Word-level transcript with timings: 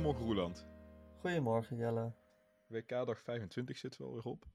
Goedemorgen 0.00 0.26
Roeland. 0.26 0.66
Goedemorgen 1.18 1.76
Jelle. 1.76 2.12
WK 2.66 2.88
dag 2.88 3.22
25 3.22 3.76
zit 3.76 3.96
wel 3.96 4.12
weer 4.12 4.24
op. 4.24 4.46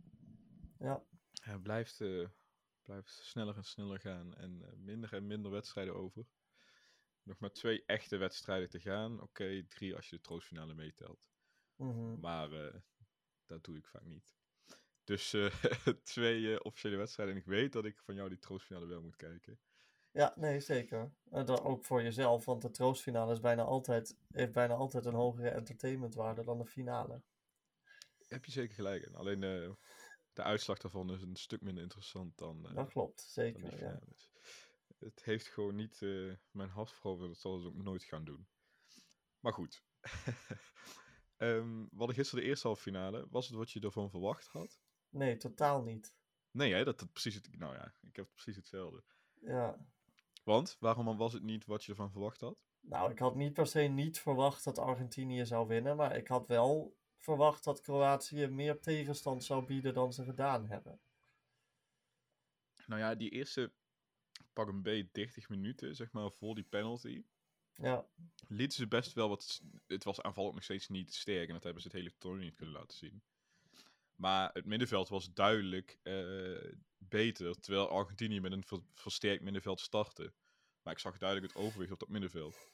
Ja. 0.80 1.04
Het 1.42 1.64
blijft, 1.64 2.02
eh, 2.02 2.28
blijft 2.82 3.10
sneller 3.10 3.56
en 3.56 3.64
sneller 3.64 4.00
gaan 4.00 4.36
en 4.36 4.62
eh, 4.62 4.74
minder 4.76 5.14
en 5.14 5.28
minder 5.28 5.52
wedstrijden 5.52 5.96
over. 5.96 6.26
Nog 7.24 7.40
maar 7.40 7.52
twee 7.52 7.84
echte 7.86 8.18
wedstrijden 8.18 8.70
te 8.70 8.80
gaan. 8.80 9.22
Oké, 9.22 9.64
drie 9.68 9.96
als 9.96 10.10
je 10.10 10.16
de 10.16 10.22
troostfinale 10.22 10.74
meetelt. 10.74 11.30
Mhm. 11.76 12.20
Maar 12.20 12.52
eh, 12.52 12.76
dat 13.46 13.64
doe 13.64 13.78
ik 13.78 13.88
vaak 13.88 14.06
niet. 14.06 14.36
Dus 15.04 15.36
twee 16.14 16.64
officiële 16.64 16.96
wedstrijden. 16.98 17.36
En 17.36 17.42
ik 17.42 17.48
weet 17.48 17.74
dat 17.74 17.86
ik 17.86 18.00
van 18.00 18.16
jou 18.16 18.30
die 18.30 18.40
troostfinale 18.40 18.86
wel 18.86 19.02
moet 19.02 19.16
kijken. 19.16 19.60
Ja, 20.16 20.34
nee, 20.36 20.60
zeker. 20.60 21.14
En 21.30 21.46
dan 21.46 21.60
ook 21.60 21.86
voor 21.86 22.04
jezelf, 22.04 22.46
want 22.46 22.62
de 22.62 22.72
troostfinale 22.72 23.34
is 23.34 23.40
bijna 23.40 23.64
altijd, 23.64 24.18
heeft 24.32 24.52
bijna 24.52 24.74
altijd 24.74 25.06
een 25.06 25.14
hogere 25.14 25.50
entertainmentwaarde 25.50 26.44
dan 26.44 26.58
de 26.58 26.66
finale. 26.66 27.22
Heb 28.28 28.46
je 28.46 28.52
zeker 28.52 28.76
gelijk 28.76 29.04
in. 29.04 29.16
Alleen 29.16 29.44
eh, 29.44 29.72
de 30.34 30.44
uitslag 30.44 30.78
daarvan 30.78 31.14
is 31.14 31.22
een 31.22 31.36
stuk 31.36 31.62
minder 31.62 31.84
interessant 31.84 32.38
dan, 32.38 32.68
eh, 32.68 32.76
Dat 32.76 32.90
klopt, 32.90 33.22
zeker. 33.22 33.80
Ja. 33.80 34.00
Het 35.00 35.24
heeft 35.24 35.48
gewoon 35.48 35.76
niet 35.76 36.02
eh, 36.02 36.34
mijn 36.52 36.70
hart 36.70 36.92
veroverd. 36.92 37.30
Dat 37.30 37.40
zal 37.40 37.60
ze 37.60 37.68
ook 37.68 37.84
nooit 37.84 38.04
gaan 38.04 38.24
doen. 38.26 38.48
Maar 39.40 39.54
goed. 39.54 39.84
Ehm, 41.36 41.80
we 41.80 41.98
hadden 41.98 42.16
gisteren 42.16 42.44
de 42.44 42.50
eerste 42.50 42.68
halve 42.68 42.82
finale. 42.82 43.28
Was 43.30 43.48
het 43.48 43.56
wat 43.56 43.72
je 43.72 43.80
ervan 43.80 44.10
verwacht 44.10 44.48
had? 44.48 44.80
Nee, 45.10 45.38
totaal 45.38 45.84
niet. 45.84 46.16
Nee, 46.52 46.74
hè? 46.74 46.84
Dat 46.84 47.00
het 47.00 47.12
precies 47.12 47.36
het... 47.36 47.58
Nou 47.58 47.76
ja, 47.76 47.94
ik 48.02 48.16
heb 48.16 48.30
precies 48.34 48.56
hetzelfde. 48.56 49.04
Ja. 49.42 49.86
Want, 50.46 50.78
waarom 50.80 51.18
was 51.18 51.34
het 51.34 51.44
niet 51.44 51.66
wat 51.66 51.84
je 51.84 51.92
ervan 51.92 52.12
verwacht 52.12 52.42
had? 52.42 52.58
Nou, 52.80 53.12
ik 53.12 53.20
had 53.20 53.36
niet 53.36 53.54
per 53.54 53.68
se 53.68 53.80
niet 53.82 54.20
verwacht 54.20 54.64
dat 54.64 54.78
Argentinië 54.80 55.46
zou 55.46 55.68
winnen, 55.68 55.96
maar 55.96 56.16
ik 56.16 56.28
had 56.28 56.48
wel 56.48 56.98
verwacht 57.18 57.64
dat 57.64 57.82
Kroatië 57.82 58.48
meer 58.48 58.80
tegenstand 58.80 59.44
zou 59.44 59.66
bieden 59.66 59.94
dan 59.94 60.14
ze 60.14 60.24
gedaan 60.24 60.68
hebben. 60.68 61.00
Nou 62.86 63.02
ja, 63.02 63.16
die 63.16 63.30
eerste 63.30 63.72
pak 64.54 64.68
een 64.68 64.82
beetje 64.82 65.10
30 65.12 65.50
minuten, 65.50 65.96
zeg 65.96 66.12
maar, 66.12 66.32
voor 66.32 66.56
die 66.56 66.64
penalty. 66.64 67.24
Ja, 67.74 68.06
lieten 68.48 68.78
ze 68.78 68.88
best 68.88 69.14
wel 69.14 69.30
wat. 69.30 69.62
Het 69.88 70.04
was 70.04 70.22
aanvallend 70.22 70.54
nog 70.54 70.64
steeds 70.64 70.88
niet 70.88 71.14
sterk 71.14 71.48
en 71.48 71.54
dat 71.54 71.64
hebben 71.64 71.82
ze 71.82 71.88
het 71.88 71.98
hele 71.98 72.18
toernooi 72.18 72.44
niet 72.46 72.56
kunnen 72.56 72.76
laten 72.76 72.98
zien. 72.98 73.24
Maar 74.16 74.50
het 74.54 74.66
middenveld 74.66 75.10
was 75.10 75.34
duidelijk 75.34 76.00
eh, 76.04 76.74
beter, 76.98 77.60
terwijl 77.60 77.90
Argentinië 77.90 78.40
met 78.40 78.52
een 78.52 78.64
ver- 78.64 78.84
versterkt 78.94 79.44
middenveld 79.44 79.80
startte. 79.80 80.34
Maar 80.86 80.94
ik 80.94 81.00
zag 81.00 81.18
duidelijk 81.18 81.54
het 81.54 81.64
overwicht 81.64 81.92
op 81.92 82.00
dat 82.00 82.10
middenveld. 82.10 82.70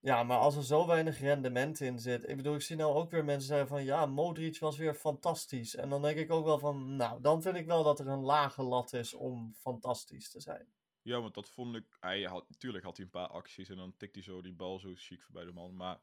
Ja, 0.00 0.22
maar 0.22 0.38
als 0.38 0.56
er 0.56 0.64
zo 0.64 0.86
weinig 0.86 1.18
rendement 1.18 1.80
in 1.80 1.98
zit. 1.98 2.28
Ik 2.28 2.36
bedoel, 2.36 2.54
ik 2.54 2.62
zie 2.62 2.76
nou 2.76 2.94
ook 2.94 3.10
weer 3.10 3.24
mensen 3.24 3.48
zeggen 3.48 3.68
van 3.68 3.84
ja, 3.84 4.06
Modric 4.06 4.58
was 4.58 4.76
weer 4.76 4.94
fantastisch. 4.94 5.74
En 5.74 5.88
dan 5.88 6.02
denk 6.02 6.18
ik 6.18 6.30
ook 6.30 6.44
wel 6.44 6.58
van, 6.58 6.96
nou, 6.96 7.20
dan 7.20 7.42
vind 7.42 7.56
ik 7.56 7.66
wel 7.66 7.82
dat 7.82 8.00
er 8.00 8.06
een 8.08 8.22
lage 8.22 8.62
lat 8.62 8.92
is 8.92 9.14
om 9.14 9.54
fantastisch 9.54 10.30
te 10.30 10.40
zijn. 10.40 10.72
Ja, 11.02 11.20
want 11.20 11.34
dat 11.34 11.48
vond 11.48 11.76
ik. 11.76 11.96
Hij 12.00 12.22
had, 12.22 12.48
natuurlijk 12.48 12.84
had 12.84 12.96
hij 12.96 13.04
een 13.04 13.10
paar 13.12 13.28
acties 13.28 13.68
en 13.68 13.76
dan 13.76 13.96
tikt 13.96 14.14
hij 14.14 14.24
zo 14.24 14.42
die 14.42 14.54
bal 14.54 14.78
zo 14.78 14.92
chic 14.94 15.22
voorbij 15.22 15.44
de 15.44 15.52
man. 15.52 15.76
Maar 15.76 16.00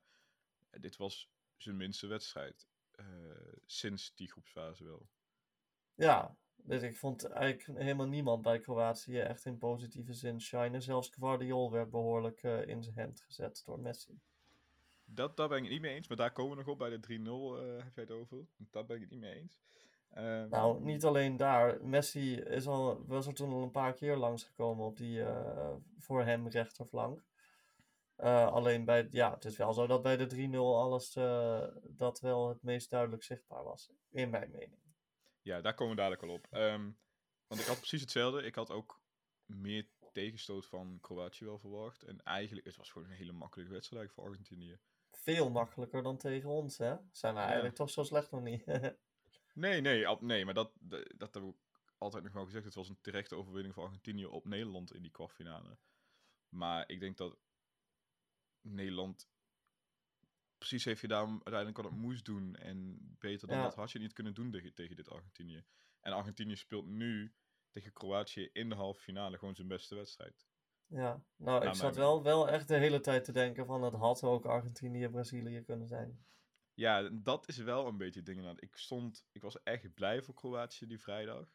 dit 0.71 0.97
was 0.97 1.31
zijn 1.57 1.77
minste 1.77 2.07
wedstrijd. 2.07 2.67
eh, 2.91 3.05
sinds 3.65 4.15
die 4.15 4.31
groepsfase 4.31 4.83
wel. 4.83 5.09
Ja, 5.95 6.37
dus 6.55 6.81
ik 6.81 6.97
vond 6.97 7.25
eigenlijk 7.25 7.79
helemaal 7.79 8.07
niemand 8.07 8.41
bij 8.41 8.59
Kroatië 8.59 9.19
echt 9.19 9.45
in 9.45 9.57
positieve 9.57 10.13
zin 10.13 10.41
shinen. 10.41 10.81
Zelfs 10.81 11.09
Guardiol 11.09 11.71
werd 11.71 11.89
behoorlijk 11.89 12.43
eh, 12.43 12.67
in 12.67 12.83
zijn 12.83 12.99
hand 12.99 13.21
gezet 13.21 13.61
door 13.65 13.79
Messi. 13.79 14.19
Dat, 15.05 15.37
daar 15.37 15.47
ben 15.47 15.57
ik 15.57 15.63
het 15.63 15.71
niet 15.71 15.81
mee 15.81 15.95
eens, 15.95 16.07
maar 16.07 16.17
daar 16.17 16.31
komen 16.31 16.51
we 16.51 16.63
nog 16.63 16.71
op 16.71 16.77
bij 16.77 16.89
de 16.89 16.99
3-0, 16.99 17.01
eh, 17.01 17.83
heb 17.83 17.95
jij 17.95 18.03
het 18.03 18.11
over. 18.11 18.45
Daar 18.57 18.85
ben 18.85 18.95
ik 18.95 19.01
het 19.01 19.11
niet 19.11 19.19
mee 19.19 19.35
eens. 19.35 19.61
Ehm, 20.09 20.49
Nou, 20.49 20.83
niet 20.83 21.05
alleen 21.05 21.37
daar. 21.37 21.85
Messi 21.85 22.35
is 22.35 22.67
al, 22.67 23.05
was 23.05 23.27
er 23.27 23.33
toen 23.33 23.51
al 23.53 23.61
een 23.61 23.71
paar 23.71 23.93
keer 23.93 24.15
langsgekomen 24.15 24.85
op 24.85 24.97
die 24.97 25.23
eh, 25.23 25.73
voor 25.97 26.23
hem 26.23 26.47
rechterflank. 26.47 27.23
Alleen 28.15 28.85
bij, 28.85 29.07
ja, 29.09 29.33
het 29.33 29.45
is 29.45 29.57
wel 29.57 29.73
zo 29.73 29.87
dat 29.87 30.01
bij 30.01 30.17
de 30.17 30.27
3-0 30.27 30.77
alles 30.77 31.13
dat 31.83 32.19
wel 32.19 32.49
het 32.49 32.63
meest 32.63 32.89
duidelijk 32.89 33.23
zichtbaar 33.23 33.63
was. 33.63 33.91
In 34.11 34.29
mijn 34.29 34.51
mening. 34.51 34.82
Ja, 35.43 35.61
daar 35.61 35.73
komen 35.73 35.95
we 35.95 36.01
dadelijk 36.01 36.23
al 36.23 36.29
op. 36.29 36.47
Ehm, 36.51 36.91
want 37.47 37.61
ik 37.61 37.67
had 37.67 37.77
precies 37.77 38.01
hetzelfde. 38.01 38.43
Ik 38.43 38.55
had 38.55 38.69
ook 38.71 39.01
meer 39.45 39.87
tegenstoot 40.11 40.65
van 40.65 40.97
Kroatië 41.01 41.45
wel 41.45 41.59
verwacht. 41.59 42.03
En 42.03 42.23
eigenlijk, 42.23 42.65
het 42.65 42.75
was 42.75 42.89
gewoon 42.91 43.07
een 43.09 43.15
hele 43.15 43.31
makkelijke 43.31 43.73
wedstrijd 43.73 44.01
eigenlijk 44.03 44.13
voor 44.13 44.39
Argentinië. 44.39 44.79
Veel 45.11 45.49
makkelijker 45.49 46.03
dan 46.03 46.17
tegen 46.17 46.49
ons, 46.49 46.77
hè? 46.77 46.95
Zijn 47.11 47.33
we 47.33 47.39
eigenlijk 47.39 47.75
toch 47.75 47.89
zo 47.89 48.03
slecht 48.03 48.31
nog 48.31 48.41
niet? 48.41 48.63
Nee, 49.53 49.81
nee, 49.81 50.07
ab- 50.07 50.21
nee 50.21 50.45
maar 50.45 50.53
dat, 50.53 50.71
dat, 50.79 51.13
dat 51.17 51.33
heb 51.33 51.43
ik 51.43 51.55
altijd 51.97 52.23
nog 52.23 52.33
wel 52.33 52.45
gezegd. 52.45 52.65
Het 52.65 52.73
was 52.75 52.89
een 52.89 53.01
terechte 53.01 53.35
overwinning 53.35 53.73
voor 53.73 53.83
Argentinië 53.83 54.25
op 54.25 54.45
Nederland 54.45 54.93
in 54.93 55.01
die 55.01 55.11
kwartfinale. 55.11 55.77
Maar 56.49 56.89
ik 56.89 56.99
denk 56.99 57.17
dat 57.17 57.37
Nederland 58.61 59.29
precies 60.67 60.85
heeft 60.85 60.99
gedaan 60.99 61.29
uiteindelijk 61.29 61.77
wat 61.77 61.85
het 61.85 61.95
moest 61.95 62.25
doen. 62.25 62.55
En 62.55 62.97
beter 63.19 63.47
dan 63.47 63.57
Ja. 63.57 63.63
dat 63.63 63.75
had 63.75 63.91
je 63.91 63.99
niet 63.99 64.13
kunnen 64.13 64.33
doen 64.33 64.51
tegen, 64.51 64.73
tegen 64.73 64.95
dit 64.95 65.09
Argentinië. 65.09 65.63
En 65.99 66.13
Argentinië 66.13 66.55
speelt 66.55 66.85
nu 66.85 67.33
tegen 67.69 67.93
Kroatië 67.93 68.49
in 68.53 68.69
de 68.69 68.75
halve 68.75 69.01
finale 69.01 69.37
gewoon 69.37 69.55
zijn 69.55 69.67
beste 69.67 69.95
wedstrijd. 69.95 70.47
ja, 70.87 71.23
nou, 71.35 71.67
ik 71.67 71.73
zat 71.73 71.95
wel, 71.95 72.23
wel 72.23 72.49
echt 72.49 72.67
de 72.67 72.75
hele 72.77 72.99
tijd 72.99 73.23
te 73.23 73.31
denken 73.31 73.65
van 73.65 73.83
het 73.83 73.93
had 73.93 74.23
ook 74.23 74.45
Argentinië-Brazilië 74.45 75.61
kunnen 75.61 75.87
zijn. 75.87 76.25
Ja, 76.73 77.09
dat 77.09 77.47
is 77.47 77.57
wel 77.57 77.87
een 77.87 77.97
beetje 77.97 78.19
het 78.19 78.25
ding. 78.25 78.37
inderdaad. 78.37 78.63
Ik 78.63 78.75
stond, 78.75 79.25
ik 79.31 79.41
was 79.41 79.63
echt 79.63 79.93
blij 79.93 80.21
voor 80.21 80.33
Kroatië 80.33 80.87
die 80.87 80.99
vrijdag. 81.01 81.47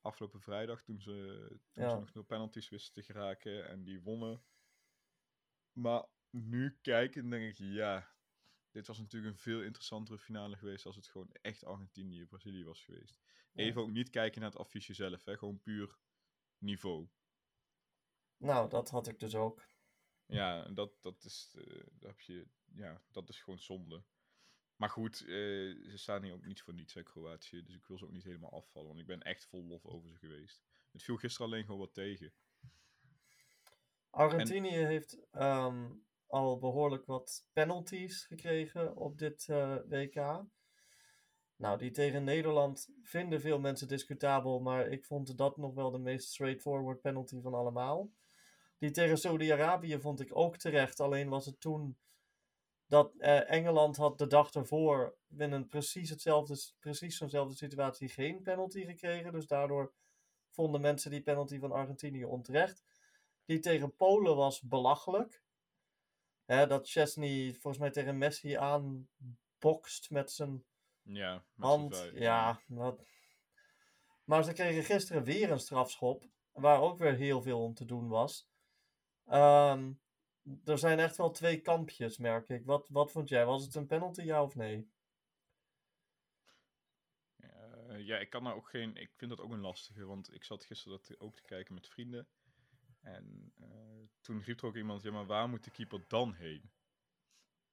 Afgelopen 0.00 0.40
vrijdag, 0.40 0.82
toen 0.82 1.00
ze, 1.00 1.46
toen 1.72 1.84
Ja. 1.84 1.90
ze 1.90 1.96
nog 1.98 2.12
nul 2.14 2.24
penalties 2.24 2.68
wisten 2.68 2.92
te 2.92 3.02
geraken 3.02 3.68
en 3.68 3.84
die 3.84 4.00
wonnen. 4.02 4.42
Maar 5.72 6.04
nu 6.30 6.78
kijken, 6.80 7.30
denk 7.30 7.50
ik, 7.50 7.56
ja, 7.58 8.15
dit 8.76 8.86
was 8.86 8.98
natuurlijk 8.98 9.32
een 9.32 9.40
veel 9.40 9.62
interessantere 9.62 10.18
finale 10.18 10.56
geweest 10.56 10.86
als 10.86 10.96
het 10.96 11.06
gewoon 11.06 11.28
echt 11.42 11.64
Argentinië-Brazilië 11.64 12.64
was 12.64 12.84
geweest. 12.84 13.20
Ja. 13.52 13.62
Even 13.62 13.82
ook 13.82 13.90
niet 13.90 14.10
kijken 14.10 14.40
naar 14.40 14.50
het 14.50 14.58
affiche 14.58 14.94
zelf, 14.94 15.24
hè, 15.24 15.38
gewoon 15.38 15.60
puur 15.60 15.98
niveau. 16.58 17.08
Nou, 18.36 18.68
dat 18.68 18.90
had 18.90 19.06
ik 19.06 19.18
dus 19.18 19.34
ook. 19.34 19.66
Ja, 20.26 20.68
dat, 20.68 21.02
dat 21.02 21.24
is, 21.24 21.54
eh, 21.58 21.84
dat 21.92 22.08
heb 22.08 22.20
je, 22.20 22.46
ja, 22.74 23.02
dat 23.10 23.28
is 23.28 23.40
gewoon 23.40 23.58
zonde. 23.58 24.04
Maar 24.76 24.90
goed, 24.90 25.20
eh, 25.20 25.26
ze 25.26 25.94
staan 25.94 26.22
hier 26.22 26.32
ook 26.32 26.46
niet 26.46 26.62
voor 26.62 26.74
niets, 26.74 26.94
hè, 26.94 27.02
Kroatië. 27.02 27.62
Dus 27.62 27.74
ik 27.74 27.86
wil 27.86 27.98
ze 27.98 28.04
ook 28.04 28.12
niet 28.12 28.24
helemaal 28.24 28.52
afvallen, 28.52 28.88
want 28.88 29.00
ik 29.00 29.06
ben 29.06 29.22
echt 29.22 29.46
vol 29.46 29.64
lof 29.64 29.84
over 29.84 30.10
ze 30.10 30.16
geweest. 30.16 30.62
Het 30.92 31.02
viel 31.02 31.16
gisteren 31.16 31.46
alleen 31.46 31.64
gewoon 31.64 31.80
wat 31.80 31.94
tegen. 31.94 32.32
Argentinië 34.10 34.76
heeft 34.76 35.30
ehm, 35.30 35.92
al 36.26 36.58
behoorlijk 36.58 37.06
wat 37.06 37.46
penalties 37.52 38.24
gekregen 38.24 38.96
op 38.96 39.18
dit 39.18 39.48
eh, 39.48 39.76
WK. 39.88 40.44
Nou, 41.56 41.78
die 41.78 41.90
tegen 41.90 42.24
Nederland 42.24 42.88
vinden 43.02 43.40
veel 43.40 43.58
mensen 43.58 43.88
discutabel, 43.88 44.60
maar 44.60 44.88
ik 44.88 45.04
vond 45.04 45.38
dat 45.38 45.56
nog 45.56 45.74
wel 45.74 45.90
de 45.90 45.98
meest 45.98 46.28
straightforward 46.28 47.00
penalty 47.00 47.40
van 47.40 47.54
allemaal. 47.54 48.10
Die 48.78 48.90
tegen 48.90 49.18
Saudi-Arabië 49.18 50.00
vond 50.00 50.20
ik 50.20 50.36
ook 50.36 50.56
terecht, 50.56 51.00
alleen 51.00 51.28
was 51.28 51.46
het 51.46 51.60
toen 51.60 51.96
dat 52.86 53.14
eh, 53.18 53.50
Engeland 53.50 53.96
had 53.96 54.18
de 54.18 54.26
dag 54.26 54.52
ervoor 54.52 55.16
in 55.38 55.52
een 55.52 55.68
precies, 55.68 56.10
hetzelfde, 56.10 56.56
precies 56.80 57.16
zo'nzelfde 57.16 57.54
situatie 57.54 58.08
geen 58.08 58.42
penalty 58.42 58.84
gekregen. 58.84 59.32
Dus 59.32 59.46
daardoor 59.46 59.92
vonden 60.50 60.80
mensen 60.80 61.10
die 61.10 61.22
penalty 61.22 61.58
van 61.58 61.72
Argentinië 61.72 62.24
onterecht. 62.24 62.82
Die 63.44 63.58
tegen 63.58 63.96
Polen 63.96 64.36
was 64.36 64.60
belachelijk. 64.60 65.44
Hè, 66.46 66.66
dat 66.66 66.88
Chesney 66.88 67.52
volgens 67.52 67.78
mij 67.78 67.90
tegen 67.90 68.18
Messi 68.18 68.52
aanbokst 68.52 70.10
met 70.10 70.30
zijn 70.30 70.64
Ja, 71.02 71.44
met 71.54 71.66
hand. 71.68 71.96
vijf. 71.96 72.18
Ja, 72.18 72.60
wat... 72.66 73.04
Maar 74.24 74.44
ze 74.44 74.52
kregen 74.52 74.84
gisteren 74.84 75.24
weer 75.24 75.50
een 75.50 75.58
strafschop. 75.60 76.24
Waar 76.52 76.80
ook 76.80 76.98
weer 76.98 77.14
heel 77.14 77.42
veel 77.42 77.62
om 77.62 77.74
te 77.74 77.84
doen 77.84 78.08
was. 78.08 78.48
Ehm, 79.24 79.92
er 80.64 80.78
zijn 80.78 80.98
echt 80.98 81.16
wel 81.16 81.30
twee 81.30 81.60
kampjes, 81.60 82.18
merk 82.18 82.48
ik. 82.48 82.64
Wat, 82.64 82.88
wat 82.88 83.12
vond 83.12 83.28
jij? 83.28 83.44
Was 83.46 83.64
het 83.64 83.74
een 83.74 83.86
penalty, 83.86 84.22
ja 84.22 84.42
of 84.42 84.54
nee? 84.54 84.90
Eh, 87.36 88.06
ja, 88.06 88.18
ik 88.18 88.30
kan 88.30 88.44
daar 88.44 88.54
ook 88.54 88.68
geen. 88.68 88.96
Ik 88.96 89.10
vind 89.16 89.30
dat 89.30 89.40
ook 89.40 89.52
een 89.52 89.60
lastige, 89.60 90.04
want 90.04 90.34
ik 90.34 90.44
zat 90.44 90.64
gisteren 90.64 90.98
dat 90.98 91.20
ook 91.20 91.34
te 91.34 91.42
kijken 91.42 91.74
met 91.74 91.88
vrienden. 91.88 92.28
En 93.06 93.52
eh, 93.60 93.68
toen 94.20 94.42
riep 94.42 94.60
er 94.60 94.66
ook 94.66 94.76
iemand: 94.76 95.02
ja, 95.02 95.10
maar 95.10 95.26
waar 95.26 95.48
moet 95.48 95.64
de 95.64 95.70
keeper 95.70 96.04
dan 96.08 96.34
heen? 96.34 96.70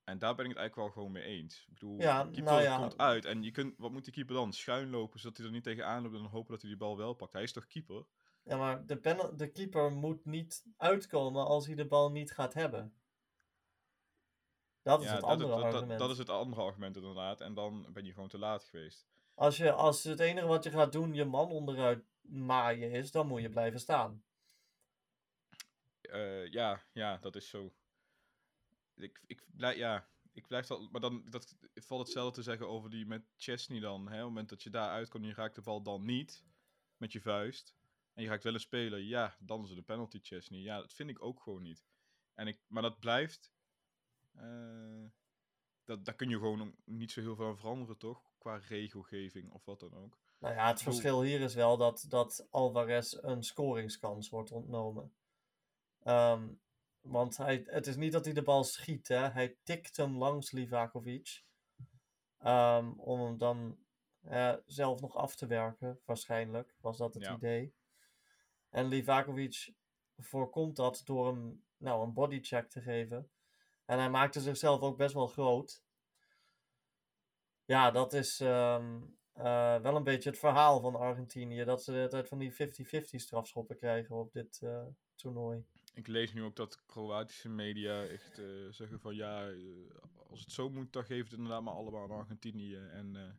En 0.04 0.20
daar 0.20 0.36
ben 0.36 0.46
ik 0.46 0.52
het 0.52 0.60
eigenlijk 0.60 0.76
wel 0.76 0.90
gewoon 0.90 1.12
mee 1.12 1.24
eens. 1.24 1.66
Ik 1.68 1.74
bedoel, 1.74 2.00
Ja, 2.00 2.24
de 2.24 2.32
keeper 2.32 2.52
nou 2.52 2.64
ja. 2.64 2.78
komt 2.78 2.98
uit 2.98 3.26
en 3.26 3.44
je 3.44 3.52
kunt, 3.52 3.74
wat 3.78 3.92
moet 3.92 4.04
die 4.04 4.14
keeper 4.14 4.36
dan? 4.36 4.54
Schuin 4.54 4.90
lopen 4.90 5.20
zodat 5.20 5.38
hij 5.38 5.46
er 5.46 5.52
niet 5.52 5.64
tegenaan 5.64 6.02
loopt 6.02 6.16
en 6.16 6.22
dan 6.22 6.32
hopen 6.32 6.52
dat 6.52 6.62
hij 6.62 6.70
die 6.70 6.80
bal 6.80 6.98
wel 6.98 7.14
pakt. 7.14 7.34
Hij 7.34 7.44
is 7.44 7.52
toch 7.52 7.68
keeper? 7.68 8.06
Ja, 8.44 8.58
maar 8.58 8.86
de, 8.86 9.32
de 9.36 9.52
keeper 9.52 9.92
moet 9.92 10.26
niet 10.26 10.66
uitkomen 10.78 11.46
als 11.46 11.66
hij 11.66 11.76
de 11.76 11.88
bal 11.88 12.12
niet 12.12 12.32
gaat 12.32 12.54
hebben. 12.54 12.94
Dat 14.82 15.02
is 15.02 15.08
ja, 15.08 15.16
het 15.16 15.24
andere 15.24 15.50
dat, 15.50 15.62
dat, 15.62 15.74
argument. 15.74 16.00
dat 16.00 16.10
is 16.10 16.18
het 16.18 16.30
andere 16.30 16.62
argument 16.62 16.96
inderdaad. 16.96 17.42
En 17.42 17.54
dan 17.54 17.88
ben 17.94 18.06
je 18.06 18.14
gewoon 18.14 18.30
te 18.30 18.38
laat 18.38 18.64
geweest. 18.64 19.08
Als, 19.34 19.58
je, 19.58 19.72
als 19.72 20.04
het 20.04 20.20
enige 20.20 20.48
wat 20.48 20.64
je 20.64 20.72
gaat 20.72 20.92
doen 20.92 21.14
je 21.14 21.26
man 21.26 21.52
onderuit 21.52 22.04
maaien 22.22 22.92
is, 22.92 23.12
dan 23.12 23.28
moet 23.28 23.42
je 23.42 23.50
blijven 23.50 23.80
staan. 23.80 24.24
Eh, 26.14 26.52
ja, 26.52 26.84
ja, 26.92 27.18
dat 27.18 27.36
is 27.36 27.50
zo. 27.50 27.74
Ik, 28.96 29.22
ik, 29.28 29.44
blijf, 29.56 29.78
ja, 29.78 30.08
ik 30.32 30.48
blijf 30.48 30.68
dat. 30.68 30.92
Maar 30.92 31.02
dan 31.02 31.24
dat, 31.30 31.56
valt 31.74 32.02
hetzelfde 32.02 32.34
te 32.36 32.42
zeggen 32.44 32.68
over 32.68 32.90
die 32.90 33.06
met 33.06 33.32
Chesney 33.38 33.80
dan. 33.80 34.02
Hè? 34.08 34.14
Op 34.14 34.20
het 34.20 34.24
moment 34.28 34.50
dat 34.50 34.64
je 34.64 34.70
daar 34.70 34.90
uitkomt 34.90 35.24
en 35.24 35.30
je 35.30 35.36
raakt 35.36 35.56
de 35.56 35.62
bal 35.62 35.82
dan 35.82 36.06
niet 36.06 36.46
met 36.98 37.12
je 37.12 37.22
vuist. 37.22 37.76
En 38.14 38.24
je 38.24 38.30
raakt 38.30 38.44
wel 38.44 38.54
een 38.54 38.60
speler, 38.60 39.00
ja, 39.00 39.36
dan 39.40 39.64
is 39.64 39.70
het 39.70 39.78
een 39.78 39.84
penalty 39.86 40.20
Chesney. 40.22 40.60
Ja, 40.60 40.78
dat 40.80 40.94
vind 40.94 41.10
ik 41.10 41.24
ook 41.24 41.42
gewoon 41.42 41.62
niet. 41.62 41.84
En 42.34 42.48
ik, 42.48 42.60
maar 42.68 42.82
dat 42.82 43.00
blijft. 43.00 43.52
eh, 44.34 45.06
dat, 45.84 46.06
daar 46.06 46.16
kun 46.16 46.30
je 46.30 46.38
gewoon 46.38 46.76
niet 46.86 47.12
zo 47.12 47.22
heel 47.22 47.36
veel 47.36 47.48
aan 47.48 47.58
veranderen, 47.58 47.98
toch? 47.98 48.22
Qua 48.38 48.56
regelgeving 48.56 49.52
of 49.52 49.66
wat 49.66 49.80
dan 49.80 49.94
ook. 49.94 50.18
Nou 50.40 50.56
ja, 50.56 50.68
het 50.68 50.82
verschil 50.82 51.22
hier 51.22 51.42
is 51.42 51.54
wel 51.54 51.78
dat, 51.78 52.06
dat 52.08 52.48
Alvarez 52.50 53.18
een 53.22 53.44
scoringskans 53.44 54.30
wordt 54.30 54.52
ontnomen. 54.52 55.14
Ehm, 56.04 56.50
want 57.02 57.38
hij, 57.38 57.64
het 57.66 57.88
is 57.88 57.96
niet 57.96 58.12
dat 58.12 58.26
hij 58.26 58.34
de 58.34 58.44
bal 58.44 58.64
schiet, 58.64 59.08
hè. 59.08 59.30
Hij 59.30 59.58
tikt 59.64 59.98
hem 59.98 60.18
langs 60.18 60.52
Livakovic. 60.52 61.44
Ehm, 62.38 62.92
om 62.92 63.22
hem 63.22 63.38
dan 63.38 63.78
zelf 64.66 65.02
nog 65.02 65.16
af 65.16 65.36
te 65.36 65.48
werken, 65.48 66.00
waarschijnlijk, 66.06 66.76
was 66.82 66.98
dat 66.98 67.14
het 67.14 67.24
Ja. 67.24 67.36
idee. 67.36 67.74
En 68.70 68.86
Livakovic 68.86 69.74
voorkomt 70.18 70.76
dat 70.76 71.02
door 71.06 71.28
hem 71.28 71.64
nou, 71.78 72.04
een 72.04 72.14
bodycheck 72.14 72.70
te 72.70 72.82
geven. 72.82 73.32
En 73.86 73.98
hij 74.00 74.10
maakte 74.10 74.42
zichzelf 74.42 74.82
ook 74.82 74.98
best 74.98 75.14
wel 75.14 75.28
groot. 75.28 75.84
Ja, 77.66 77.92
dat 77.92 78.14
is 78.14 78.40
ehm, 78.40 79.02
eh, 79.34 79.82
wel 79.82 79.96
een 79.96 80.04
beetje 80.04 80.30
het 80.30 80.40
verhaal 80.40 80.82
van 80.82 80.96
Argentinië. 80.96 81.64
Dat 81.64 81.84
ze 81.84 81.92
de 81.92 81.98
hele 81.98 82.10
tijd 82.10 82.28
van 82.28 82.38
die 82.38 82.54
50-50 82.54 83.22
strafschoppen 83.22 83.78
krijgen 83.78 84.16
op 84.16 84.34
dit 84.34 84.60
eh, 84.62 84.86
toernooi. 85.16 85.66
Ik 85.94 86.08
lees 86.08 86.34
nu 86.34 86.44
ook 86.44 86.56
dat 86.56 86.86
Kroatische 86.86 87.50
media 87.50 88.06
echt 88.06 88.40
eh, 88.40 88.46
zeggen 88.70 89.00
van 89.00 89.16
ja, 89.16 89.50
eh, 89.50 89.58
als 90.30 90.40
het 90.40 90.52
zo 90.52 90.70
moet, 90.70 90.94
dan 90.94 91.06
geven 91.06 91.24
het 91.26 91.34
inderdaad 91.34 91.62
maar 91.62 91.74
allemaal 91.74 92.04
aan 92.04 92.18
Argentinië. 92.18 92.76
En 92.76 93.16
eh, 93.16 93.30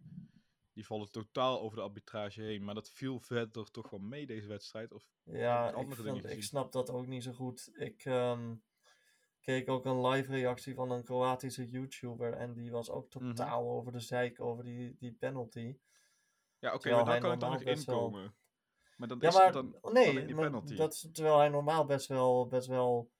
die 0.73 0.87
vallen 0.87 1.11
totaal 1.11 1.61
over 1.61 1.77
de 1.77 1.83
arbitrage 1.83 2.43
heen. 2.43 2.65
Maar 2.65 2.75
dat 2.75 2.91
viel 2.91 3.21
verder 3.21 3.71
toch 3.71 3.91
wel 3.91 4.01
mee, 4.01 4.27
deze 4.27 4.49
wedstrijd. 4.49 4.93
Of 4.93 5.09
Ja, 5.25 5.65
met 5.65 5.73
ik, 5.73 5.77
andere 5.79 6.03
dingen 6.03 6.31
ik 6.31 6.43
snap 6.43 6.73
dat 6.73 6.91
ook 6.91 7.07
niet 7.07 7.23
zo 7.23 7.33
goed. 7.33 7.71
Ik 7.75 8.05
ehm, 8.05 8.55
keek 9.41 9.69
ook 9.69 9.85
een 9.85 10.07
live 10.07 10.31
reactie 10.33 10.75
van 10.75 10.91
een 10.91 11.05
Kroatische 11.05 11.69
YouTuber. 11.69 12.33
En 12.33 12.53
die 12.53 12.71
was 12.71 12.91
ook 12.91 13.15
Mhm. 13.15 13.35
totaal 13.35 13.71
over 13.71 13.93
de 13.93 14.01
zeik 14.01 14.41
over 14.41 14.65
die, 14.65 14.97
die 14.99 15.13
penalty. 15.13 15.77
ja, 16.59 16.75
oké, 16.75 16.91
maar 16.91 17.07
hij 17.07 17.19
kan 17.19 17.33
ik 17.33 17.41
dan 17.41 17.51
nog 17.51 17.63
inkomen. 17.63 18.35
Maar 18.97 19.09
dan 19.09 19.19
Ja, 19.21 19.29
is 19.29 19.35
maar 19.35 19.45
het 19.45 19.53
dan 19.53 19.93
nee, 19.93 20.25
die 20.25 20.35
penalty. 20.35 20.75
dat 20.77 21.09
terwijl 21.13 21.39
hij 21.39 21.49
normaal 21.49 21.85
best 21.85 22.07
wel, 22.07 22.47
best 22.49 22.67
wel 22.67 23.11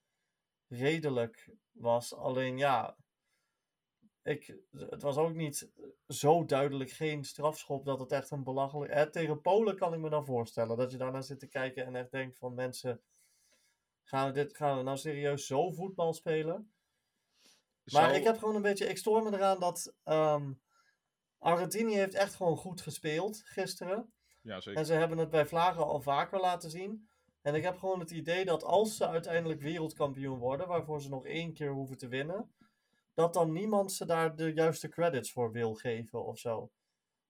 redelijk 0.69 1.51
was. 1.73 2.15
Alleen 2.15 2.59
ja, 2.59 2.97
ik, 4.23 4.57
het 4.71 5.03
was 5.03 5.17
ook 5.17 5.35
niet 5.35 5.71
zo 6.09 6.45
duidelijk 6.45 6.91
geen 6.91 7.25
strafschop 7.25 7.85
dat 7.85 8.01
het 8.01 8.13
echt 8.13 8.31
een 8.31 8.45
belachelijk... 8.45 8.93
Eh, 8.93 9.03
tegen 9.03 9.41
Polen 9.41 9.77
kan 9.77 9.95
ik 9.95 10.01
me 10.01 10.11
dan 10.11 10.25
voorstellen 10.25 10.77
dat 10.77 10.91
je 10.91 10.97
daarnaar 10.97 11.23
zit 11.23 11.39
te 11.39 11.49
kijken 11.49 11.85
en 11.87 11.97
echt 11.97 12.11
denkt 12.11 12.39
van 12.39 12.55
mensen... 12.55 13.03
Gaan 14.07 14.27
we, 14.27 14.33
dit, 14.33 14.57
gaan 14.57 14.77
we 14.77 14.83
nou 14.83 14.97
serieus 14.97 15.47
zo 15.47 15.71
voetbal 15.71 16.13
spelen? 16.13 16.73
Maar 17.93 18.15
ik 18.15 18.25
heb 18.25 18.39
gewoon 18.39 18.55
een 18.55 18.63
beetje... 18.63 18.87
Ik 18.87 18.99
stoor 18.99 19.23
me 19.23 19.37
eraan 19.37 19.61
dat 19.61 19.95
Argentinië 21.39 21.97
heeft 21.97 22.15
echt 22.15 22.35
gewoon 22.35 22.57
goed 22.57 22.81
gespeeld 22.81 23.43
gisteren. 23.45 24.13
Ja, 24.45 24.61
zeker. 24.61 24.81
En 24.81 24.87
ze 24.87 24.93
hebben 24.93 25.19
het 25.19 25.31
bij 25.31 25.47
Vlagen 25.47 25.85
al 25.85 26.01
vaker 26.01 26.41
laten 26.41 26.71
zien. 26.71 27.09
En 27.43 27.55
ik 27.55 27.63
heb 27.63 27.79
gewoon 27.79 28.01
het 28.01 28.11
idee 28.11 28.45
dat 28.45 28.63
als 28.63 28.97
ze 28.97 29.09
uiteindelijk 29.09 29.61
wereldkampioen 29.61 30.39
worden, 30.39 30.69
waarvoor 30.69 31.03
ze 31.03 31.09
nog 31.09 31.27
één 31.27 31.53
keer 31.53 31.71
hoeven 31.71 31.99
te 31.99 32.09
winnen, 32.09 32.55
dat 33.15 33.35
dan 33.35 33.53
niemand 33.53 33.93
ze 33.93 34.07
daar 34.07 34.37
de 34.37 34.53
juiste 34.53 34.89
credits 34.89 35.33
voor 35.33 35.53
wil 35.53 35.75
geven 35.75 36.25
of 36.25 36.39
zo. 36.39 36.71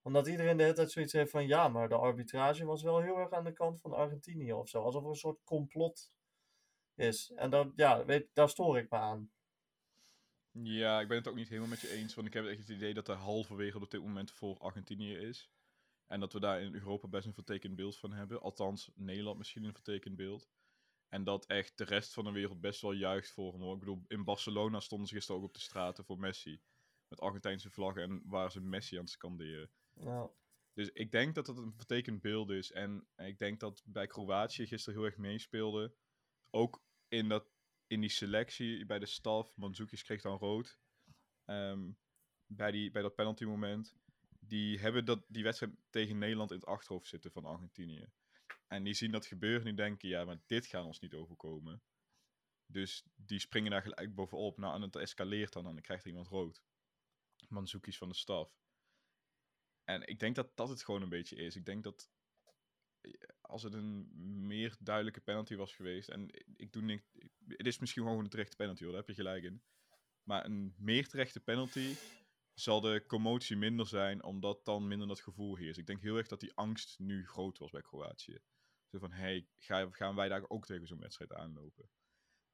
Omdat 0.02 0.26
iedereen 0.26 0.56
de 0.56 0.62
hele 0.62 0.74
tijd 0.74 0.90
zoiets 0.90 1.12
heeft 1.12 1.30
van 1.30 1.46
ja, 1.46 1.68
maar 1.68 1.88
de 1.88 1.96
arbitrage 1.96 2.64
was 2.64 2.82
wel 2.82 3.00
heel 3.00 3.16
erg 3.16 3.30
aan 3.30 3.44
de 3.44 3.52
kant 3.52 3.80
van 3.80 3.92
Argentinië 3.92 4.52
of 4.52 4.68
zo. 4.68 4.82
Alsof 4.82 5.02
er 5.02 5.08
een 5.08 5.14
soort 5.14 5.44
complot 5.44 6.10
is. 6.94 7.32
En 7.36 7.50
dat, 7.50 7.72
ja, 7.76 8.04
weet, 8.04 8.28
daar 8.32 8.48
stoor 8.48 8.78
ik 8.78 8.90
me 8.90 8.96
aan. 8.96 9.30
Ja, 10.50 11.00
ik 11.00 11.08
ben 11.08 11.16
het 11.16 11.28
ook 11.28 11.34
niet 11.34 11.48
helemaal 11.48 11.68
met 11.68 11.80
je 11.80 11.90
eens. 11.90 12.14
Want 12.14 12.26
ik 12.26 12.32
heb 12.32 12.46
echt 12.46 12.58
het 12.58 12.68
idee 12.68 12.94
dat 12.94 13.06
de 13.06 13.12
halve 13.12 13.54
wereld 13.54 13.82
op 13.82 13.90
dit 13.90 14.02
moment 14.02 14.30
voor 14.30 14.58
Argentinië 14.58 15.16
is. 15.16 15.50
En 16.06 16.20
dat 16.20 16.32
we 16.32 16.40
daar 16.40 16.60
in 16.60 16.74
Europa 16.74 17.08
best 17.08 17.26
een 17.26 17.34
vertekend 17.34 17.76
beeld 17.76 17.98
van 17.98 18.12
hebben. 18.12 18.40
Althans, 18.40 18.90
Nederland 18.94 19.38
misschien 19.38 19.64
een 19.64 19.72
vertekend 19.72 20.16
beeld. 20.16 20.48
En 21.08 21.24
dat 21.24 21.46
echt 21.46 21.78
de 21.78 21.84
rest 21.84 22.12
van 22.12 22.24
de 22.24 22.30
wereld 22.30 22.60
best 22.60 22.80
wel 22.80 22.92
juicht 22.92 23.30
voor 23.32 23.52
hem. 23.52 23.60
hoor. 23.62 23.74
Ik 23.74 23.78
bedoel, 23.78 24.04
in 24.06 24.24
Barcelona 24.24 24.80
stonden 24.80 25.08
ze 25.08 25.14
gisteren 25.14 25.40
ook 25.40 25.46
op 25.46 25.54
de 25.54 25.60
straten 25.60 26.04
voor 26.04 26.18
Messi. 26.18 26.60
Met 27.08 27.20
Argentijnse 27.20 27.70
vlaggen 27.70 28.02
en 28.02 28.22
waren 28.24 28.50
ze 28.50 28.60
Messi 28.60 28.96
aan 28.96 29.02
het 29.02 29.10
scanderen. 29.10 29.70
Nou, 29.92 30.30
Dus 30.72 30.90
ik 30.90 31.10
denk 31.10 31.34
dat 31.34 31.46
dat 31.46 31.58
een 31.58 31.74
vertekend 31.76 32.20
beeld 32.20 32.50
is. 32.50 32.72
En 32.72 33.08
ik 33.16 33.38
denk 33.38 33.60
dat 33.60 33.82
bij 33.84 34.06
Kroatië 34.06 34.66
gisteren 34.66 34.98
heel 34.98 35.08
erg 35.08 35.16
meespeelde. 35.16 35.94
Ook 36.50 36.84
in, 37.08 37.28
dat, 37.28 37.46
in 37.86 38.00
die 38.00 38.10
selectie 38.10 38.86
bij 38.86 38.98
de 38.98 39.06
staf. 39.06 39.56
Mandzukic 39.56 40.02
kreeg 40.02 40.22
dan 40.22 40.38
rood. 40.38 40.78
Ehm, 41.44 41.92
bij, 42.46 42.70
die, 42.70 42.90
bij 42.90 43.02
dat 43.02 43.14
penalty 43.14 43.44
moment. 43.44 43.96
Die 44.46 44.78
hebben 44.78 45.04
dat, 45.04 45.24
die 45.28 45.42
wedstrijd 45.42 45.72
tegen 45.90 46.18
Nederland 46.18 46.50
in 46.50 46.56
het 46.56 46.66
achterhoofd 46.66 47.08
zitten 47.08 47.30
van 47.30 47.44
Argentinië. 47.44 48.06
En 48.66 48.82
die 48.82 48.94
zien 48.94 49.10
dat 49.10 49.26
gebeuren 49.26 49.60
en 49.60 49.66
die 49.66 49.74
denken, 49.74 50.08
ja, 50.08 50.24
maar 50.24 50.40
dit 50.46 50.66
gaat 50.66 50.84
ons 50.84 51.00
niet 51.00 51.14
overkomen. 51.14 51.82
Dus 52.66 53.04
die 53.14 53.38
springen 53.38 53.70
daar 53.70 53.82
gelijk 53.82 54.14
bovenop. 54.14 54.58
Nou, 54.58 54.74
en 54.74 54.82
het 54.82 54.96
escaleert 54.96 55.52
dan 55.52 55.66
en 55.66 55.72
dan 55.72 55.82
krijgt 55.82 56.02
er 56.02 56.08
iemand 56.08 56.28
rood. 56.28 56.62
Mandzukic 57.48 57.94
van 57.94 58.08
de 58.08 58.14
staf. 58.14 58.56
En 59.84 60.06
ik 60.06 60.18
denk 60.18 60.34
dat 60.34 60.56
dat 60.56 60.68
het 60.68 60.84
gewoon 60.84 61.02
een 61.02 61.08
beetje 61.08 61.36
is. 61.36 61.56
Ik 61.56 61.64
denk 61.64 61.84
dat 61.84 62.10
eh, 63.00 63.12
als 63.40 63.62
het 63.62 63.74
een 63.74 64.10
meer 64.46 64.76
duidelijke 64.80 65.20
penalty 65.20 65.56
was 65.56 65.74
geweest. 65.74 66.08
En 66.08 66.28
ik 66.56 66.72
doe 66.72 66.82
niks. 66.82 67.02
Het 67.46 67.66
is 67.66 67.78
misschien 67.78 68.02
gewoon 68.02 68.24
een 68.24 68.30
terechte 68.30 68.56
penalty 68.56 68.82
hoor, 68.82 68.92
daar 68.92 69.00
heb 69.00 69.16
je 69.16 69.22
gelijk 69.22 69.44
in. 69.44 69.62
Maar 70.22 70.44
een 70.44 70.74
meer 70.78 71.08
terechte 71.08 71.40
penalty 71.40 71.94
zal 72.54 72.80
de 72.80 73.04
commotie 73.06 73.56
minder 73.56 73.86
zijn, 73.86 74.22
omdat 74.24 74.64
dan 74.64 74.88
minder 74.88 75.08
dat 75.08 75.20
gevoel 75.20 75.56
heerst. 75.56 75.78
Ik 75.78 75.86
denk 75.86 76.00
heel 76.00 76.16
erg 76.16 76.26
dat 76.26 76.40
die 76.40 76.54
angst 76.54 76.98
nu 76.98 77.26
groot 77.26 77.58
was 77.58 77.70
bij 77.70 77.82
Kroatië. 77.82 78.38
Zo 78.90 78.98
van, 78.98 79.12
hey, 79.12 79.48
ga, 79.56 79.88
gaan 79.90 80.14
wij 80.14 80.28
daar 80.28 80.44
ook 80.48 80.66
tegen 80.66 80.86
zo'n 80.86 81.00
wedstrijd 81.00 81.32
aanlopen? 81.32 81.88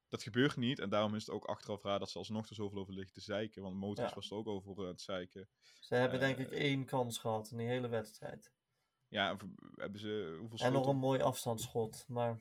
Dat 0.08 0.22
gebeurt 0.22 0.56
niet 0.56 0.78
en 0.78 0.90
daarom 0.90 1.14
is 1.14 1.26
het 1.26 1.34
ook 1.34 1.44
achteraf 1.44 1.82
raar 1.82 1.98
dat 1.98 2.10
ze 2.10 2.18
alsnog 2.18 2.48
er 2.48 2.54
zoveel 2.54 2.78
over 2.78 2.94
liggen 2.94 3.12
te 3.12 3.20
zeiken. 3.20 3.62
Want 3.62 3.98
Ja. 3.98 4.14
was 4.14 4.30
er 4.30 4.36
ook 4.36 4.46
over 4.46 4.82
aan 4.82 4.86
het 4.86 5.00
zeiken. 5.00 5.48
ze 5.80 5.94
hebben 5.94 6.20
denk 6.20 6.38
ik 6.38 6.50
Eh, 6.50 6.60
één 6.60 6.84
kans 6.84 7.18
gehad 7.18 7.50
in 7.50 7.56
die 7.58 7.66
hele 7.66 7.88
wedstrijd. 7.88 8.52
Ja, 9.08 9.36
hebben 9.74 10.00
ze 10.00 10.36
hoeveel 10.38 10.58
En 10.58 10.72
nog 10.72 10.86
een 10.86 10.96
mooi 10.96 11.20
afstandsschot, 11.20 12.04
maar 12.08 12.40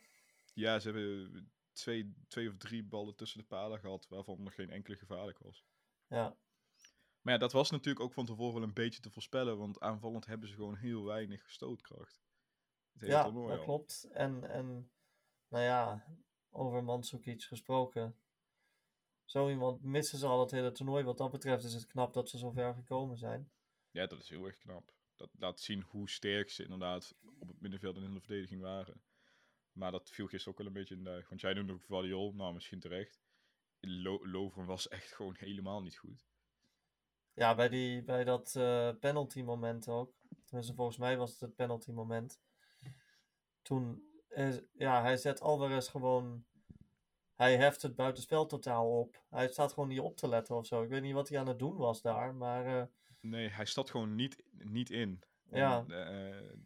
Ja, 0.53 0.79
ze 0.79 0.89
hebben 0.89 1.51
twee, 1.71 2.13
twee 2.27 2.49
of 2.49 2.57
drie 2.57 2.83
ballen 2.83 3.15
tussen 3.15 3.39
de 3.39 3.45
palen 3.45 3.79
gehad, 3.79 4.07
waarvan 4.07 4.45
er 4.45 4.51
geen 4.51 4.69
enkele 4.69 4.95
gevaarlijk 4.95 5.39
was. 5.39 5.65
ja. 6.07 6.37
Maar 7.29 7.37
ja, 7.37 7.43
dat 7.43 7.53
was 7.53 7.69
natuurlijk 7.69 8.05
ook 8.05 8.13
van 8.13 8.25
tevoren 8.25 8.53
wel 8.53 8.63
een 8.63 8.73
beetje 8.73 9.01
te 9.01 9.09
voorspellen, 9.09 9.57
want 9.57 9.79
aanvallend 9.79 10.25
hebben 10.25 10.49
ze 10.49 10.55
gewoon 10.55 10.75
heel 10.75 11.03
weinig 11.03 11.49
stootkracht. 11.49 12.21
Ja, 12.99 13.23
dat 13.23 13.33
al. 13.33 13.59
klopt. 13.59 14.07
En, 14.11 14.49
en 14.49 14.91
nou 15.47 15.63
ja, 15.63 16.05
over 16.49 16.83
Mandzukic 16.83 17.43
gesproken. 17.43 18.15
Zo 19.25 19.49
iemand 19.49 19.83
missen 19.83 20.17
ze 20.17 20.25
al 20.27 20.39
het 20.39 20.51
hele 20.51 20.71
toernooi. 20.71 21.03
Wat 21.03 21.17
dat 21.17 21.31
betreft 21.31 21.63
is 21.63 21.73
het 21.73 21.85
knap 21.85 22.13
dat 22.13 22.29
ze 22.29 22.37
zo 22.37 22.51
ver 22.51 22.73
gekomen 22.73 23.17
zijn. 23.17 23.51
Ja, 23.91 24.07
dat 24.07 24.19
is 24.19 24.29
heel 24.29 24.45
erg 24.45 24.57
knap. 24.57 24.93
Dat 25.15 25.29
laat 25.39 25.59
zien 25.59 25.81
hoe 25.81 26.09
sterk 26.09 26.49
ze 26.49 26.63
inderdaad 26.63 27.15
op 27.39 27.47
het 27.47 27.61
middenveld 27.61 27.95
en 27.95 28.03
in 28.03 28.13
de 28.13 28.19
verdediging 28.19 28.61
waren. 28.61 29.01
Maar 29.71 29.91
dat 29.91 30.09
viel 30.09 30.27
gisteren 30.27 30.53
ook 30.53 30.57
wel 30.57 30.67
een 30.67 30.79
beetje 30.79 30.95
in 30.95 31.03
duig. 31.03 31.29
Want 31.29 31.41
jij 31.41 31.53
noemde 31.53 31.73
ook 31.73 31.83
Vadiol, 31.83 32.33
nou 32.33 32.53
misschien 32.53 32.79
terecht. 32.79 33.21
Lo 33.79 34.51
was 34.55 34.87
echt 34.87 35.13
gewoon 35.13 35.35
helemaal 35.37 35.81
niet 35.81 35.97
goed. 35.97 36.28
Ja, 37.39 37.55
bij, 37.55 37.69
die, 37.69 38.03
bij 38.03 38.23
dat 38.23 38.55
eh, 38.55 38.89
penalty 38.99 39.41
moment 39.41 39.87
ook. 39.87 40.13
Tenminste, 40.45 40.73
volgens 40.73 40.97
mij 40.97 41.17
was 41.17 41.31
het 41.31 41.39
het 41.39 41.55
penalty 41.55 41.91
moment. 41.91 42.39
Toen, 43.61 44.03
is, 44.29 44.61
ja, 44.73 45.01
hij 45.01 45.17
zet 45.17 45.41
Alvarez 45.41 45.89
gewoon... 45.91 46.45
Hij 47.35 47.57
heft 47.57 47.81
het 47.81 47.95
buitenspel 47.95 48.45
totaal 48.45 48.99
op. 48.99 49.23
Hij 49.29 49.47
staat 49.47 49.73
gewoon 49.73 49.89
niet 49.89 49.99
op 49.99 50.17
te 50.17 50.27
letten 50.27 50.55
of 50.55 50.65
zo. 50.65 50.83
Ik 50.83 50.89
weet 50.89 51.01
niet 51.01 51.13
wat 51.13 51.29
hij 51.29 51.39
aan 51.39 51.47
het 51.47 51.59
doen 51.59 51.77
was 51.77 52.01
daar, 52.01 52.35
maar... 52.35 52.79
eh, 52.79 52.85
Nee, 53.19 53.47
hij 53.49 53.65
staat 53.65 53.89
gewoon 53.89 54.15
niet, 54.15 54.43
niet 54.51 54.89
in. 54.89 55.21
Ja. 55.51 55.85
En, 55.87 55.91
eh, 55.91 56.57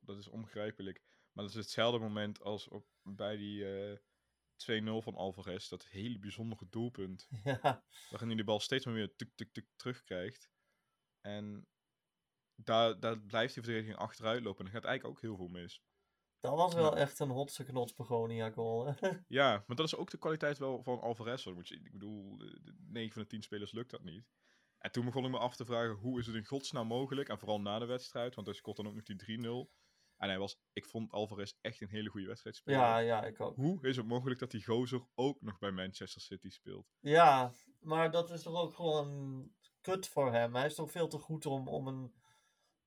dat 0.00 0.18
is 0.18 0.28
onbegrijpelijk. 0.28 1.02
Maar 1.32 1.44
dat 1.44 1.52
is 1.52 1.60
hetzelfde 1.60 1.98
moment 1.98 2.42
als 2.42 2.68
op, 2.68 2.86
bij 3.02 3.36
die, 3.36 3.64
2-0 3.64 4.13
van 5.02 5.14
Alvarez, 5.14 5.68
dat 5.68 5.86
hele 5.86 6.18
bijzondere 6.18 6.66
doelpunt. 6.70 7.28
Ja, 7.44 7.84
Waarin 8.10 8.28
hij 8.28 8.36
de 8.36 8.44
bal 8.44 8.60
steeds 8.60 8.84
maar 8.84 8.94
weer 8.94 9.16
tuk 9.16 9.30
tuk 9.34 9.52
tuk 9.52 9.66
terugkrijgt. 9.76 10.50
En 11.20 11.68
daar, 12.54 13.00
daar 13.00 13.20
blijft 13.20 13.54
die 13.54 13.62
verdediging 13.62 13.96
achteruit 13.98 14.42
lopen. 14.42 14.58
En 14.58 14.72
dan 14.72 14.80
gaat 14.80 14.90
eigenlijk 14.90 15.16
ook 15.16 15.22
heel 15.22 15.36
veel 15.36 15.48
mis. 15.48 15.82
dat 16.40 16.54
was 16.54 16.74
wel 16.74 16.94
Ja. 16.94 17.00
echt 17.00 17.18
een 17.18 17.30
hotse 17.30 17.64
knots 17.64 17.94
Begonia 17.94 18.50
goal. 18.50 18.86
hè. 18.86 19.08
Ja, 19.28 19.64
maar 19.66 19.76
dat 19.76 19.86
is 19.86 19.96
ook 19.96 20.10
de 20.10 20.18
kwaliteit 20.18 20.58
wel 20.58 20.82
van 20.82 21.00
Alvarez. 21.00 21.44
Moet 21.46 21.68
je- 21.68 21.74
Ik 21.74 21.92
bedoel, 21.92 22.38
de, 22.38 22.60
de 22.62 22.74
9 22.78 23.12
van 23.12 23.22
de 23.22 23.28
10 23.28 23.42
spelers 23.42 23.72
lukt 23.72 23.90
dat 23.90 24.02
niet. 24.04 24.26
En 24.78 24.92
toen 24.92 25.04
begon 25.04 25.24
ik 25.24 25.30
me 25.30 25.38
af 25.38 25.56
te 25.56 25.64
vragen, 25.64 25.94
hoe 25.94 26.18
is 26.18 26.26
het 26.26 26.36
in 26.36 26.44
godsnaam 26.46 26.86
mogelijk? 26.86 27.28
En 27.28 27.38
vooral 27.38 27.60
na 27.60 27.78
de 27.78 27.84
wedstrijd, 27.84 28.34
want 28.34 28.46
hij 28.46 28.56
scoort 28.56 28.76
dan 28.76 28.86
ook 28.86 28.94
nog 28.94 29.04
die 29.04 29.16
3-0. 29.16 29.70
En 30.16 30.28
hij 30.28 30.38
was, 30.38 30.58
ik 30.72 30.86
vond 30.86 31.10
Alvarez 31.12 31.52
echt 31.60 31.80
een 31.80 31.88
hele 31.88 32.08
goede 32.08 32.26
wedstrijd 32.26 32.56
spelen. 32.56 32.80
ja, 32.80 32.98
ja, 32.98 33.24
ik 33.24 33.40
ook. 33.40 33.56
Hoe 33.56 33.78
is 33.88 33.96
het 33.96 34.06
mogelijk 34.06 34.40
dat 34.40 34.50
die 34.50 34.64
gozer 34.64 35.06
ook 35.14 35.40
nog 35.40 35.58
bij 35.58 35.70
Manchester 35.70 36.20
City 36.20 36.50
speelt? 36.50 36.86
Ja, 37.00 37.52
maar 37.80 38.10
dat 38.10 38.30
is 38.30 38.42
toch 38.42 38.56
ook 38.56 38.74
gewoon 38.74 39.50
kut 39.80 40.08
voor 40.08 40.32
hem. 40.32 40.54
Hij 40.54 40.66
is 40.66 40.74
toch 40.74 40.90
veel 40.90 41.08
te 41.08 41.18
goed 41.18 41.46
om, 41.46 41.68
om 41.68 41.86
een 41.86 42.14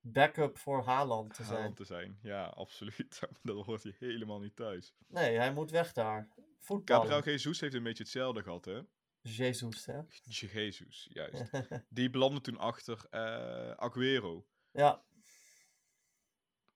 backup 0.00 0.58
voor 0.58 0.84
Haaland 0.84 1.34
te 1.34 1.42
zijn. 1.44 1.56
Haaland 1.56 1.76
te 1.76 1.84
zijn. 1.84 2.18
Ja, 2.22 2.44
absoluut. 2.46 3.20
dat 3.42 3.64
hoort 3.66 3.82
hij 3.82 3.96
helemaal 3.98 4.40
niet 4.40 4.56
thuis. 4.56 4.94
Nee, 5.08 5.36
hij 5.36 5.52
moet 5.52 5.70
weg 5.70 5.92
daar. 5.92 6.28
Voetballen. 6.58 7.08
Gabriel 7.08 7.34
Jesus 7.34 7.60
heeft 7.60 7.74
een 7.74 7.82
beetje 7.82 8.02
hetzelfde 8.02 8.42
gehad, 8.42 8.64
hè? 8.64 8.80
Jezus, 9.20 9.86
hè? 9.86 10.00
Jesus, 10.22 11.08
juist. 11.12 11.50
Die 11.88 12.10
belandde 12.10 12.40
toen 12.40 12.58
achter 12.58 13.06
eh 13.10 13.70
Aguero. 13.70 14.46
ja, 14.70 15.02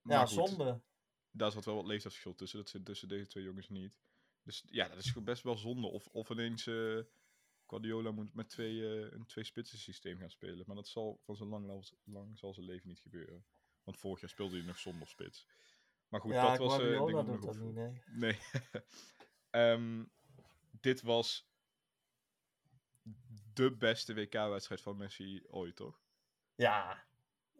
Maar 0.02 0.18
ja 0.18 0.26
goed, 0.26 0.48
zonde. 0.48 0.80
Daar 1.30 1.52
zat 1.52 1.64
wel 1.64 1.74
wat 1.74 1.86
leeftijdsverschil 1.86 2.34
tussen. 2.34 2.58
Dat 2.58 2.68
zit 2.68 2.84
tussen 2.84 3.08
deze 3.08 3.26
twee 3.26 3.44
jongens 3.44 3.68
niet. 3.68 3.98
Dus 4.42 4.64
ja, 4.70 4.88
dat 4.88 4.98
is 4.98 5.12
best 5.12 5.42
wel 5.42 5.56
zonde. 5.56 5.86
Of, 5.86 6.06
of 6.06 6.30
ineens 6.30 6.66
eh 6.66 7.00
Guardiola 7.66 8.10
moet 8.10 8.34
met 8.34 8.48
twee, 8.48 9.04
eh, 9.04 9.12
een 9.12 9.26
twee-spitsen 9.26 9.78
systeem 9.78 10.18
gaan 10.18 10.30
spelen. 10.30 10.64
Maar 10.66 10.76
dat 10.76 10.88
zal 10.88 11.20
van 11.22 11.36
zijn 11.36 11.48
lang, 11.48 11.84
lang, 12.04 12.38
zal 12.38 12.54
zijn 12.54 12.66
leven 12.66 12.88
niet 12.88 13.00
gebeuren. 13.00 13.44
Want 13.84 13.98
vorig 13.98 14.20
jaar 14.20 14.30
speelde 14.30 14.56
hij 14.56 14.66
nog 14.66 14.78
zonder 14.78 15.08
spits. 15.08 15.46
Maar 16.08 16.20
goed, 16.20 16.32
ja, 16.32 16.48
dat 16.48 16.58
was... 16.58 16.72
eh, 16.72 16.78
Guardiola 16.78 17.22
denk 17.22 17.40
doet 17.40 17.42
dat 17.42 17.58
niet, 17.58 17.74
nee. 17.74 18.02
Nee. 18.06 18.38
Ehm, 19.50 20.04
dit 20.80 21.02
was 21.02 21.50
de 23.52 23.76
beste 23.76 24.14
WK-wedstrijd 24.14 24.80
van 24.80 24.96
Messi 24.96 25.42
ooit, 25.46 25.76
toch? 25.76 26.02
Ja. 26.54 27.04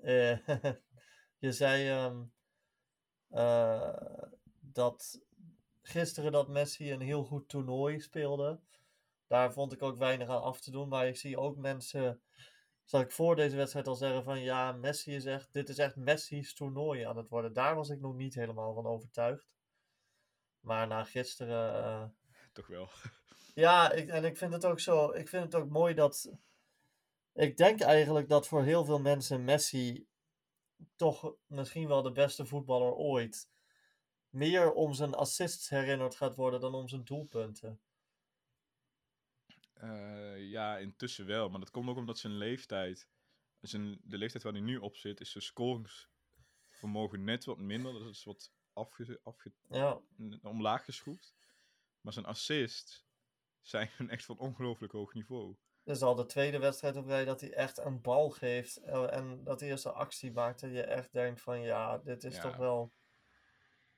eh, 0.03 0.39
je 1.43 1.53
zei 1.53 1.89
ehm, 1.89 2.23
eh, 3.29 4.19
dat 4.61 5.21
gisteren 5.83 6.33
dat 6.33 6.49
Messi 6.49 6.93
een 6.93 7.01
heel 7.01 7.25
goed 7.25 7.49
toernooi 7.49 8.01
speelde. 8.01 8.61
Daar 9.27 9.53
vond 9.53 9.73
ik 9.73 9.83
ook 9.83 9.97
weinig 9.97 10.29
aan 10.29 10.43
af 10.43 10.61
te 10.61 10.71
doen. 10.71 10.89
Maar 10.89 11.09
ik 11.09 11.17
zie 11.17 11.39
ook 11.39 11.57
mensen, 11.57 12.21
zal 12.85 13.01
ik 13.01 13.11
voor 13.11 13.37
deze 13.37 13.57
wedstrijd 13.57 13.87
al 13.87 13.95
zeggen 13.95 14.25
van 14.25 14.41
ja, 14.41 14.73
Messi 14.73 15.15
is 15.15 15.25
echt, 15.25 15.53
dit 15.53 15.69
is 15.69 15.79
echt 15.79 15.97
Messi's 15.97 16.55
toernooi 16.55 17.03
aan 17.03 17.17
het 17.17 17.29
worden. 17.29 17.53
Daar 17.53 17.75
was 17.75 17.89
ik 17.89 18.01
nog 18.01 18.15
niet 18.15 18.35
helemaal 18.35 18.75
van 18.75 18.87
overtuigd. 18.87 19.51
Maar 20.61 20.87
na 20.87 21.05
gisteren 21.05 21.85
eh, 21.85 22.05
Toch 22.53 22.67
wel. 22.67 22.89
ja, 23.55 23.93
ik, 23.93 24.09
en 24.09 24.25
ik 24.25 24.37
vind 24.37 24.53
het 24.53 24.65
ook 24.65 24.81
zo. 24.81 25.13
Ik 25.13 25.29
vind 25.29 25.45
het 25.45 25.55
ook 25.55 25.69
mooi 25.69 25.95
dat. 25.95 26.33
Ik 27.35 27.57
denk 27.57 27.81
eigenlijk 27.81 28.29
dat 28.29 28.49
voor 28.49 28.63
heel 28.63 28.85
veel 28.85 29.01
mensen 29.01 29.45
Messi 29.45 30.11
toch 30.97 31.35
misschien 31.47 31.89
wel 31.89 32.03
de 32.03 32.13
beste 32.13 32.47
voetballer 32.47 32.93
ooit 32.93 33.51
meer 34.29 34.73
om 34.73 34.95
zijn 34.95 35.15
assists 35.15 35.69
herinnerd 35.69 36.15
gaat 36.15 36.35
worden 36.35 36.61
dan 36.61 36.75
om 36.75 36.89
zijn 36.89 37.05
doelpunten. 37.05 37.81
Eh, 39.73 40.51
ja, 40.51 40.79
intussen 40.79 41.27
wel. 41.27 41.49
Maar 41.49 41.61
dat 41.61 41.71
komt 41.71 41.89
ook 41.89 41.97
omdat 41.97 42.19
zijn 42.19 42.37
leeftijd... 42.37 43.09
Zijn, 43.61 44.01
de 44.03 44.19
leeftijd 44.19 44.43
waar 44.43 44.53
hij 44.53 44.63
nu 44.63 44.77
op 44.77 44.97
zit, 44.97 45.21
is 45.21 45.31
zijn 45.31 45.45
scoringsvermogen 45.45 47.25
net 47.25 47.45
wat 47.45 47.59
minder. 47.59 47.93
Dat 47.93 48.09
is 48.09 48.25
wat 48.25 48.53
afge, 48.73 49.21
afge, 49.23 49.53
Ja, 49.69 50.01
omlaag 50.43 50.85
geschroefd. 50.85 51.35
Maar 52.01 52.13
zijn 52.13 52.27
assists 52.27 53.07
zijn 53.61 53.91
echt 54.09 54.25
van 54.25 54.39
ongelooflijk 54.39 54.93
hoog 54.93 55.15
niveau. 55.15 55.57
Dit 55.85 55.97
is 55.97 56.03
al 56.03 56.15
de 56.15 56.27
tweede 56.27 56.59
wedstrijd 56.59 56.97
op 56.97 57.07
rij 57.07 57.25
dat 57.25 57.41
hij 57.41 57.53
echt 57.53 57.79
een 57.79 58.01
bal 58.01 58.31
geeft 58.31 58.77
eh, 58.77 59.17
en 59.17 59.45
dat 59.45 59.61
hij 59.61 59.69
eerste 59.69 59.91
actie 59.93 60.33
maakt 60.33 60.63
en 60.63 60.71
je 60.73 60.83
echt 60.83 61.13
denkt 61.13 61.41
van 61.41 61.61
ja, 61.61 61.99
dit 61.99 62.25
is 62.25 62.35
Ja. 62.35 62.43
toch 62.43 62.57
wel. 62.57 62.93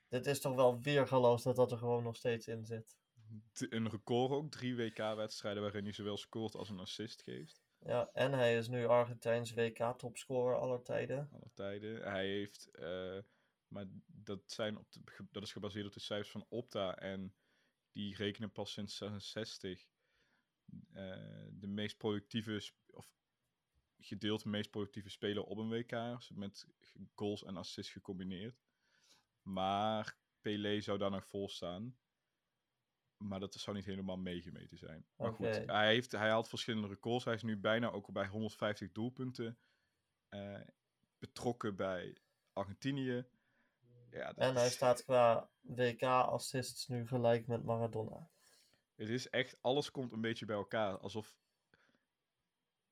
Dit 0.08 0.26
is 0.26 0.40
toch 0.40 0.54
wel 0.54 0.80
weergeloos 0.80 1.42
dat 1.42 1.56
dat 1.56 1.72
er 1.72 1.78
gewoon 1.78 2.02
nog 2.02 2.16
steeds 2.16 2.46
in 2.48 2.64
zit. 2.64 2.96
Een 3.52 3.90
record 3.90 4.32
ook, 4.32 4.50
drie 4.50 4.76
WK-wedstrijden 4.76 5.62
waarin 5.62 5.84
hij 5.84 5.92
zowel 5.92 6.16
scoort 6.16 6.54
als 6.54 6.68
een 6.68 6.78
assist 6.80 7.22
geeft. 7.22 7.62
Ja, 7.78 8.10
en 8.12 8.32
hij 8.32 8.56
is 8.56 8.68
nu 8.68 8.86
Argentijns 8.86 9.54
WK-topscorer 9.54 10.58
aller 10.58 10.82
tijden. 10.82 11.28
alle 11.32 11.50
tijden. 11.54 12.02
Hij 12.02 12.26
heeft, 12.26 12.70
eh, 12.70 13.18
maar 13.68 13.86
dat, 14.06 14.40
zijn 14.46 14.78
op 14.78 14.92
de, 14.92 15.00
dat 15.30 15.42
is 15.42 15.52
gebaseerd 15.52 15.86
op 15.86 15.92
de 15.92 16.00
cijfers 16.00 16.30
van 16.30 16.46
Opta 16.48 16.96
en 16.96 17.34
die 17.92 18.16
rekenen 18.16 18.52
pas 18.52 18.72
sinds 18.72 18.96
66 18.96 19.80
eh, 19.80 19.86
de 21.50 21.66
meest 21.66 21.96
productieve, 21.96 22.70
of 22.90 23.12
gedeeld 23.98 24.44
meest 24.44 24.70
productieve 24.70 25.10
speler 25.10 25.42
op 25.44 25.58
een 25.58 25.68
WK, 25.68 26.18
met 26.34 26.66
goals 27.14 27.44
en 27.44 27.56
assists 27.56 27.92
gecombineerd. 27.92 28.62
Maar 29.42 30.16
Pelé 30.40 30.80
zou 30.80 30.98
daar 30.98 31.10
nog 31.10 31.26
vol 31.26 31.48
staan. 31.48 31.96
Maar 33.16 33.40
dat 33.40 33.54
zou 33.54 33.76
niet 33.76 33.84
helemaal 33.84 34.16
meegemeten 34.16 34.78
zijn. 34.78 35.06
Maar 35.16 35.32
goed, 35.32 35.46
hij, 35.66 35.86
heeft, 35.92 36.12
hij 36.12 36.28
haalt 36.28 36.48
verschillende 36.48 36.88
records. 36.88 37.24
Hij 37.24 37.34
is 37.34 37.42
nu 37.42 37.56
bijna 37.56 37.90
ook 37.90 38.12
bij 38.12 38.26
150 38.26 38.92
doelpunten 38.92 39.58
eh, 40.28 40.60
betrokken 41.18 41.76
bij 41.76 42.16
Argentinië. 42.52 43.26
Ja, 44.10 44.26
dat 44.26 44.36
En 44.36 44.54
hij 44.54 44.66
is- 44.66 44.72
staat 44.72 45.04
qua 45.04 45.50
WK-assists 45.60 46.86
nu 46.88 47.06
gelijk 47.06 47.46
met 47.46 47.64
Maradona. 47.64 48.30
Het 48.94 49.08
is 49.08 49.30
echt, 49.30 49.56
alles 49.60 49.90
komt 49.90 50.12
een 50.12 50.20
beetje 50.20 50.46
bij 50.46 50.56
elkaar. 50.56 50.98
Alsof, 50.98 51.36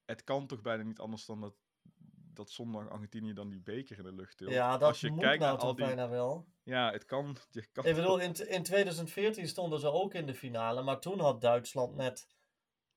het 0.05 0.25
kan 0.25 0.47
toch 0.47 0.63
bijna 0.63 0.83
niet 0.83 0.99
anders 0.99 1.27
dan 1.27 1.41
dat, 1.41 1.55
dat 2.35 2.51
zondag 2.51 2.89
Argentinië 2.89 3.33
dan 3.33 3.49
die 3.49 3.61
beker 3.61 3.99
in 3.99 4.05
de 4.05 4.13
lucht 4.13 4.37
tilt. 4.37 4.51
Ja, 4.51 4.79
dat 4.79 4.89
Als 4.89 5.01
je 5.01 5.11
moet 5.11 5.21
kijkt 5.21 5.43
nou 5.43 5.57
naar 5.57 5.65
al 5.67 5.75
die, 5.75 5.85
bijna 5.85 6.09
wel. 6.09 6.47
Ja, 6.63 6.93
het 6.93 7.05
kan. 7.05 7.37
Je 7.51 7.67
kan 7.73 7.85
Ik 7.87 7.95
bedoel, 7.95 8.19
in, 8.19 8.49
in 8.49 8.63
2014 8.63 9.49
stonden 9.49 9.81
ze 9.81 9.91
ook 9.91 10.15
in 10.15 10.27
de 10.27 10.35
finale, 10.35 10.83
maar 10.83 11.01
toen 11.01 11.21
had 11.21 11.41
Duitsland 11.41 11.95
net 11.95 12.27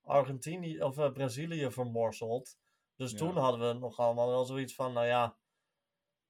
Argentinië 0.04 0.82
of 0.84 0.98
eh, 0.98 1.12
Brazilië 1.12 1.72
vermorseld. 1.72 2.58
Dus 2.96 3.12
Ja. 3.12 3.18
toen 3.18 3.38
hadden 3.38 3.68
we 3.68 3.80
nog 3.80 4.00
allemaal 4.00 4.28
wel 4.28 4.46
zoiets 4.46 4.76
van, 4.76 4.94
nou 4.94 5.06
ja, 5.06 5.38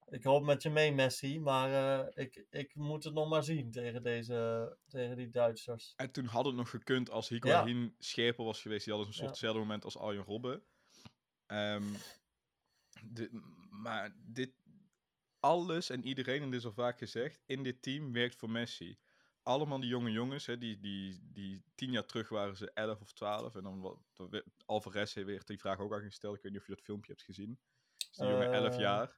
ik 0.06 0.22
hoop 0.24 0.44
met 0.44 0.62
je 0.62 0.70
mee 0.70 0.92
Messi, 0.92 1.40
maar 1.40 1.98
eh, 2.00 2.24
ik, 2.24 2.46
ik 2.50 2.74
moet 2.74 3.04
het 3.04 3.14
nog 3.14 3.28
maar 3.28 3.42
zien 3.44 3.70
tegen, 3.70 4.02
deze, 4.02 4.76
tegen 4.88 5.16
die 5.16 5.30
Duitsers. 5.30 5.92
En 5.96 6.10
toen 6.10 6.24
had 6.24 6.44
het 6.44 6.54
nog 6.54 6.70
gekund 6.70 7.10
als 7.10 7.28
Higuain 7.28 7.94
scherper 7.98 8.44
was 8.44 8.62
geweest. 8.62 8.84
Die 8.84 8.92
hadden 8.94 9.10
een 9.12 9.18
soort 9.18 9.26
Ja. 9.28 9.32
hetzelfde 9.32 9.60
moment 9.60 9.84
als 9.84 9.98
Arjen 9.98 10.24
Robben. 10.24 10.62
Ehm, 11.46 11.84
de- 13.02 13.40
maar 13.70 14.16
dit, 14.24 14.52
alles 15.40 15.90
en 15.90 16.04
iedereen, 16.04 16.42
en 16.42 16.50
dit 16.50 16.60
is 16.60 16.66
al 16.66 16.72
vaak 16.72 16.98
gezegd, 16.98 17.42
in 17.46 17.62
dit 17.62 17.82
team 17.82 18.12
werkt 18.12 18.36
voor 18.36 18.50
Messi. 18.50 18.98
Allemaal 19.42 19.80
die 19.80 19.88
jonge 19.88 20.10
jongens, 20.10 20.46
hè, 20.46 20.58
die, 20.58 20.78
die, 20.78 21.20
die 21.32 21.62
tien 21.74 21.90
jaar 21.90 22.04
terug 22.06 22.28
waren 22.28 22.56
ze 22.56 22.70
11 22.72 23.00
of 23.00 23.12
12. 23.12 23.54
En 23.54 23.62
dan 23.62 23.80
wat, 23.80 23.98
Alvarez 24.64 25.14
heeft 25.14 25.26
weer 25.26 25.44
die 25.44 25.58
vraag 25.58 25.78
ook 25.78 25.92
al 25.92 26.00
gesteld. 26.00 26.36
Ik 26.36 26.42
weet 26.42 26.52
niet 26.52 26.60
of 26.60 26.66
je 26.66 26.74
dat 26.74 26.84
filmpje 26.84 27.12
hebt 27.12 27.24
gezien. 27.24 27.58
Die 28.10 28.26
jongen 28.26 28.52
11 28.52 28.74
Eh. 28.74 28.80
jaar. 28.80 29.16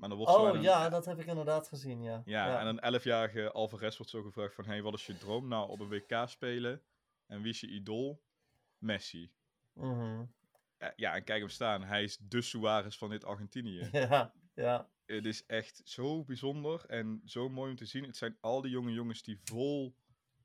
Maar 0.00 0.08
dan 0.08 0.18
wordt 0.18 0.32
zo 0.32 0.48
Oh 0.48 0.54
een- 0.54 0.62
ja, 0.62 0.88
dat 0.88 1.04
heb 1.04 1.20
ik 1.20 1.26
inderdaad 1.26 1.68
gezien, 1.68 2.02
ja. 2.02 2.22
ja, 2.24 2.60
en 2.60 2.66
een 2.66 3.00
11-jarige 3.00 3.52
Alvarez 3.52 3.96
wordt 3.96 4.12
zo 4.12 4.22
gevraagd 4.22 4.54
van... 4.54 4.64
Hey, 4.64 4.82
wat 4.82 4.94
is 4.94 5.06
je 5.06 5.16
droom? 5.18 5.48
Nou, 5.48 5.68
op 5.70 5.80
een 5.80 5.88
WK 5.88 6.22
spelen. 6.28 6.82
En 7.26 7.42
wie 7.42 7.52
is 7.52 7.60
je 7.60 7.66
idool? 7.68 8.22
Messi. 8.78 9.32
Mhm. 9.72 10.24
Ja, 10.78 10.92
Ja, 10.96 11.14
en 11.14 11.24
kijk 11.24 11.40
hem 11.40 11.48
staan. 11.48 11.82
Hij 11.82 12.02
is 12.02 12.18
de 12.18 12.42
Suarez 12.42 12.98
van 12.98 13.10
dit 13.10 13.24
Argentinië. 13.24 13.88
ja, 13.92 14.32
ja. 14.54 14.90
Het 15.06 15.26
is 15.26 15.46
echt 15.46 15.80
zo 15.84 16.24
bijzonder 16.24 16.84
en 16.86 17.22
zo 17.24 17.48
mooi 17.48 17.70
om 17.70 17.76
te 17.76 17.86
zien. 17.86 18.04
Het 18.04 18.16
zijn 18.16 18.36
al 18.40 18.60
die 18.60 18.70
jonge 18.70 18.92
jongens 18.92 19.22
die 19.22 19.40
vol, 19.44 19.94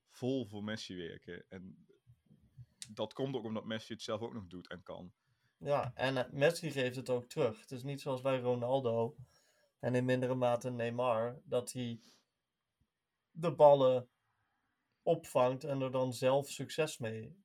vol 0.09 0.45
voor 0.45 0.63
Messi 0.63 0.95
werken. 0.95 1.45
En 1.49 1.85
dat 2.89 3.13
komt 3.13 3.35
ook 3.35 3.43
omdat 3.43 3.65
Messi 3.65 3.93
het 3.93 4.01
zelf 4.01 4.21
ook 4.21 4.33
nog 4.33 4.47
doet 4.47 4.67
en 4.69 4.83
kan. 4.83 5.11
Ja, 5.57 5.91
en 5.95 6.17
eh, 6.17 6.31
Messi 6.31 6.71
geeft 6.71 6.95
het 6.95 7.09
ook 7.09 7.29
terug. 7.29 7.59
Het 7.59 7.71
is 7.71 7.83
niet 7.83 8.01
zoals 8.01 8.21
bij 8.21 8.39
Ronaldo 8.39 9.15
en 9.85 9.95
in 9.95 10.05
mindere 10.05 10.35
mate 10.35 10.69
Neymar, 10.69 11.41
dat 11.43 11.71
hij 11.71 11.99
de 13.31 13.51
ballen 13.55 14.09
opvangt 15.01 15.63
en 15.63 15.81
er 15.81 15.91
dan 15.91 16.13
zelf 16.13 16.49
succes 16.49 16.97
mee 16.97 17.43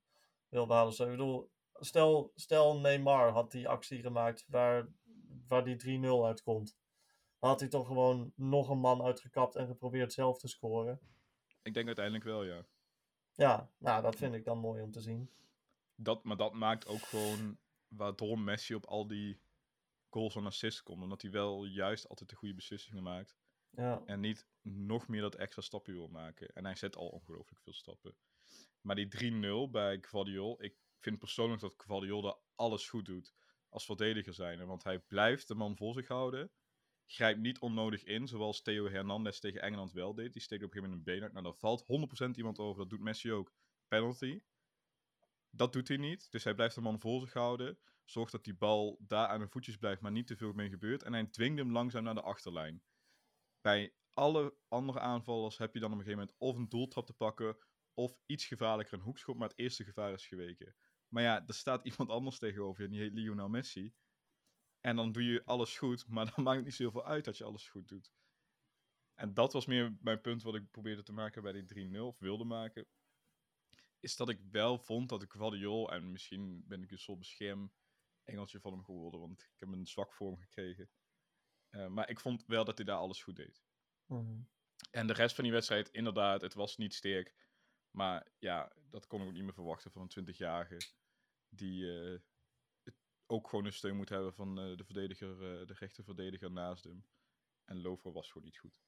wil 0.48 0.66
behalen. 0.66 0.92
Ik 0.92 1.10
bedoel, 1.10 1.50
stel, 1.72 2.32
stel 2.34 2.80
Neymar 2.80 3.30
had 3.30 3.50
die 3.50 3.68
actie 3.68 4.00
gemaakt 4.00 4.44
waar, 4.48 4.88
waar 5.48 5.64
die 5.64 6.00
3-0 6.00 6.24
uitkomt. 6.24 6.78
Dan 7.38 7.50
had 7.50 7.60
hij 7.60 7.68
toch 7.68 7.86
gewoon 7.86 8.32
nog 8.36 8.68
een 8.68 8.80
man 8.80 9.02
uitgekapt 9.02 9.56
en 9.56 9.66
geprobeerd 9.66 10.12
zelf 10.12 10.38
te 10.38 10.48
scoren. 10.48 11.00
Ik 11.62 11.74
denk 11.74 11.86
uiteindelijk 11.86 12.24
wel, 12.24 12.44
ja. 12.44 12.66
Ja, 13.32 13.70
nou, 13.78 14.02
dat 14.02 14.16
vind 14.16 14.34
ik 14.34 14.44
dan 14.44 14.58
mooi 14.58 14.82
om 14.82 14.90
te 14.90 15.00
zien. 15.00 15.30
Dat, 15.94 16.24
maar 16.24 16.36
dat 16.36 16.52
maakt 16.52 16.86
ook 16.86 17.02
gewoon 17.02 17.58
waardoor 17.88 18.38
Messi 18.38 18.74
op 18.74 18.86
al 18.86 19.06
die 19.06 19.40
goals 20.10 20.36
en 20.36 20.46
assists 20.46 20.82
komt. 20.82 21.02
Omdat 21.02 21.22
hij 21.22 21.30
wel 21.30 21.64
juist 21.64 22.08
altijd 22.08 22.30
de 22.30 22.36
goede 22.36 22.54
beslissingen 22.54 23.02
maakt. 23.02 23.36
Ja, 23.70 24.02
En 24.06 24.20
niet 24.20 24.46
nog 24.62 25.08
meer 25.08 25.20
dat 25.20 25.34
extra 25.34 25.62
stapje 25.62 25.92
wil 25.92 26.08
maken. 26.08 26.48
En 26.48 26.64
hij 26.64 26.74
zet 26.74 26.96
al 26.96 27.08
ongelooflijk 27.08 27.62
veel 27.62 27.72
stappen. 27.72 28.16
Maar 28.80 28.96
die 28.96 29.08
3-0 29.66 29.70
bij 29.70 29.98
Gvardiol. 30.00 30.62
Ik 30.62 30.76
vind 30.98 31.18
persoonlijk 31.18 31.60
dat 31.60 31.74
Gvardiol 31.76 32.22
daar 32.22 32.36
alles 32.54 32.88
goed 32.88 33.04
doet. 33.04 33.34
Als 33.68 33.84
verdediger 33.84 34.34
zijn. 34.34 34.66
Want 34.66 34.84
hij 34.84 34.98
blijft 34.98 35.48
de 35.48 35.54
man 35.54 35.76
voor 35.76 35.94
zich 35.94 36.08
houden. 36.08 36.50
Grijpt 37.06 37.40
niet 37.40 37.58
onnodig 37.58 38.04
in. 38.04 38.28
Zoals 38.28 38.62
Theo 38.62 38.88
Hernandez 38.88 39.38
tegen 39.38 39.62
Engeland 39.62 39.92
wel 39.92 40.14
deed. 40.14 40.32
Die 40.32 40.42
steekt 40.42 40.64
op 40.64 40.74
een 40.74 40.74
gegeven 40.74 40.96
moment 40.98 41.08
een 41.08 41.14
been 41.14 41.22
uit. 41.22 41.32
Nou, 41.32 41.44
daar 41.44 41.54
valt 41.54 41.84
100% 42.34 42.36
iemand 42.36 42.58
over. 42.58 42.80
Dat 42.80 42.90
doet 42.90 43.00
Messi 43.00 43.32
ook. 43.32 43.52
Penalty. 43.88 44.40
Dat 45.50 45.72
doet 45.72 45.88
hij 45.88 45.96
niet. 45.96 46.30
Dus 46.30 46.44
hij 46.44 46.54
blijft 46.54 46.74
de 46.74 46.80
man 46.80 47.00
voor 47.00 47.20
zich 47.20 47.32
houden. 47.32 47.78
Zorgt 48.10 48.32
dat 48.32 48.44
die 48.44 48.54
bal 48.54 48.98
daar 49.00 49.26
aan 49.26 49.40
de 49.40 49.48
voetjes 49.48 49.76
blijft. 49.76 50.00
Maar 50.00 50.12
niet 50.12 50.26
te 50.26 50.36
veel 50.36 50.52
mee 50.52 50.68
gebeurt. 50.68 51.02
En 51.02 51.12
hij 51.12 51.26
dwingt 51.26 51.58
hem 51.58 51.72
langzaam 51.72 52.02
naar 52.02 52.14
de 52.14 52.22
achterlijn 52.22 52.82
bij 53.60 53.94
alle 54.10 54.54
andere 54.68 55.00
aanvallers 55.00 55.58
heb 55.58 55.74
je 55.74 55.80
dan 55.80 55.92
op 55.92 55.98
een 55.98 56.04
gegeven 56.04 56.20
moment 56.20 56.38
of 56.38 56.56
een 56.56 56.68
doeltrap 56.68 57.06
te 57.06 57.12
pakken, 57.12 57.56
of 57.94 58.18
iets 58.26 58.46
gevaarlijker 58.46 58.94
een 58.94 59.04
hoekschop, 59.04 59.36
maar 59.36 59.48
het 59.48 59.58
eerste 59.58 59.84
gevaar 59.84 60.12
is 60.12 60.26
geweken. 60.26 60.74
Maar 61.08 61.22
ja, 61.22 61.46
er 61.46 61.54
staat 61.54 61.84
iemand 61.90 62.10
anders 62.10 62.38
tegenover 62.38 62.82
je, 62.82 62.88
die 62.88 63.00
heet 63.00 63.12
Lionel 63.12 63.48
Messi. 63.48 63.94
En 64.80 64.96
dan 64.96 65.12
doe 65.12 65.24
je 65.24 65.44
alles 65.44 65.78
goed, 65.78 66.06
maar 66.08 66.34
dan 66.34 66.44
maakt 66.44 66.56
het 66.56 66.64
niet 66.64 66.74
zoveel 66.74 67.04
uit 67.04 67.24
dat 67.24 67.36
je 67.38 67.44
alles 67.44 67.68
goed 67.68 67.88
doet. 67.88 68.12
En 69.14 69.34
dat 69.34 69.52
was 69.52 69.66
meer 69.66 69.96
mijn 70.00 70.20
punt 70.20 70.42
wat 70.42 70.54
ik 70.54 70.70
probeerde 70.70 71.02
te 71.02 71.12
maken 71.12 71.42
bij 71.42 71.52
die 71.52 71.90
3-0, 71.94 71.98
of 72.00 72.18
wilde 72.18 72.44
maken. 72.44 72.86
Is 74.00 74.16
dat 74.16 74.28
ik 74.28 74.40
wel 74.50 74.78
vond 74.78 75.08
dat 75.08 75.22
ik 75.22 75.32
Guardiol, 75.32 75.92
en 75.92 76.12
misschien 76.12 76.64
ben 76.66 76.82
ik 76.82 76.90
een 76.90 76.98
soort 76.98 77.18
bescherm 77.18 77.72
engeltje 78.24 78.60
van 78.60 78.72
hem 78.72 78.84
geworden, 78.84 79.20
want 79.20 79.42
ik 79.42 79.60
heb 79.60 79.68
een 79.68 79.86
zwak 79.86 80.12
voor 80.14 80.30
hem 80.30 80.40
gekregen. 80.40 80.90
Eh, 81.68 81.86
maar 81.86 82.10
ik 82.10 82.20
vond 82.20 82.44
wel 82.46 82.64
dat 82.64 82.76
hij 82.76 82.86
daar 82.86 82.96
alles 82.96 83.22
goed 83.22 83.36
deed. 83.36 83.62
mhm. 84.06 84.40
En 84.90 85.06
de 85.06 85.12
rest 85.12 85.34
van 85.34 85.44
die 85.44 85.52
wedstrijd, 85.52 85.88
inderdaad, 85.88 86.40
het 86.40 86.54
was 86.54 86.76
niet 86.76 86.94
sterk. 86.94 87.34
Maar 87.90 88.32
ja, 88.38 88.72
dat 88.90 89.06
kon 89.06 89.20
ik 89.20 89.26
ook 89.26 89.32
niet 89.32 89.42
meer 89.42 89.54
verwachten 89.54 89.90
van 89.90 90.08
een 90.08 90.24
20-jarige. 90.24 90.80
Die 91.48 92.02
eh, 92.02 92.18
ook 93.26 93.48
gewoon 93.48 93.64
een 93.64 93.72
steun 93.72 93.96
moet 93.96 94.08
hebben 94.08 94.34
van 94.34 94.58
eh, 94.58 94.76
de 94.76 94.84
verdediger, 94.84 95.38
de 95.66 95.74
rechterverdediger 95.78 96.50
naast 96.50 96.84
hem. 96.84 97.04
En 97.64 97.80
Lover 97.80 98.12
was 98.12 98.30
gewoon 98.30 98.46
niet 98.46 98.58
goed. 98.58 98.80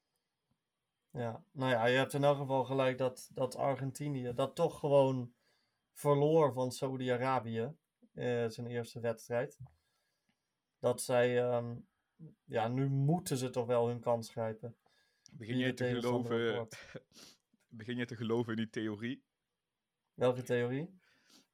Ja, 1.11 1.45
nou 1.51 1.71
ja, 1.71 1.87
je 1.87 1.97
hebt 1.97 2.13
in 2.13 2.25
elk 2.25 2.37
geval 2.37 2.65
gelijk 2.65 2.99
dat, 2.99 3.31
dat 3.33 3.57
Argentinië 3.57 4.33
dat 4.35 4.55
toch 4.55 4.79
gewoon 4.79 5.35
verloor 5.93 6.53
van 6.53 6.73
Saudi-Arabië. 6.73 7.75
Eh 8.15 8.49
zijn 8.49 8.67
eerste 8.67 9.01
wedstrijd. 9.01 9.59
Dat 10.79 11.03
zij, 11.03 11.43
ehm, 11.43 11.77
ja, 12.45 12.69
nu 12.69 12.89
moeten 12.89 13.37
ze 13.37 13.51
toch 13.51 13.67
wel 13.67 13.89
hun 13.89 14.01
kans 14.01 14.31
grijpen. 14.31 14.77
Begin 15.33 15.59
de 15.59 15.75
te 15.75 15.85
geloven, 15.85 16.69
begin 17.69 17.97
jij 17.97 18.07
te 18.07 18.17
geloven 18.17 18.53
in 18.53 18.59
die 18.59 18.71
theorie? 18.71 19.25
Welke 20.15 20.43
theorie? 20.43 21.01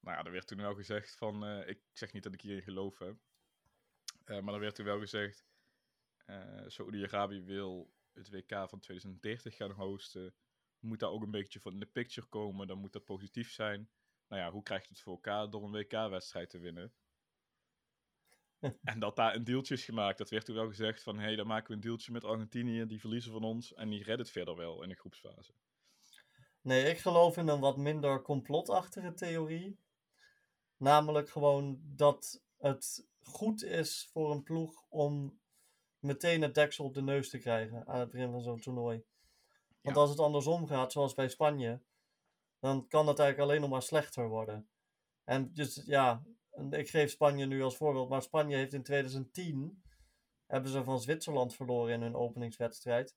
Nou 0.01 0.17
ja, 0.17 0.25
er 0.25 0.33
werd 0.33 0.47
toen 0.47 0.61
wel 0.61 0.75
gezegd 0.75 1.17
van, 1.17 1.45
eh, 1.45 1.69
ik 1.69 1.81
zeg 1.93 2.13
niet 2.13 2.23
dat 2.23 2.35
ik 2.35 2.41
hierin 2.41 2.63
geloof 2.63 2.99
heb. 2.99 3.17
Eh, 4.25 4.41
maar 4.41 4.55
er 4.55 4.61
werd 4.61 4.75
toen 4.75 4.85
wel 4.85 4.99
gezegd, 4.99 5.45
eh 6.25 6.65
Saudi-Arabië 6.67 7.43
wil 7.43 7.93
het 8.13 8.31
WK 8.31 8.69
van 8.69 8.81
2030 8.81 9.57
gaan 9.57 9.71
hosten. 9.71 10.35
Moet 10.79 10.99
daar 10.99 11.11
ook 11.11 11.23
een 11.23 11.31
beetje 11.31 11.61
van 11.61 11.73
in 11.73 11.81
de 11.81 11.87
picture 11.87 12.27
komen, 12.27 12.67
dan 12.67 12.79
moet 12.79 12.93
dat 12.93 13.05
positief 13.05 13.51
zijn. 13.51 13.91
Nou 14.29 14.43
ja, 14.43 14.51
hoe 14.51 14.63
krijg 14.63 14.83
je 14.83 14.89
het 14.89 15.01
voor 15.01 15.13
elkaar 15.13 15.51
door 15.51 15.63
een 15.63 15.71
WK-wedstrijd 15.73 16.51
te 16.51 16.59
winnen? 16.59 16.93
en 18.83 18.99
dat 18.99 19.17
daar 19.17 19.35
een 19.35 19.45
deeltje 19.45 19.75
is 19.75 19.85
gemaakt. 19.85 20.19
Dat 20.19 20.31
werd 20.31 20.45
toen 20.45 20.55
wel 20.55 20.69
gezegd 20.69 21.03
van, 21.03 21.17
hé, 21.19 21.25
hey, 21.25 21.37
dan 21.37 21.47
maken 21.47 21.69
we 21.69 21.75
een 21.75 21.81
deeltje 21.81 22.13
met 22.13 22.25
Argentinië, 22.25 22.87
die 22.87 23.01
verliezen 23.01 23.33
van 23.33 23.45
ons 23.45 23.75
en 23.75 23.89
die 23.89 23.99
redden 23.99 24.19
het 24.19 24.31
verder 24.31 24.57
wel 24.57 24.83
in 24.83 24.89
de 24.89 24.95
groepsfase. 24.95 25.53
Nee, 26.61 26.85
ik 26.85 26.99
geloof 26.99 27.37
in 27.37 27.49
een 27.49 27.61
wat 27.61 27.77
minder 27.77 28.23
complotachtige 28.23 29.13
theorie. 29.13 29.79
Namelijk 30.77 31.31
gewoon 31.31 31.81
dat 31.83 32.43
het 32.59 33.07
goed 33.21 33.63
is 33.63 34.09
voor 34.13 34.31
een 34.31 34.43
ploeg 34.43 34.85
om 34.89 35.41
meteen 35.99 36.43
het 36.43 36.55
deksel 36.55 36.85
op 36.85 36.95
de 36.95 37.03
neus 37.03 37.31
te 37.31 37.39
krijgen 37.39 37.87
aan 37.87 38.01
het 38.01 38.11
begin 38.11 38.31
van 38.31 38.43
zo'n 38.43 38.61
toernooi. 38.61 39.05
Want 39.83 39.97
Ja. 39.97 40.03
als 40.03 40.11
het 40.11 40.19
andersom 40.19 40.67
gaat, 40.67 40.93
zoals 40.93 41.15
bij 41.15 41.29
Spanje, 41.29 41.81
dan 42.61 42.89
kan 42.89 43.07
het 43.07 43.19
eigenlijk 43.19 43.51
alleen 43.51 43.61
nog 43.61 43.71
maar 43.71 43.83
slechter 43.83 44.29
worden. 44.29 44.69
En 45.25 45.53
dus 45.53 45.83
ja, 45.87 46.23
ik 46.71 46.89
geef 46.89 47.11
Spanje 47.11 47.47
nu 47.47 47.63
als 47.63 47.77
voorbeeld, 47.77 48.09
maar 48.09 48.23
Spanje 48.23 48.57
heeft 48.57 48.73
in 48.73 48.83
2010 48.83 49.83
hebben 50.47 50.71
ze 50.71 50.85
van 50.85 51.01
Zwitserland 51.01 51.55
verloren 51.55 51.95
in 51.95 52.03
hun 52.03 52.17
openingswedstrijd. 52.17 53.17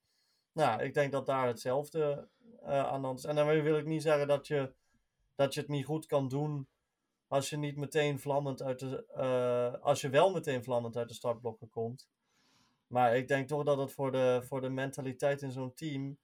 Nou, 0.54 0.84
ik 0.84 0.94
denk 0.94 1.12
dat 1.12 1.26
daar 1.26 1.48
hetzelfde 1.48 2.30
eh, 2.62 2.86
aan 2.88 3.14
is. 3.14 3.24
En 3.24 3.36
daarmee 3.36 3.62
wil 3.62 3.78
ik 3.78 3.86
niet 3.86 4.02
zeggen 4.02 4.28
dat 4.28 4.48
je, 4.48 4.74
dat 5.36 5.54
je 5.54 5.60
het 5.60 5.70
niet 5.70 5.86
goed 5.86 6.06
kan 6.06 6.28
doen 6.28 6.68
als 7.28 7.50
je 7.50 7.58
niet 7.58 7.78
meteen 7.78 8.20
vlammend 8.20 8.62
uit 8.62 8.80
de, 8.80 9.06
eh, 9.06 9.82
als 9.82 10.02
je 10.02 10.10
wel 10.10 10.32
meteen 10.32 10.64
vlammend 10.64 10.98
uit 10.98 11.08
de 11.08 11.14
startblokken 11.14 11.70
komt. 11.70 12.10
Maar 12.88 13.16
ik 13.16 13.28
denk 13.28 13.48
toch 13.48 13.64
dat 13.64 13.78
het 13.78 13.92
voor 13.92 14.12
de, 14.12 14.42
voor 14.44 14.62
de 14.62 14.70
mentaliteit 14.70 15.42
in 15.42 15.52
zo'n 15.52 15.74
team, 15.74 16.18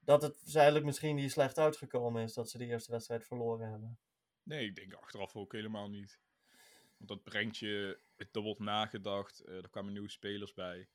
dat 0.00 0.22
het 0.22 0.54
eigenlijk 0.54 0.84
misschien 0.84 1.16
niet 1.16 1.30
slecht 1.30 1.58
uitgekomen 1.58 2.22
is 2.22 2.34
dat 2.34 2.50
ze 2.50 2.58
die 2.58 2.66
eerste 2.66 2.90
wedstrijd 2.90 3.26
verloren 3.26 3.70
hebben. 3.70 3.98
Nee, 4.42 4.66
ik 4.66 4.74
denk 4.74 4.92
achteraf 4.92 5.36
ook 5.36 5.52
helemaal 5.52 5.88
niet. 5.88 6.20
Want 6.96 7.08
dat 7.08 7.22
brengt 7.22 7.56
je, 7.56 8.00
er 8.32 8.40
wordt 8.40 8.60
nagedacht, 8.60 9.40
eh, 9.40 9.56
er 9.56 9.68
kwamen 9.68 9.92
nieuwe 9.92 10.08
spelers 10.08 10.54
bij. 10.54 10.88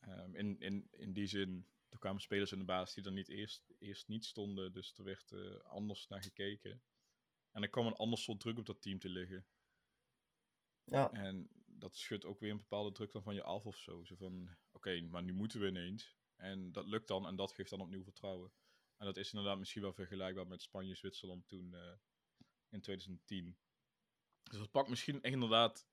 Ehm, 0.00 0.34
in, 0.34 0.60
in, 0.60 0.88
in 0.90 1.12
die 1.12 1.26
zin, 1.26 1.66
er 1.88 1.98
kwamen 1.98 2.20
spelers 2.20 2.52
in 2.52 2.58
de 2.58 2.64
basis 2.64 2.94
die 2.94 3.04
er 3.04 3.12
niet 3.12 3.28
eerst, 3.28 3.74
eerst 3.78 4.08
niet 4.08 4.24
stonden, 4.24 4.72
dus 4.72 4.94
er 4.96 5.04
werd 5.04 5.32
eh, 5.32 5.54
anders 5.64 6.08
naar 6.08 6.22
gekeken. 6.22 6.82
En 7.50 7.62
er 7.62 7.68
kwam 7.68 7.86
een 7.86 7.96
ander 7.96 8.18
soort 8.18 8.40
druk 8.40 8.58
op 8.58 8.66
dat 8.66 8.82
team 8.82 8.98
te 8.98 9.08
liggen. 9.08 9.46
Ja, 10.84 11.12
En 11.12 11.50
dat 11.66 11.96
schudt 11.96 12.24
ook 12.24 12.40
weer 12.40 12.50
een 12.50 12.56
bepaalde 12.56 12.92
druk 12.92 13.12
dan 13.12 13.22
van 13.22 13.34
je 13.34 13.42
af 13.42 13.66
of 13.66 13.76
zo. 13.76 14.04
Zo 14.04 14.14
van, 14.14 14.56
oké, 14.72 15.00
maar 15.00 15.22
nu 15.22 15.32
moeten 15.32 15.60
we 15.60 15.66
ineens. 15.66 16.16
En 16.40 16.72
dat 16.72 16.86
lukt 16.86 17.08
dan 17.08 17.26
en 17.26 17.36
dat 17.36 17.52
geeft 17.52 17.70
dan 17.70 17.80
opnieuw 17.80 18.02
vertrouwen. 18.02 18.52
En 18.96 19.06
dat 19.06 19.16
is 19.16 19.32
inderdaad 19.32 19.58
misschien 19.58 19.82
wel 19.82 19.92
vergelijkbaar 19.92 20.46
met 20.46 20.62
Spanje-Zwitserland 20.62 21.48
toen 21.48 21.74
eh, 21.74 21.92
in 22.68 22.80
2010. 22.80 23.58
Dus 24.42 24.58
dat 24.58 24.70
pakt 24.70 24.88
misschien 24.88 25.20
inderdaad 25.22 25.88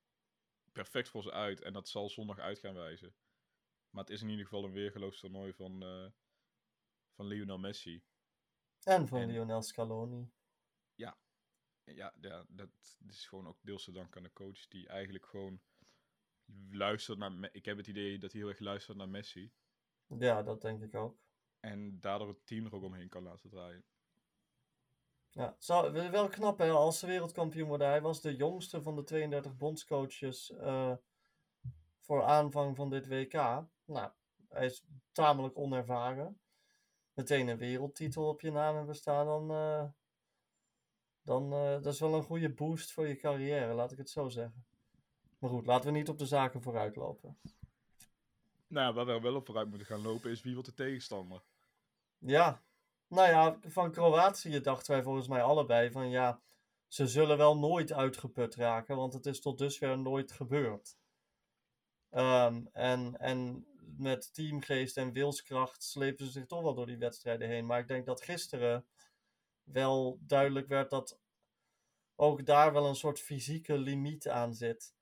perfect 0.72 1.10
voor 1.10 1.24
ze 1.24 1.32
uit. 1.32 1.62
En 1.62 1.74
dat 1.74 1.90
zal 1.90 2.10
zondag 2.10 2.40
uit 2.40 2.60
gaan 2.60 2.74
wijzen. 2.74 3.16
Maar 3.90 4.04
het 4.04 4.14
is 4.14 4.22
in 4.22 4.30
ieder 4.30 4.46
geval 4.46 4.64
een 4.64 4.72
weergeloos 4.72 5.20
toernooi 5.20 5.54
van, 5.54 5.84
eh, 5.84 6.08
van 7.14 7.28
Lionel 7.28 7.58
Messi. 7.58 8.04
en 8.84 9.08
van 9.08 9.20
En- 9.22 9.28
Lionel 9.28 9.62
Scaloni. 9.62 10.32
Ja, 10.96 11.18
ja, 11.84 12.46
dat 12.50 12.70
is 13.08 13.28
gewoon 13.28 13.48
ook 13.48 13.60
deels 13.62 13.84
te 13.84 13.92
danken 13.92 14.18
aan 14.18 14.24
de 14.24 14.34
coach. 14.34 14.68
Die 14.68 14.88
eigenlijk 14.88 15.26
gewoon 15.26 15.62
luistert 16.70 17.18
naar... 17.18 17.32
Me- 17.32 17.50
Ik 17.52 17.66
heb 17.66 17.78
het 17.78 17.88
idee 17.88 18.18
dat 18.20 18.32
hij 18.32 18.42
heel 18.42 18.50
erg 18.50 18.60
luistert 18.60 18.98
naar 18.98 19.10
Messi. 19.10 19.54
Ja, 20.08 20.44
dat 20.44 20.62
denk 20.62 20.82
ik 20.82 20.96
ook. 20.96 21.18
En 21.60 22.00
daardoor 22.00 22.28
het 22.28 22.46
team 22.46 22.66
er 22.66 22.76
ook 22.76 22.84
omheen 22.84 23.10
kan 23.10 23.24
laten 23.24 23.50
draaien. 23.50 23.84
Ja, 25.30 25.56
zou, 25.60 25.92
wel- 25.92 26.28
knap 26.28 26.58
hè, 26.58 26.70
als 26.70 27.00
ze 27.00 27.06
wereldkampioen 27.06 27.68
worden. 27.68 27.88
Hij 27.88 28.02
was 28.02 28.22
de 28.22 28.36
jongste 28.36 28.82
van 28.82 28.96
de 28.96 29.04
32 29.04 29.58
bondscoaches 29.58 30.52
eh, 30.52 30.94
voor 32.02 32.24
aanvang 32.24 32.76
van 32.76 32.90
dit 32.90 33.08
WK. 33.08 33.34
Nou, 33.86 34.12
hij 34.50 34.66
is 34.66 34.86
tamelijk 35.12 35.58
onervaren. 35.58 36.40
Meteen 37.14 37.48
een 37.48 37.58
wereldtitel 37.58 38.28
op 38.28 38.42
je 38.42 38.52
naam 38.52 38.76
hebben 38.76 38.96
staan, 38.96 39.26
dan, 39.26 39.52
eh, 39.52 39.86
dan 41.22 41.54
eh, 41.54 41.72
dat 41.72 41.86
is 41.94 42.00
wel 42.00 42.14
een 42.14 42.24
goede 42.24 42.54
boost 42.54 42.92
voor 42.92 43.08
je 43.08 43.16
carrière, 43.16 43.74
laat 43.74 43.92
ik 43.92 43.98
het 43.98 44.10
zo 44.10 44.30
zeggen. 44.30 44.66
Maar 45.40 45.50
goed, 45.50 45.66
laten 45.66 45.92
we 45.92 45.98
niet 45.98 46.10
op 46.10 46.18
de 46.18 46.26
zaken 46.26 46.62
vooruitlopen. 46.62 47.40
Nou 48.68 48.94
waar 48.94 49.06
we 49.06 49.20
wel 49.20 49.36
op 49.36 49.46
vooruit 49.46 49.70
moeten 49.70 49.88
gaan 49.88 50.02
lopen 50.02 50.32
is 50.32 50.42
wie 50.42 50.54
wordt 50.54 50.70
de 50.70 50.76
tegenstander. 50.76 51.44
Ja, 52.18 52.64
nou 53.08 53.30
ja, 53.30 53.60
van 53.62 53.92
Kroatië 53.92 54.62
dachten 54.62 54.92
wij 54.94 55.04
volgens 55.04 55.28
mij 55.28 55.42
allebei 55.42 55.92
van 55.92 56.10
ja, 56.10 56.42
ze 56.88 57.08
zullen 57.08 57.38
wel 57.38 57.58
nooit 57.58 57.94
uitgeput 57.94 58.56
raken, 58.56 58.96
want 58.96 59.14
het 59.14 59.26
is 59.26 59.42
tot 59.42 59.58
dusver 59.58 59.98
nooit 59.98 60.32
gebeurd. 60.32 60.98
Ehm, 62.10 62.66
en, 62.72 63.20
en 63.20 63.68
met 63.98 64.34
teamgeest 64.34 64.98
en 64.98 65.12
wilskracht 65.12 65.84
slepen 65.84 66.26
ze 66.26 66.32
zich 66.32 66.46
toch 66.46 66.62
wel 66.62 66.74
door 66.74 66.86
die 66.86 66.98
wedstrijden 66.98 67.48
heen. 67.48 67.66
Maar 67.66 67.80
ik 67.80 67.88
denk 67.88 68.06
dat 68.06 68.22
gisteren 68.22 68.86
wel 69.64 70.20
duidelijk 70.22 70.68
werd 70.68 70.90
dat 70.90 71.20
ook 72.16 72.46
daar 72.46 72.74
wel 72.74 72.86
een 72.86 72.96
soort 72.96 73.20
fysieke 73.20 73.78
limiet 73.78 74.28
aan 74.28 74.54
zit. 74.54 74.96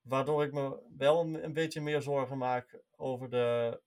Waardoor 0.00 0.44
ik 0.44 0.52
me 0.52 0.82
wel 0.96 1.20
een 1.20 1.52
beetje 1.52 1.80
meer 1.80 2.02
zorgen 2.02 2.38
maak 2.38 2.80
over 2.96 3.30
de 3.30 3.80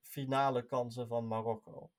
finale 0.00 0.62
kansen 0.62 1.08
van 1.08 1.26
Marokko. 1.26 1.90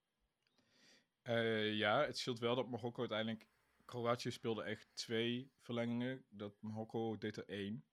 Eh, 1.21 1.73
ja, 1.73 2.05
het 2.05 2.17
scheelt 2.17 2.39
wel 2.39 2.55
dat 2.55 2.69
Marokko 2.69 2.99
uiteindelijk... 2.99 3.47
Kroatië 3.85 4.31
speelde 4.31 4.63
echt 4.63 4.89
twee 4.93 5.51
verlengingen. 5.59 6.25
Dat 6.29 6.61
Marokko 6.61 7.17
deed 7.17 7.37
er 7.37 7.47
één. 7.47 7.85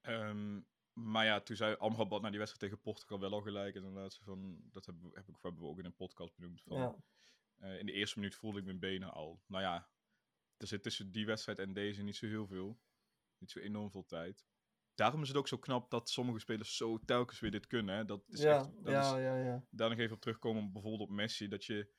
Ehm, 0.00 0.60
maar 0.92 1.24
ja, 1.24 1.40
toen 1.40 1.56
zei 1.56 1.76
Amrabat 1.76 2.22
na 2.22 2.28
die 2.30 2.38
wedstrijd 2.38 2.70
tegen 2.72 2.82
Portugal 2.84 3.20
wel 3.20 3.32
al 3.32 3.40
gelijk. 3.40 3.74
Inderdaad, 3.74 4.18
van, 4.22 4.60
dat 4.70 4.86
hebben, 4.86 5.10
heb 5.14 5.28
ik, 5.28 5.34
hebben 5.42 5.60
we 5.62 5.68
ook 5.68 5.78
in 5.78 5.84
een 5.84 5.94
podcast 5.94 6.36
benoemd. 6.36 6.62
Van, 6.62 6.76
Ja. 6.76 6.96
eh, 7.58 7.78
in 7.78 7.86
de 7.86 7.92
eerste 7.92 8.18
minuut 8.18 8.34
voelde 8.34 8.58
ik 8.58 8.64
mijn 8.64 8.78
benen 8.78 9.12
al. 9.12 9.40
Nou 9.46 9.62
ja, 9.62 9.88
er 10.56 10.66
zit 10.66 10.82
tussen 10.82 11.10
die 11.12 11.26
wedstrijd 11.26 11.58
en 11.58 11.72
deze 11.72 12.02
niet 12.02 12.16
zo 12.16 12.26
heel 12.26 12.46
veel. 12.46 12.78
Niet 13.38 13.50
zo 13.50 13.58
enorm 13.58 13.90
veel 13.90 14.04
tijd. 14.04 14.46
Daarom 14.96 15.22
is 15.22 15.28
het 15.28 15.36
ook 15.36 15.48
zo 15.48 15.58
knap 15.58 15.90
dat 15.90 16.10
sommige 16.10 16.38
spelers 16.38 16.76
zo 16.76 16.98
telkens 17.04 17.40
weer 17.40 17.50
dit 17.50 17.66
kunnen. 17.66 17.96
Hè? 17.96 18.04
Dat 18.04 18.24
is 18.28 18.40
Ja, 18.40 18.58
echt, 18.58 18.84
dat 18.84 18.92
ja, 18.92 19.00
is, 19.00 19.22
ja, 19.22 19.36
ja. 19.36 19.64
daar 19.70 19.88
nog 19.88 19.98
even 19.98 20.14
op 20.14 20.20
terugkomen, 20.20 20.72
bijvoorbeeld 20.72 21.08
op 21.08 21.14
Messi, 21.14 21.48
dat 21.48 21.64
je 21.64 21.92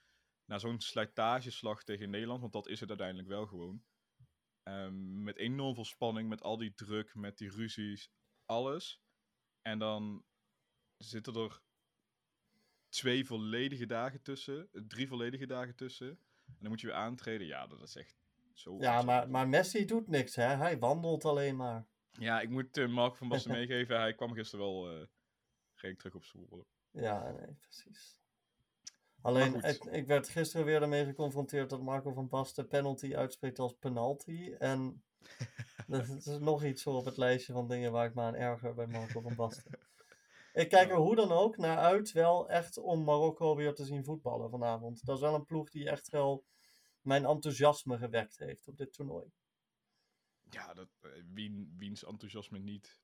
na 0.46 0.60
zo'n 0.60 0.80
slijtageslag 0.80 1.84
tegen 1.84 2.10
Nederland, 2.10 2.42
want 2.42 2.54
dat 2.54 2.68
is 2.68 2.80
het 2.80 2.90
uiteindelijk 2.90 3.28
wel 3.28 3.46
gewoon, 3.46 3.84
ehm, 4.64 5.24
met 5.24 5.38
enorm 5.38 5.76
veel 5.76 5.86
spanning, 5.86 6.30
met 6.30 6.42
al 6.42 6.58
die 6.58 6.74
druk, 6.74 7.16
met 7.16 7.38
die 7.38 7.50
ruzies, 7.50 8.12
alles. 8.46 9.02
En 9.62 9.80
dan 9.80 10.26
zitten 10.98 11.36
er 11.36 11.62
twee 12.90 13.26
volledige 13.26 13.86
dagen 13.86 14.22
tussen, 14.22 14.70
drie 14.72 15.08
volledige 15.08 15.46
dagen 15.46 15.76
tussen, 15.76 16.10
en 16.46 16.58
dan 16.60 16.70
moet 16.70 16.82
je 16.82 16.88
weer 16.88 16.96
aantreden. 16.96 17.48
Ja, 17.48 17.68
dat 17.68 17.82
is 17.82 17.96
echt 17.96 18.18
zo... 18.54 18.78
Ja, 18.80 19.02
maar, 19.02 19.30
maar 19.30 19.48
Messi 19.50 19.86
doet 19.86 20.08
niks, 20.08 20.36
hè? 20.36 20.44
Hij 20.56 20.80
wandelt 20.80 21.26
alleen 21.26 21.56
maar. 21.56 21.88
Ja, 22.18 22.42
ik 22.42 22.50
moet 22.50 22.78
eh, 22.78 22.88
Mark 22.88 23.16
van 23.16 23.28
Basten 23.28 23.52
meegeven, 23.58 24.00
hij 24.00 24.14
kwam 24.14 24.34
gisteren 24.34 24.66
wel 24.66 24.90
eh 24.90 25.08
redelijk 25.78 26.00
terug 26.00 26.16
op 26.16 26.24
school. 26.24 26.68
Ja, 26.92 27.32
nee, 27.32 27.56
precies. 27.62 28.20
Alleen, 29.22 29.64
ik, 29.64 29.84
ik 29.84 30.08
werd 30.08 30.30
gisteren 30.30 30.66
weer 30.66 30.82
ermee 30.82 31.06
geconfronteerd 31.06 31.70
dat 31.70 31.82
Marco 31.82 32.14
van 32.14 32.30
Basten 32.30 32.68
penalty 32.68 33.16
uitspreekt 33.16 33.60
als 33.60 33.74
penalty. 33.74 34.56
En 34.58 35.04
dat 35.88 36.08
is 36.08 36.26
nog 36.26 36.64
iets 36.64 36.82
zo 36.82 36.92
op 36.92 37.06
het 37.06 37.18
lijstje 37.18 37.54
van 37.54 37.68
dingen 37.68 37.92
waar 37.92 38.06
ik 38.06 38.14
me 38.14 38.22
aan 38.22 38.36
erger 38.36 38.74
bij 38.74 38.88
Marco 38.88 39.22
van 39.22 39.36
Basten. 39.36 39.80
Ik 40.54 40.70
kijk 40.70 40.90
er 40.90 40.96
hoe 40.96 41.16
dan 41.16 41.32
ook 41.32 41.58
naar 41.58 41.78
uit, 41.78 42.12
wel 42.12 42.50
echt 42.50 42.78
om 42.78 43.04
Marokko 43.04 43.56
weer 43.56 43.74
te 43.74 43.86
zien 43.86 44.04
voetballen 44.04 44.50
vanavond. 44.50 45.06
Dat 45.06 45.16
is 45.16 45.22
wel 45.22 45.34
een 45.34 45.46
ploeg 45.46 45.70
die 45.70 45.90
echt 45.90 46.10
wel 46.10 46.44
mijn 47.02 47.26
enthousiasme 47.26 47.98
gewekt 47.98 48.38
heeft 48.38 48.68
op 48.68 48.78
dit 48.78 48.94
toernooi. 48.94 49.32
Ja, 50.50 50.74
dat, 50.74 50.90
eh, 51.02 51.10
wien, 51.34 51.74
wiens 51.78 52.04
enthousiasme 52.04 52.60
niet, 52.60 53.02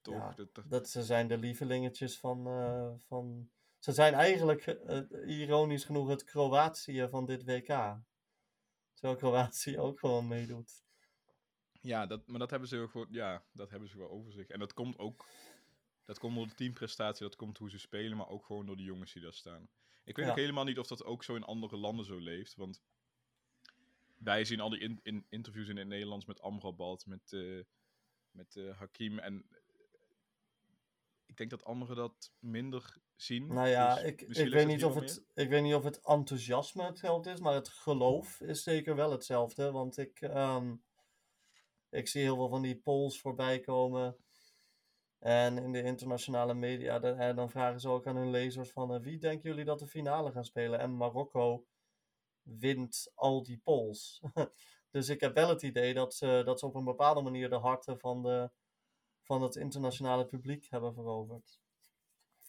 toch? 0.00 0.14
Ja. 0.14 0.32
Dat, 0.34 0.54
dat- 0.54 0.70
Dat 0.70 0.88
ze 0.88 1.02
zijn 1.04 1.28
de 1.28 1.38
lievelingetjes 1.38 2.18
van, 2.18 2.46
eh, 2.46 2.92
van... 3.06 3.50
Ze 3.78 3.92
zijn 3.92 4.14
eigenlijk, 4.14 4.66
eh, 4.66 5.38
ironisch 5.40 5.84
genoeg, 5.84 6.08
het 6.08 6.24
Kroatië 6.24 7.06
van 7.10 7.26
dit 7.26 7.44
WK. 7.44 7.98
Terwijl 8.94 9.18
Kroatië 9.18 9.78
ook 9.78 9.98
gewoon 9.98 10.28
meedoet. 10.28 10.84
Ja, 11.80 12.06
dat, 12.06 12.26
maar 12.26 12.38
dat 12.38 12.50
hebben 12.50 12.68
ze 12.68 12.88
gewoon, 12.90 13.06
ja, 13.10 13.44
dat 13.52 13.70
hebben 13.70 13.88
ze 13.88 13.98
wel 13.98 14.10
over 14.10 14.32
zich. 14.32 14.46
En 14.48 14.58
dat 14.58 14.72
komt 14.72 14.98
ook, 14.98 15.26
dat 16.04 16.18
komt 16.18 16.34
door 16.36 16.46
de 16.46 16.54
teamprestatie, 16.54 17.26
dat 17.26 17.36
komt 17.36 17.58
hoe 17.58 17.70
ze 17.70 17.78
spelen, 17.78 18.16
maar 18.16 18.28
ook 18.28 18.44
gewoon 18.44 18.66
door 18.66 18.76
de 18.76 18.82
jongens 18.82 19.12
die 19.12 19.22
daar 19.22 19.32
staan. 19.34 19.68
Ik 20.04 20.16
weet 20.16 20.24
Ja. 20.26 20.30
ook 20.30 20.38
helemaal 20.38 20.64
niet 20.64 20.78
of 20.78 20.86
dat 20.86 21.04
ook 21.04 21.24
zo 21.24 21.34
in 21.34 21.44
andere 21.44 21.76
landen 21.76 22.04
zo 22.04 22.18
leeft, 22.18 22.54
want 22.54 22.82
wij 24.22 24.44
zien 24.44 24.60
al 24.60 24.70
die 24.70 24.80
in, 24.80 25.00
in- 25.02 25.26
interviews 25.28 25.68
in 25.68 25.76
het 25.76 25.86
Nederlands 25.88 26.26
met 26.26 26.40
Amrabat, 26.40 27.06
met, 27.06 27.32
eh, 27.32 27.62
met 28.30 28.56
eh, 28.56 28.78
Hakim 28.78 29.18
en 29.18 29.46
eh, 29.50 29.58
ik 31.26 31.36
denk 31.36 31.50
dat 31.50 31.64
anderen 31.64 31.96
dat 31.96 32.32
minder 32.38 32.96
zien. 33.16 33.46
Nou 33.46 33.68
ja, 33.68 33.94
dus 33.94 34.04
ik, 34.04 34.20
ik, 34.20 34.52
weet 34.52 34.66
niet 34.66 34.84
of 34.84 34.94
het, 34.94 35.24
ik 35.34 35.48
weet 35.48 35.62
niet 35.62 35.74
of 35.74 35.84
het 35.84 36.00
enthousiasme 36.06 36.82
hetzelfde 36.82 37.30
is, 37.30 37.40
maar 37.40 37.54
het 37.54 37.68
geloof 37.68 38.40
is 38.40 38.62
zeker 38.62 38.96
wel 38.96 39.10
hetzelfde. 39.10 39.70
Want 39.70 39.98
ik, 39.98 40.20
ehm, 40.20 40.74
ik 41.90 42.08
zie 42.08 42.22
heel 42.22 42.36
veel 42.36 42.48
van 42.48 42.62
die 42.62 42.80
polls 42.80 43.20
voorbij 43.20 43.60
komen. 43.60 44.16
En 45.18 45.58
in 45.58 45.72
de 45.72 45.82
internationale 45.82 46.54
media, 46.54 46.98
dan, 46.98 47.18
en 47.18 47.36
dan 47.36 47.50
vragen 47.50 47.80
ze 47.80 47.88
ook 47.88 48.06
aan 48.06 48.16
hun 48.16 48.30
lezers 48.30 48.70
van 48.70 48.94
eh, 48.94 49.00
wie 49.00 49.18
denken 49.18 49.50
jullie 49.50 49.64
dat 49.64 49.78
de 49.78 49.86
finale 49.86 50.32
gaan 50.32 50.44
spelen? 50.44 50.78
En 50.78 50.96
Marokko 50.96 51.66
wint 52.42 53.12
al 53.14 53.42
die 53.42 53.58
polls. 53.58 54.20
dus 54.90 55.08
ik 55.08 55.20
heb 55.20 55.34
wel 55.34 55.48
het 55.48 55.62
idee 55.62 55.94
dat 55.94 56.14
ze, 56.14 56.42
dat 56.44 56.58
ze 56.58 56.66
op 56.66 56.74
een 56.74 56.84
bepaalde 56.84 57.22
manier 57.22 57.48
de 57.48 57.58
harten 57.58 57.98
van, 57.98 58.22
de, 58.22 58.50
van 59.20 59.42
het 59.42 59.56
internationale 59.56 60.26
publiek 60.26 60.66
hebben 60.70 60.94
veroverd. 60.94 61.60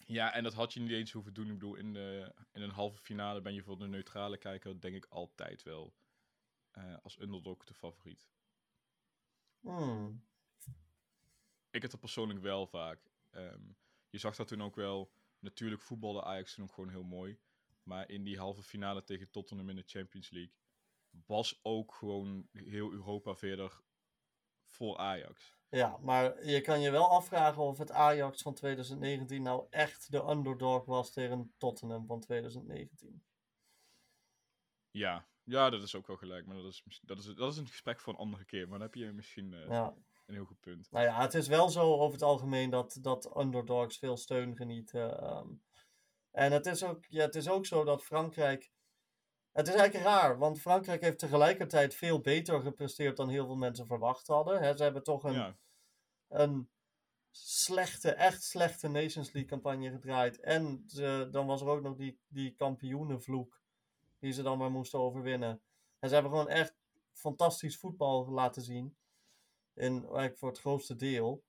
Ja, 0.05 0.33
en 0.33 0.43
dat 0.43 0.53
had 0.53 0.73
je 0.73 0.79
niet 0.79 0.91
eens 0.91 1.11
hoeven 1.11 1.33
doen. 1.33 1.45
Ik 1.45 1.51
bedoel, 1.53 1.75
in, 1.75 1.93
de, 1.93 2.33
in 2.51 2.61
een 2.61 2.69
halve 2.69 2.97
finale 2.97 3.41
ben 3.41 3.53
je 3.53 3.63
voor 3.63 3.77
de 3.77 3.87
neutrale 3.87 4.37
kijker, 4.37 4.81
denk 4.81 4.95
ik, 4.95 5.05
altijd 5.05 5.63
wel 5.63 5.93
eh, 6.71 6.95
als 7.03 7.19
underdog 7.19 7.65
de 7.65 7.73
favoriet. 7.73 8.29
Hmm. 9.59 10.23
Ik 11.69 11.81
heb 11.81 11.91
het 11.91 11.99
persoonlijk 11.99 12.39
wel 12.39 12.67
vaak. 12.67 13.11
Ehm, 13.29 13.61
je 14.09 14.17
zag 14.17 14.35
dat 14.35 14.47
toen 14.47 14.61
ook 14.61 14.75
wel. 14.75 15.11
Natuurlijk 15.39 15.81
voetbalde 15.81 16.23
Ajax 16.23 16.53
toen 16.53 16.63
ook 16.63 16.73
gewoon 16.73 16.89
heel 16.89 17.03
mooi. 17.03 17.39
Maar 17.83 18.09
in 18.09 18.23
die 18.23 18.37
halve 18.37 18.63
finale 18.63 19.03
tegen 19.03 19.29
Tottenham 19.29 19.69
in 19.69 19.75
de 19.75 19.83
Champions 19.85 20.29
League 20.29 20.53
was 21.25 21.59
ook 21.63 21.93
gewoon 21.93 22.47
heel 22.51 22.91
Europa 22.91 23.35
verder 23.35 23.81
voor 24.67 24.97
Ajax. 24.97 25.59
Ja, 25.69 25.97
maar 25.97 26.45
je 26.45 26.61
kan 26.61 26.81
je 26.81 26.91
wel 26.91 27.09
afvragen 27.09 27.61
of 27.61 27.77
het 27.77 27.91
Ajax 27.91 28.41
van 28.41 28.53
2019 28.53 29.41
nou 29.41 29.67
echt 29.69 30.11
de 30.11 30.23
underdog 30.29 30.85
was 30.85 31.11
tegen 31.13 31.53
Tottenham 31.57 32.05
van 32.05 32.19
2019. 32.19 33.23
Ja, 34.91 35.27
ja 35.43 35.69
dat 35.69 35.83
is 35.83 35.95
ook 35.95 36.07
wel 36.07 36.17
gelijk. 36.17 36.45
Maar 36.45 36.55
dat 36.55 36.65
is, 36.65 36.99
dat 37.01 37.17
is, 37.17 37.25
dat 37.25 37.51
is 37.51 37.57
een 37.57 37.67
gesprek 37.67 37.99
voor 37.99 38.13
een 38.13 38.19
andere 38.19 38.45
keer. 38.45 38.61
Maar 38.69 38.79
dan 38.79 38.87
heb 38.87 38.95
je 38.95 39.11
misschien 39.11 39.53
eh, 39.53 39.67
Ja. 39.67 39.95
een 40.25 40.33
heel 40.33 40.45
goed 40.45 40.59
punt. 40.59 40.91
Nou 40.91 41.05
ja, 41.05 41.21
het 41.21 41.33
is 41.33 41.47
wel 41.47 41.69
zo 41.69 41.93
over 41.93 42.13
het 42.13 42.21
algemeen 42.21 42.69
dat, 42.69 42.97
dat 43.01 43.37
underdogs 43.37 43.97
veel 43.97 44.17
steun 44.17 44.55
genieten. 44.55 45.21
ehm. 45.21 45.47
En 46.31 46.51
het 46.51 46.65
is, 46.65 46.83
ook, 46.83 47.05
ja, 47.05 47.25
het 47.25 47.35
is 47.35 47.49
ook 47.49 47.65
zo 47.65 47.83
dat 47.83 48.03
Frankrijk. 48.03 48.71
Het 49.51 49.67
is 49.67 49.73
eigenlijk 49.73 50.05
raar, 50.05 50.37
want 50.37 50.61
Frankrijk 50.61 51.01
heeft 51.01 51.19
tegelijkertijd 51.19 51.95
veel 51.95 52.21
beter 52.21 52.61
gepresteerd 52.61 53.17
dan 53.17 53.29
heel 53.29 53.45
veel 53.45 53.55
mensen 53.55 53.87
verwacht 53.87 54.27
hadden. 54.27 54.61
Hè, 54.61 54.77
ze 54.77 54.83
hebben 54.83 55.03
toch 55.03 55.23
een, 55.23 55.33
Ja, 55.33 55.57
een 56.27 56.69
slechte, 57.31 58.11
echt 58.11 58.43
slechte 58.43 58.87
Nations 58.87 59.31
League 59.31 59.51
campagne 59.51 59.89
gedraaid. 59.89 60.39
En 60.39 60.83
ze, 60.87 61.27
dan 61.31 61.45
was 61.45 61.61
er 61.61 61.67
ook 61.67 61.81
nog 61.81 61.95
die, 61.95 62.19
die 62.27 62.55
kampioenenvloek 62.55 63.61
die 64.19 64.31
ze 64.31 64.41
dan 64.41 64.57
maar 64.57 64.71
moesten 64.71 64.99
overwinnen. 64.99 65.61
En 65.99 66.07
ze 66.07 66.13
hebben 66.13 66.31
gewoon 66.31 66.49
echt 66.49 66.75
fantastisch 67.11 67.77
voetbal 67.77 68.29
laten 68.29 68.61
zien. 68.61 68.97
In, 69.73 69.93
eigenlijk 69.93 70.37
voor 70.37 70.49
het 70.49 70.59
grootste 70.59 70.95
deel. 70.95 71.43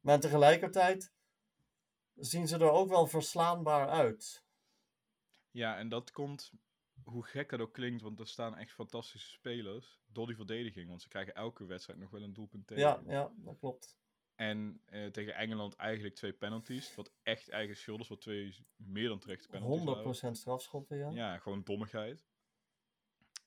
Maar 0.00 0.20
tegelijkertijd 0.20 1.12
zien 2.20 2.48
ze 2.48 2.56
er 2.58 2.70
ook 2.70 2.88
wel 2.88 3.06
verslaanbaar 3.06 3.88
uit. 3.88 4.46
Ja, 5.50 5.76
en 5.76 5.88
dat 5.88 6.10
komt, 6.10 6.52
hoe 7.04 7.24
gek 7.24 7.50
dat 7.50 7.60
ook 7.60 7.72
klinkt, 7.72 8.02
want 8.02 8.20
er 8.20 8.28
staan 8.28 8.56
echt 8.56 8.72
fantastische 8.72 9.28
spelers 9.28 10.00
door 10.06 10.26
die 10.26 10.36
verdediging. 10.36 10.88
Want 10.88 11.02
ze 11.02 11.08
krijgen 11.08 11.34
elke 11.34 11.64
wedstrijd 11.64 11.98
nog 11.98 12.10
wel 12.10 12.22
een 12.22 12.32
doelpunt 12.32 12.66
tegen. 12.66 12.82
Ja, 12.82 13.02
ja, 13.06 13.32
dat 13.36 13.58
klopt. 13.58 13.98
En 14.34 14.82
eh, 14.84 15.06
tegen 15.06 15.34
Engeland 15.34 15.76
eigenlijk 15.76 16.14
twee 16.14 16.32
penalties, 16.32 16.94
wat 16.94 17.12
echt 17.22 17.48
eigen 17.48 17.76
schuld 17.76 18.08
wat 18.08 18.20
twee 18.20 18.66
meer 18.76 19.08
dan 19.08 19.18
terechte 19.18 19.48
penalties 19.48 19.80
100% 19.80 19.84
waren. 19.84 20.36
strafschoppen, 20.36 20.96
ja. 20.96 21.10
Ja, 21.10 21.38
gewoon 21.38 21.62
dommigheid. 21.64 22.26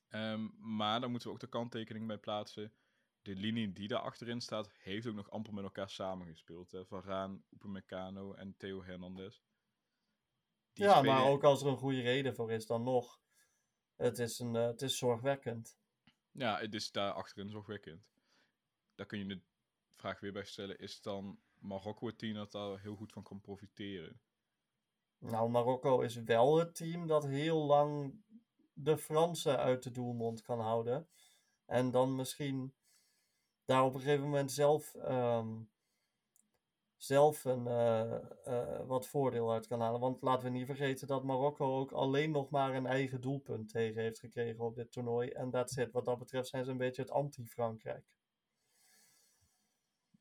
Ehm, 0.08 0.48
maar 0.76 1.00
daar 1.00 1.10
moeten 1.10 1.28
we 1.28 1.34
ook 1.34 1.40
de 1.40 1.48
kanttekening 1.48 2.06
bij 2.06 2.18
plaatsen. 2.18 2.72
De 3.22 3.34
linie 3.34 3.72
die 3.72 3.88
daar 3.88 4.00
achterin 4.00 4.40
staat, 4.40 4.70
heeft 4.72 5.06
ook 5.06 5.14
nog 5.14 5.30
amper 5.30 5.54
met 5.54 5.64
elkaar 5.64 5.90
samengespeeld. 5.90 6.70
Hè? 6.70 6.86
Van 6.86 7.02
Raan, 7.02 7.44
Upamecano 7.50 8.32
en 8.32 8.54
Theo 8.56 8.82
Hernandez. 8.82 9.40
Die 10.72 10.84
ja, 10.84 10.96
spelen- 10.98 11.14
maar 11.14 11.24
ook 11.26 11.44
als 11.44 11.62
er 11.62 11.68
een 11.68 11.76
goede 11.76 12.00
reden 12.00 12.34
voor 12.34 12.52
is, 12.52 12.66
dan 12.66 12.82
nog. 12.82 13.20
Het 13.96 14.18
is, 14.18 14.38
een, 14.38 14.56
eh, 14.56 14.66
het 14.66 14.82
is 14.82 14.98
zorgwekkend. 14.98 15.78
Ja, 16.30 16.58
het 16.58 16.74
is 16.74 16.90
daar 16.90 17.12
achterin 17.12 17.50
zorgwekkend. 17.50 18.10
Daar 18.94 19.06
kun 19.06 19.18
je 19.18 19.26
de 19.26 19.40
vraag 19.88 20.20
weer 20.20 20.32
bij 20.32 20.44
stellen. 20.44 20.78
Is 20.78 21.00
dan 21.00 21.40
Marokko 21.58 22.06
het 22.06 22.18
team 22.18 22.34
dat 22.34 22.52
daar 22.52 22.80
heel 22.80 22.96
goed 22.96 23.12
van 23.12 23.22
kan 23.22 23.40
profiteren? 23.40 24.20
Nou, 25.18 25.50
Marokko 25.50 26.00
is 26.00 26.14
wel 26.16 26.58
het 26.58 26.74
team 26.74 27.06
dat 27.06 27.26
heel 27.26 27.64
lang 27.64 28.20
de 28.72 28.98
Fransen 28.98 29.58
uit 29.58 29.82
de 29.82 29.90
doelmond 29.90 30.42
kan 30.42 30.60
houden. 30.60 31.08
En 31.66 31.90
dan 31.90 32.14
misschien 32.14 32.74
daar 33.64 33.84
op 33.84 33.94
een 33.94 34.00
gegeven 34.00 34.24
moment 34.24 34.52
zelf, 34.52 34.94
ehm, 34.94 35.60
zelf 36.96 37.44
een, 37.44 37.66
eh, 37.66 38.14
eh, 38.44 38.86
wat 38.86 39.06
voordeel 39.06 39.52
uit 39.52 39.66
kan 39.66 39.80
halen. 39.80 40.00
Want 40.00 40.22
laten 40.22 40.44
we 40.44 40.50
niet 40.50 40.66
vergeten 40.66 41.06
dat 41.06 41.24
Marokko 41.24 41.78
ook 41.78 41.92
alleen 41.92 42.30
nog 42.30 42.50
maar 42.50 42.74
een 42.74 42.86
eigen 42.86 43.20
doelpunt 43.20 43.68
tegen 43.68 44.02
heeft 44.02 44.18
gekregen 44.18 44.64
op 44.64 44.74
dit 44.74 44.92
toernooi. 44.92 45.28
En 45.28 45.50
that's 45.50 45.76
it. 45.76 45.92
Wat 45.92 46.04
dat 46.04 46.18
betreft 46.18 46.48
zijn 46.48 46.64
ze 46.64 46.70
een 46.70 46.76
beetje 46.76 47.02
het 47.02 47.10
anti-Frankrijk. 47.10 48.06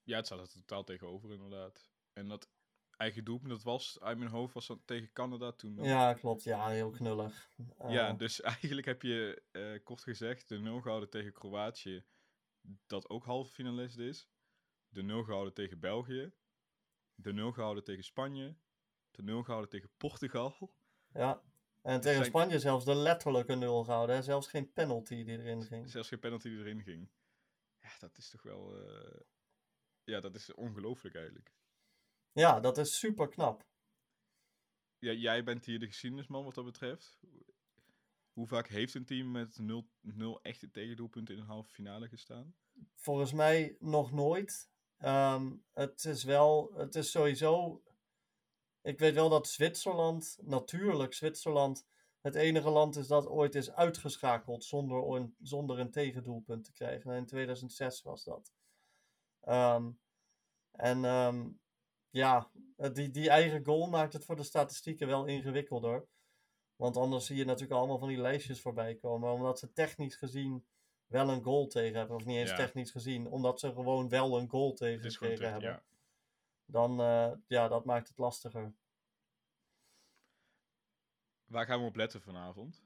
Ja, 0.04 0.16
het 0.16 0.26
staat 0.26 0.40
er 0.40 0.50
totaal 0.50 0.84
tegenover 0.84 1.32
inderdaad. 1.32 1.92
En 2.14 2.28
dat 2.28 2.50
eigen 2.98 3.24
doelpunt, 3.24 3.52
dat 3.52 3.64
was 3.64 4.00
uit 4.00 4.18
mijn 4.18 4.30
hoofd, 4.30 4.54
was 4.54 4.68
dat 4.68 4.80
tegen 4.86 5.12
Canada 5.14 5.52
toen. 5.52 5.74
nog. 5.74 5.86
Ja, 5.86 6.14
klopt. 6.14 6.44
Ja, 6.44 6.68
heel 6.68 6.90
knullig. 6.90 7.50
Ja, 7.88 8.10
Eh, 8.10 8.18
dus 8.18 8.42
eigenlijk 8.62 8.88
heb 8.88 9.02
je 9.02 9.44
kort 9.84 10.04
gezegd 10.04 10.50
de 10.50 10.60
0 10.60 10.82
gehouden 10.82 11.10
tegen 11.10 11.34
Kroatië, 11.34 12.04
dat 12.88 13.10
ook 13.10 13.26
halve 13.26 13.54
finalist 13.54 13.98
is. 13.98 14.30
De 14.90 15.02
0 15.04 15.24
gehouden 15.24 15.54
tegen 15.54 15.80
België. 15.80 16.32
De 17.16 17.34
0 17.34 17.52
gehouden 17.52 17.84
tegen 17.84 18.04
Spanje. 18.04 18.56
De 19.12 19.24
0 19.24 19.44
gehouden 19.44 19.70
tegen 19.70 19.90
Portugal. 19.98 20.74
ja. 21.14 21.44
En 21.82 22.02
tegen 22.02 22.18
zijn- 22.18 22.26
Spanje 22.26 22.60
zelfs 22.60 22.86
de 22.86 22.96
letterlijke 22.96 23.56
nul 23.56 23.84
gehouden. 23.84 24.16
Hè? 24.16 24.22
Zelfs 24.22 24.48
geen 24.48 24.74
penalty 24.74 25.24
die 25.24 25.38
erin 25.38 25.64
ging. 25.64 25.90
Zelfs 25.90 26.08
geen 26.08 26.20
penalty 26.20 26.50
die 26.50 26.58
erin 26.60 26.82
ging. 26.82 27.10
Ja, 27.80 27.90
dat 28.00 28.18
is 28.18 28.30
toch 28.30 28.42
wel. 28.44 28.88
eh, 28.88 29.20
Ja, 30.04 30.20
dat 30.20 30.36
is 30.36 30.54
ongelooflijk 30.54 31.16
eigenlijk. 31.16 31.54
Ja, 32.32 32.60
dat 32.60 32.78
is 32.78 33.00
super 33.00 33.28
knap. 33.30 33.66
Ja, 35.00 35.12
jij 35.12 35.44
bent 35.44 35.66
hier 35.66 35.80
de 35.80 35.88
geschiedenisman 35.88 36.44
wat 36.44 36.56
dat 36.56 36.66
betreft. 36.66 37.20
Hoe 38.42 38.50
vaak 38.50 38.68
heeft 38.68 38.94
een 38.94 39.06
team 39.06 39.32
met 39.32 39.58
0, 39.58 39.88
0 40.02 40.42
echte 40.42 40.70
tegendoelpunten 40.70 41.36
in 41.36 41.42
een 41.42 41.48
halve 41.48 41.70
finale 41.70 42.08
gestaan? 42.08 42.56
Volgens 42.96 43.34
mij 43.34 43.76
nog 43.80 44.12
nooit. 44.12 44.70
Ehm, 44.98 45.56
het 45.74 46.06
is 46.06 46.24
wel, 46.24 46.74
het 46.74 46.96
is 46.96 47.12
sowieso. 47.12 47.84
Ik 48.82 49.00
weet 49.00 49.14
wel 49.14 49.30
dat 49.30 49.48
Zwitserland, 49.48 50.38
natuurlijk 50.42 51.14
Zwitserland, 51.14 51.88
het 52.22 52.36
enige 52.36 52.70
land 52.70 52.96
is 52.96 53.08
dat 53.08 53.28
ooit 53.28 53.56
is 53.56 53.72
uitgeschakeld 53.72 54.64
zonder, 54.64 55.30
zonder 55.42 55.80
een 55.80 55.92
tegendoelpunt 55.92 56.64
te 56.64 56.72
krijgen. 56.72 57.12
En 57.12 57.18
in 57.18 57.26
2006 57.26 58.02
was 58.02 58.24
dat. 58.24 58.54
Ehm, 59.42 59.92
en 60.72 61.06
ehm, 61.06 61.50
ja, 62.10 62.52
die, 62.94 63.12
die 63.12 63.30
eigen 63.30 63.66
goal 63.66 63.90
maakt 63.90 64.14
het 64.14 64.26
voor 64.26 64.36
de 64.36 64.44
statistieken 64.44 65.08
wel 65.08 65.26
ingewikkelder. 65.26 66.08
Want 66.82 66.98
anders 66.98 67.26
zie 67.26 67.36
je 67.36 67.46
natuurlijk 67.46 67.80
allemaal 67.80 67.98
van 67.98 68.08
die 68.08 68.18
lijstjes 68.18 68.62
voorbij 68.62 68.96
komen. 68.96 69.32
Omdat 69.32 69.60
ze 69.60 69.74
technisch 69.74 70.16
gezien 70.16 70.66
wel 71.08 71.30
een 71.30 71.44
goal 71.44 71.68
tegen 71.68 71.98
hebben, 71.98 72.16
of 72.16 72.26
niet 72.26 72.38
eens 72.38 72.50
Ja. 72.50 72.56
technisch 72.56 72.92
gezien, 72.92 73.28
omdat 73.28 73.60
ze 73.60 73.74
gewoon 73.74 74.10
wel 74.10 74.40
een 74.40 74.50
goal 74.50 74.74
tegen 74.74 75.12
hebben, 75.30 75.62
ja. 75.62 75.84
dan 76.66 77.02
uh, 77.02 77.32
ja, 77.48 77.68
dat 77.68 77.86
maakt 77.86 78.08
het 78.08 78.18
lastiger. 78.18 78.74
Waar 81.46 81.66
gaan 81.66 81.80
we 81.80 81.86
op 81.86 81.96
letten 81.96 82.22
vanavond? 82.22 82.84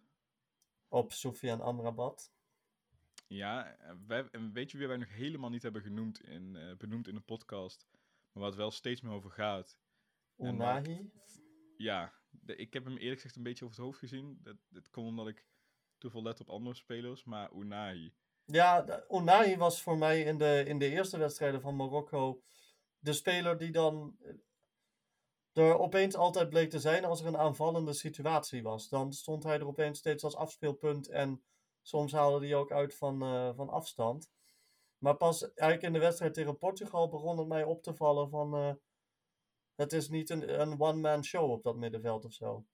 Op 0.87 1.11
Soufiane 1.11 1.63
Amrabat. 1.63 2.31
Ja, 3.27 3.77
eh, 3.77 3.95
wij, 4.07 4.29
weet 4.53 4.71
je 4.71 4.77
wie 4.77 4.87
wij 4.87 4.97
nog 4.97 5.09
helemaal 5.09 5.49
niet 5.49 5.63
hebben 5.63 5.81
genoemd 5.81 6.21
in, 6.21 6.55
uh, 6.55 6.75
benoemd 6.77 7.07
in 7.07 7.15
de 7.15 7.21
podcast, 7.21 7.87
maar 8.31 8.45
het 8.45 8.55
wel 8.55 8.71
steeds 8.71 9.01
meer 9.01 9.13
over 9.13 9.31
gaat? 9.31 9.77
En 10.37 10.53
Unahi. 10.53 11.11
Ja, 11.77 12.13
ik 12.45 12.73
heb 12.73 12.83
hem 12.83 12.97
eerlijk 12.97 13.15
gezegd 13.15 13.35
een 13.35 13.43
beetje 13.43 13.65
over 13.65 13.77
het 13.77 13.85
hoofd 13.85 13.99
gezien. 13.99 14.39
Dat, 14.41 14.55
dat 14.69 14.89
komt 14.89 15.07
omdat 15.07 15.27
ik 15.27 15.45
te 15.97 16.09
veel 16.09 16.21
let 16.21 16.39
op 16.39 16.49
andere 16.49 16.75
spelers, 16.75 17.23
maar 17.23 17.51
Unai. 17.53 18.13
Ja, 18.45 19.03
Unai 19.09 19.57
was 19.57 19.81
voor 19.81 19.97
mij 19.97 20.21
in 20.21 20.37
de, 20.37 20.63
in 20.67 20.79
de 20.79 20.89
eerste 20.89 21.17
wedstrijden 21.17 21.61
van 21.61 21.75
Marokko 21.75 22.41
de 22.99 23.13
speler 23.13 23.57
die 23.57 23.71
dan 23.71 24.15
eh, 24.21 25.63
er 25.63 25.77
opeens 25.77 26.15
altijd 26.15 26.49
bleek 26.49 26.69
te 26.69 26.79
zijn 26.79 27.05
als 27.05 27.21
er 27.21 27.27
een 27.27 27.37
aanvallende 27.37 27.93
situatie 27.93 28.63
was. 28.63 28.89
Dan 28.89 29.13
stond 29.13 29.43
hij 29.43 29.59
er 29.59 29.67
opeens 29.67 29.99
steeds 29.99 30.23
als 30.23 30.35
afspeelpunt 30.35 31.07
en 31.07 31.43
soms 31.81 32.11
haalde 32.11 32.45
hij 32.45 32.55
ook 32.55 32.71
uit 32.71 32.95
van, 32.95 33.21
eh, 33.21 33.49
van 33.55 33.69
afstand. 33.69 34.29
Maar 34.97 35.15
pas 35.15 35.41
eigenlijk 35.53 35.81
in 35.81 35.93
de 35.93 36.05
wedstrijd 36.05 36.33
tegen 36.33 36.57
Portugal 36.57 37.09
begon 37.09 37.37
het 37.37 37.47
mij 37.47 37.63
op 37.63 37.83
te 37.83 37.93
vallen 37.93 38.29
van... 38.29 38.55
eh, 38.55 38.73
het 39.75 39.93
is 39.93 40.09
niet 40.09 40.29
een, 40.29 40.61
een 40.61 40.79
one-man 40.79 41.23
show 41.23 41.51
op 41.51 41.63
dat 41.63 41.75
middenveld 41.75 42.25
of 42.25 42.33
zo. 42.33 42.65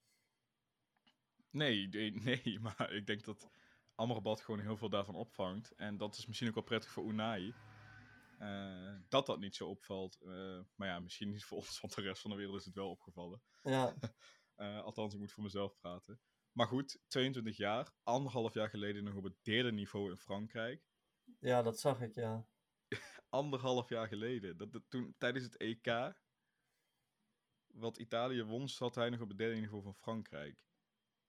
Nee, 1.50 1.88
nee, 1.88 2.12
nee, 2.24 2.60
maar 2.60 2.94
ik 2.94 3.06
denk 3.08 3.24
dat 3.24 3.50
Amrabat 3.96 4.42
gewoon 4.42 4.60
heel 4.60 4.78
veel 4.78 4.90
daarvan 4.90 5.16
opvangt. 5.16 5.72
En 5.76 5.98
dat 5.98 6.18
is 6.18 6.26
misschien 6.26 6.48
ook 6.48 6.54
wel 6.54 6.64
prettig 6.64 6.92
voor 6.92 7.10
Unai. 7.10 7.54
eh, 8.38 8.96
dat 9.10 9.26
dat 9.26 9.40
niet 9.40 9.56
zo 9.56 9.68
opvalt. 9.68 10.22
Eh, 10.22 10.60
maar 10.76 10.88
ja, 10.88 11.00
misschien 11.00 11.30
niet 11.30 11.44
voor 11.44 11.58
ons, 11.62 11.80
want 11.82 11.96
de 11.96 12.02
rest 12.02 12.22
van 12.22 12.32
de 12.32 12.38
wereld 12.38 12.60
is 12.60 12.66
het 12.66 12.76
wel 12.76 12.90
opgevallen. 12.90 13.42
Ja, 13.64 13.94
Eh, 14.56 14.84
althans, 14.84 15.14
ik 15.14 15.20
moet 15.20 15.32
voor 15.32 15.44
mezelf 15.44 15.78
praten. 15.78 16.22
Maar 16.52 16.68
goed, 16.68 17.00
22 17.08 17.58
jaar, 17.58 17.94
anderhalf 18.04 18.54
jaar 18.54 18.70
geleden 18.70 19.04
nog 19.04 19.16
op 19.16 19.24
het 19.24 19.44
derde 19.44 19.72
niveau 19.72 20.10
in 20.10 20.18
Frankrijk. 20.18 20.86
ja, 21.40 21.62
dat 21.62 21.80
zag 21.80 22.02
ik, 22.02 22.16
ja. 22.16 22.46
Anderhalf 23.30 23.90
jaar 23.90 24.08
geleden. 24.08 24.58
Dat, 24.58 24.72
dat, 24.72 24.84
toen, 24.90 25.16
tijdens 25.18 25.44
het 25.44 25.58
EK, 25.58 26.14
wat 27.74 27.98
Italië 27.98 28.44
won, 28.44 28.70
zat 28.70 28.96
hij 28.96 29.10
nog 29.10 29.22
op 29.22 29.28
het 29.28 29.38
derde 29.38 29.60
niveau 29.60 29.84
van 29.84 29.96
Frankrijk. 29.96 30.64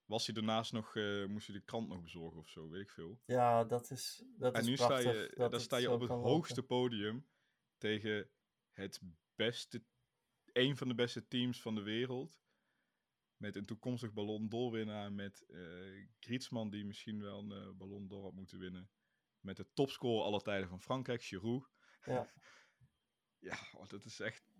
Was 0.05 0.25
hij 0.25 0.35
daarnaast 0.35 0.73
nog, 0.73 0.95
eh, 0.95 1.25
moest 1.25 1.47
hij 1.47 1.55
de 1.55 1.61
krant 1.61 1.87
nog 1.87 2.01
bezorgen 2.01 2.39
of 2.39 2.49
zo, 2.49 2.69
weet 2.69 2.81
ik 2.81 2.89
veel. 2.89 3.21
Ja, 3.25 3.63
dat 3.63 3.91
is, 3.91 4.23
dat 4.37 4.53
en 4.53 4.61
is 4.61 4.67
nu 4.67 4.75
prachtig. 4.75 4.99
sta 5.01 5.11
je, 5.11 5.33
dat 5.35 5.51
dan 5.51 5.59
sta 5.59 5.77
je 5.77 5.91
op 5.91 5.99
het 5.99 6.09
lopen. 6.09 6.29
hoogste 6.29 6.63
podium 6.63 7.27
tegen 7.77 8.29
het 8.71 9.01
beste, 9.35 9.83
een 10.45 10.77
van 10.77 10.87
de 10.87 10.95
beste 10.95 11.27
teams 11.27 11.61
van 11.61 11.75
de 11.75 11.81
wereld. 11.81 12.41
Met 13.37 13.55
een 13.55 13.65
toekomstig 13.65 14.13
Ballon 14.13 14.49
d'Or-winnaar. 14.49 15.11
Met 15.11 15.45
eh 15.47 16.07
Griezmann, 16.19 16.69
die 16.69 16.85
misschien 16.85 17.21
wel 17.21 17.39
een 17.39 17.51
eh, 17.51 17.69
Ballon 17.73 18.07
d'Or 18.07 18.23
had 18.23 18.33
moeten 18.33 18.59
winnen. 18.59 18.89
Met 19.39 19.57
de 19.57 19.67
topscorer 19.73 20.23
aller 20.23 20.41
tijden 20.41 20.69
van 20.69 20.81
Frankrijk, 20.81 21.23
Giroud. 21.23 21.69
Ja. 22.05 22.31
ja, 23.49 23.57
oh, 23.73 23.87
dat 23.87 24.05
is 24.05 24.19
echt 24.19 24.53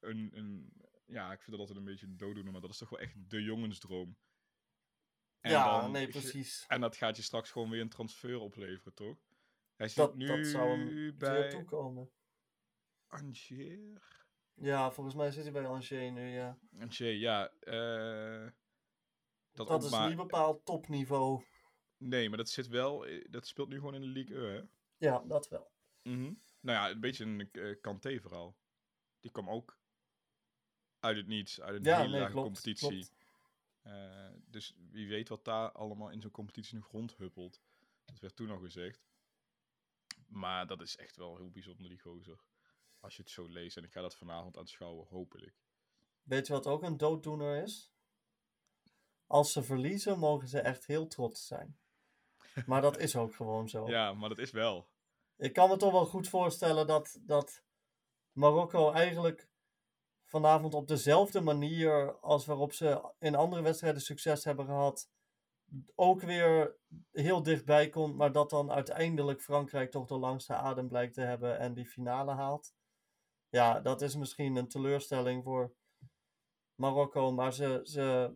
een, 0.00 0.30
een... 0.36 0.72
Ja, 1.06 1.32
ik 1.32 1.38
vind 1.42 1.50
dat 1.50 1.60
altijd 1.60 1.78
een 1.78 1.84
beetje 1.84 2.06
een 2.06 2.16
dooddoener, 2.16 2.52
maar 2.52 2.60
dat 2.60 2.70
is 2.70 2.78
toch 2.78 2.88
wel 2.88 2.98
echt 3.00 3.30
de 3.30 3.42
jongensdroom. 3.42 4.16
En 5.40 5.50
ja, 5.50 5.80
dan- 5.80 5.90
nee, 5.90 6.08
precies. 6.08 6.64
En 6.68 6.80
dat 6.80 6.96
gaat 6.96 7.16
je 7.16 7.22
straks 7.22 7.50
gewoon 7.50 7.70
weer 7.70 7.80
een 7.80 7.88
transfer 7.88 8.38
opleveren, 8.38 8.94
toch? 8.94 9.18
Hij 9.74 9.88
zit 9.88 9.96
Dat, 9.96 10.14
nu 10.14 10.26
dat 10.26 10.46
zou 10.46 10.68
hem 10.68 11.18
bij 11.18 11.50
toekomen. 11.50 12.10
Angers. 13.06 13.52
Ja, 14.54 14.90
volgens 14.90 15.16
mij 15.16 15.30
zit 15.30 15.42
hij 15.42 15.52
bij 15.52 15.66
Angers 15.66 15.90
nu, 15.90 16.28
ja. 16.28 16.58
Angers, 16.78 16.98
ja. 16.98 17.50
eh, 17.60 18.50
dat 19.52 19.84
is 19.84 19.90
maar... 19.90 20.08
niet 20.08 20.16
bepaald 20.16 20.64
topniveau. 20.64 21.44
Nee, 21.96 22.28
maar 22.28 22.38
dat 22.38 22.48
zit 22.48 22.66
wel... 22.66 23.06
Dat 23.30 23.46
speelt 23.46 23.68
nu 23.68 23.76
gewoon 23.76 23.94
in 23.94 24.00
de 24.00 24.06
Ligue 24.06 24.36
1, 24.36 24.54
hè? 24.54 24.62
Ja, 24.96 25.22
dat 25.26 25.48
wel. 25.48 25.70
Mhm. 26.02 26.32
Nou 26.60 26.78
ja, 26.78 26.90
een 26.90 27.00
beetje 27.00 27.24
een 27.24 27.50
eh, 27.52 27.80
Kanté-verhaal. 27.80 28.56
Die 29.20 29.30
kwam 29.30 29.50
ook 29.50 29.78
uit 31.06 31.16
het 31.16 31.26
niets, 31.26 31.60
uit 31.60 31.76
een 31.76 31.84
Ja, 31.84 31.96
hele 31.96 32.10
nee, 32.10 32.20
lage 32.20 32.32
klopt. 32.32 32.46
competitie. 32.46 32.88
klopt. 32.88 33.14
Eh, 33.82 34.30
dus 34.46 34.74
wie 34.90 35.08
weet 35.08 35.28
wat 35.28 35.44
daar 35.44 35.72
allemaal 35.72 36.10
in 36.10 36.20
zo'n 36.20 36.30
competitie 36.30 36.76
nog 36.76 36.90
rondhuppelt. 36.90 37.62
Dat 38.04 38.18
werd 38.20 38.36
toen 38.36 38.50
al 38.50 38.58
gezegd. 38.58 39.06
Maar 40.26 40.66
dat 40.66 40.80
is 40.80 40.96
echt 40.96 41.16
wel 41.16 41.36
heel 41.36 41.50
bijzonder, 41.50 41.88
die 41.88 42.00
gozer. 42.00 42.44
Als 43.00 43.16
je 43.16 43.22
het 43.22 43.30
zo 43.30 43.48
leest. 43.48 43.76
En 43.76 43.84
ik 43.84 43.92
ga 43.92 44.00
dat 44.00 44.16
vanavond 44.16 44.56
aanschouwen, 44.56 45.06
hopelijk. 45.06 45.54
Weet 46.22 46.46
je 46.46 46.52
wat 46.52 46.66
ook 46.66 46.82
een 46.82 46.96
dooddoener 46.96 47.62
is? 47.62 47.92
Als 49.26 49.52
ze 49.52 49.62
verliezen, 49.62 50.18
mogen 50.18 50.48
ze 50.48 50.60
echt 50.60 50.86
heel 50.86 51.06
trots 51.06 51.46
zijn. 51.46 51.78
Maar 52.66 52.80
dat 52.80 52.98
is 52.98 53.16
ook 53.16 53.34
gewoon 53.34 53.68
zo. 53.68 53.88
Ja, 53.96 54.12
maar 54.12 54.28
dat 54.28 54.38
is 54.38 54.50
wel. 54.50 54.88
Ik 55.36 55.52
kan 55.52 55.68
me 55.68 55.76
toch 55.76 55.92
wel 55.92 56.06
goed 56.06 56.28
voorstellen 56.28 56.86
dat, 56.86 57.18
dat 57.22 57.62
Marokko 58.32 58.90
eigenlijk 58.92 59.48
vanavond 60.26 60.74
op 60.74 60.88
dezelfde 60.88 61.40
manier 61.40 62.18
als 62.20 62.46
waarop 62.46 62.72
ze 62.72 63.12
in 63.18 63.34
andere 63.34 63.62
wedstrijden 63.62 64.00
succes 64.00 64.44
hebben 64.44 64.64
gehad, 64.64 65.10
ook 65.94 66.22
weer 66.22 66.76
heel 67.12 67.42
dichtbij 67.42 67.88
komt, 67.88 68.16
maar 68.16 68.32
dat 68.32 68.50
dan 68.50 68.70
uiteindelijk 68.70 69.42
Frankrijk 69.42 69.90
toch 69.90 70.06
de 70.06 70.18
langste 70.18 70.54
adem 70.54 70.88
blijkt 70.88 71.14
te 71.14 71.20
hebben 71.20 71.58
en 71.58 71.74
die 71.74 71.86
finale 71.86 72.32
haalt. 72.32 72.74
Ja, 73.48 73.80
dat 73.80 74.02
is 74.02 74.16
misschien 74.16 74.56
een 74.56 74.68
teleurstelling 74.68 75.44
voor 75.44 75.74
Marokko, 76.74 77.32
maar 77.32 77.52
ze, 77.52 77.80
ze, 77.82 78.34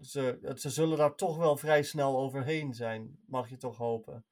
ze, 0.00 0.52
ze 0.54 0.70
zullen 0.70 0.98
daar 0.98 1.14
toch 1.14 1.36
wel 1.36 1.56
vrij 1.56 1.82
snel 1.82 2.18
overheen 2.18 2.74
zijn, 2.74 3.18
mag 3.26 3.48
je 3.48 3.56
toch 3.56 3.76
hopen. 3.76 4.24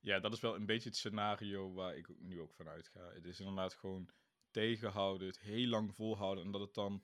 Ja, 0.00 0.20
dat 0.20 0.32
is 0.32 0.40
wel 0.40 0.54
een 0.54 0.66
beetje 0.66 0.88
het 0.88 0.98
scenario 0.98 1.72
waar 1.72 1.96
ik 1.96 2.08
nu 2.18 2.40
ook 2.40 2.54
van 2.54 2.68
uitga. 2.68 3.00
Het 3.12 3.24
is 3.24 3.40
inderdaad 3.40 3.74
gewoon 3.74 4.10
tegenhouden, 4.50 5.26
het 5.26 5.40
heel 5.40 5.66
lang 5.66 5.94
volhouden. 5.94 6.44
En 6.44 6.50
dat 6.50 6.60
het 6.60 6.74
dan 6.74 7.02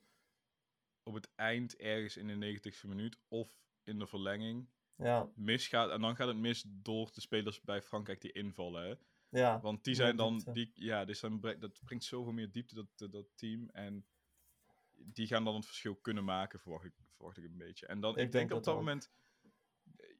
op 1.03 1.13
het 1.13 1.29
eind 1.35 1.75
ergens 1.75 2.17
in 2.17 2.27
de 2.39 2.59
90ste 2.59 2.87
minuut 2.87 3.17
of 3.27 3.57
in 3.83 3.99
de 3.99 4.07
verlenging 4.07 4.69
Ja, 4.95 5.31
misgaat. 5.35 5.89
En 5.91 6.01
dan 6.01 6.15
gaat 6.15 6.27
het 6.27 6.37
mis 6.37 6.63
door 6.67 7.11
de 7.13 7.21
spelers 7.21 7.61
bij 7.61 7.81
Frankrijk 7.81 8.21
die 8.21 8.31
invallen. 8.31 8.83
Hè? 8.87 8.95
ja. 9.39 9.59
Want 9.61 9.83
die 9.83 9.95
zijn 9.95 10.15
dan, 10.15 10.43
die, 10.53 10.71
ja, 10.73 11.05
dus 11.05 11.19
dan, 11.19 11.39
bre- 11.39 11.57
dat 11.57 11.81
brengt 11.85 12.03
zoveel 12.03 12.33
meer 12.33 12.51
diepte, 12.51 12.75
dat, 12.75 13.11
dat, 13.11 13.27
team. 13.37 13.69
En 13.69 14.05
die 14.91 15.27
gaan 15.27 15.43
dan 15.43 15.55
het 15.55 15.65
verschil 15.65 15.95
kunnen 15.95 16.23
maken, 16.23 16.59
verwacht 16.59 16.85
ik, 16.85 16.93
verwacht 17.15 17.37
ik 17.37 17.43
een 17.43 17.57
beetje. 17.57 17.85
En 17.87 17.99
dan, 17.99 18.17
ik, 18.17 18.25
Ik 18.25 18.31
denk, 18.31 18.51
op 18.53 18.63
dat 18.63 18.73
ook. 18.73 18.79
moment, 18.79 19.11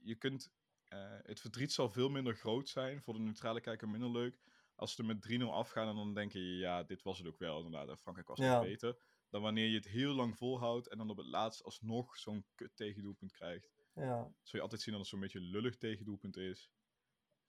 je 0.01 0.15
kunt, 0.15 0.51
eh, 0.83 1.17
het 1.23 1.39
verdriet 1.39 1.71
zal 1.73 1.89
veel 1.89 2.09
minder 2.09 2.35
groot 2.35 2.69
zijn, 2.69 3.01
voor 3.01 3.13
de 3.13 3.19
neutrale 3.19 3.61
kijker 3.61 3.89
minder 3.89 4.11
leuk. 4.11 4.39
Als 4.75 4.93
ze 4.95 5.01
er 5.01 5.07
met 5.07 5.21
3-0 5.21 5.43
afgaan 5.53 5.88
en 5.88 5.95
dan 5.95 6.13
denk 6.13 6.31
je, 6.31 6.57
ja, 6.57 6.83
dit 6.83 7.01
was 7.01 7.17
het 7.17 7.27
ook 7.27 7.38
wel 7.39 7.65
inderdaad. 7.65 7.99
Frankrijk 7.99 8.27
was 8.27 8.39
Ja. 8.39 8.59
beter. 8.59 8.97
Dan 9.29 9.41
wanneer 9.41 9.67
je 9.67 9.75
het 9.75 9.88
heel 9.88 10.13
lang 10.13 10.38
volhoudt 10.38 10.88
en 10.88 10.97
dan 10.97 11.09
op 11.09 11.17
het 11.17 11.25
laatst 11.25 11.63
alsnog 11.63 12.17
zo'n 12.17 12.45
kut 12.55 12.75
tegendoelpunt 12.75 13.31
krijgt. 13.31 13.71
Ja, 13.93 14.33
Zul 14.41 14.59
je 14.59 14.61
altijd 14.61 14.81
zien 14.81 14.91
dat 14.93 15.01
het 15.01 15.11
zo'n 15.11 15.19
beetje 15.19 15.39
lullig 15.39 15.77
tegendoelpunt 15.77 16.38
is. 16.38 16.69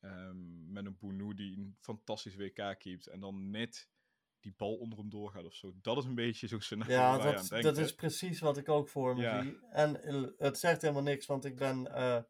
Ehm, 0.01 0.73
met 0.73 0.87
een 0.87 0.97
Bounou 0.99 1.35
die 1.35 1.57
een 1.57 1.77
fantastisch 1.81 2.37
WK 2.37 2.75
keept 2.79 3.07
en 3.07 3.21
dan 3.21 3.51
net 3.51 3.89
die 4.41 4.55
bal 4.57 4.77
onder 4.77 4.99
hem 4.99 5.11
doorgaat 5.11 5.45
of 5.45 5.55
zo. 5.55 5.73
Dat 5.83 5.97
is 5.97 6.05
een 6.05 6.15
beetje 6.15 6.47
zo'n 6.47 6.61
scenario 6.61 6.95
ja 6.95 7.31
je 7.31 7.37
aan 7.37 7.47
dat, 7.49 7.63
dat 7.63 7.79
is 7.79 7.95
precies 7.95 8.41
wat 8.41 8.57
ik 8.57 8.69
ook 8.69 8.89
voor 8.89 9.17
me 9.17 9.23
Ja. 9.23 9.43
zie. 9.43 9.59
En 9.71 10.03
eh, 10.03 10.25
het 10.39 10.59
zegt 10.59 10.83
helemaal 10.83 11.03
niks, 11.03 11.27
want 11.27 11.45
ik 11.45 11.57
ben, 11.57 11.95
eh, 11.95 12.23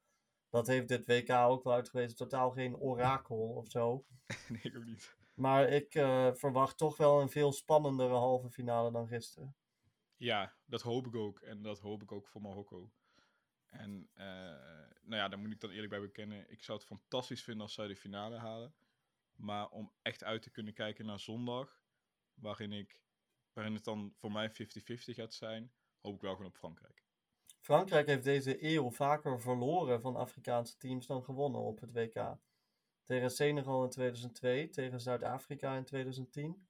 dat 0.50 0.66
heeft 0.66 0.88
dit 0.88 1.06
WK 1.06 1.30
ook 1.30 1.64
wel 1.64 1.72
uitgewezen, 1.72 2.16
totaal 2.16 2.50
geen 2.50 2.76
orakel 2.76 3.48
of 3.60 3.70
zo. 3.70 4.04
Nee, 4.48 4.60
ik 4.62 4.76
ook 4.76 4.84
niet. 4.84 5.16
Maar 5.34 5.68
ik 5.68 5.94
eh, 5.94 6.32
verwacht 6.32 6.78
toch 6.78 6.96
wel 6.96 7.20
een 7.20 7.28
veel 7.28 7.52
spannendere 7.52 8.14
halve 8.14 8.50
finale 8.50 8.92
dan 8.92 9.08
gisteren. 9.08 9.56
Ja, 10.16 10.54
dat 10.64 10.82
hoop 10.82 11.06
ik 11.06 11.14
ook. 11.14 11.40
En 11.40 11.62
dat 11.62 11.80
hoop 11.80 12.02
ik 12.02 12.12
ook 12.12 12.28
voor 12.28 12.40
Marokko. 12.40 12.90
En 13.66 14.08
eh, 14.14 14.26
nou 15.02 15.16
ja, 15.16 15.28
daar 15.28 15.38
moet 15.38 15.52
ik 15.52 15.60
dan 15.60 15.70
eerlijk 15.70 15.90
bij 15.90 16.00
bekennen. 16.00 16.50
Ik 16.50 16.62
zou 16.62 16.78
het 16.78 16.86
fantastisch 16.86 17.42
vinden 17.42 17.62
als 17.62 17.74
zij 17.74 17.86
de 17.86 17.96
finale 17.96 18.36
halen. 18.36 18.74
Maar 19.34 19.68
om 19.68 19.92
echt 20.02 20.24
uit 20.24 20.42
te 20.42 20.50
kunnen 20.50 20.74
kijken 20.74 21.06
naar 21.06 21.20
zondag, 21.20 21.82
waarin, 22.34 22.72
ik, 22.72 23.02
waarin 23.52 23.74
het 23.74 23.84
dan 23.84 24.12
voor 24.16 24.32
mij 24.32 24.50
50-50 24.50 24.54
gaat 24.94 25.34
zijn, 25.34 25.72
hoop 26.00 26.14
ik 26.14 26.20
wel 26.20 26.34
gewoon 26.34 26.50
op 26.50 26.56
Frankrijk. 26.56 27.05
Frankrijk 27.66 28.06
heeft 28.06 28.24
deze 28.24 28.64
eeuw 28.64 28.90
vaker 28.90 29.40
verloren 29.40 30.00
van 30.00 30.16
Afrikaanse 30.16 30.76
teams 30.76 31.06
dan 31.06 31.24
gewonnen 31.24 31.60
op 31.60 31.80
het 31.80 31.92
WK. 31.92 32.36
Tegen 33.04 33.30
Senegal 33.30 33.84
in 33.84 33.90
2002, 33.90 34.68
tegen 34.68 35.00
Zuid-Afrika 35.00 35.76
in 35.76 35.84
2010 35.84 36.68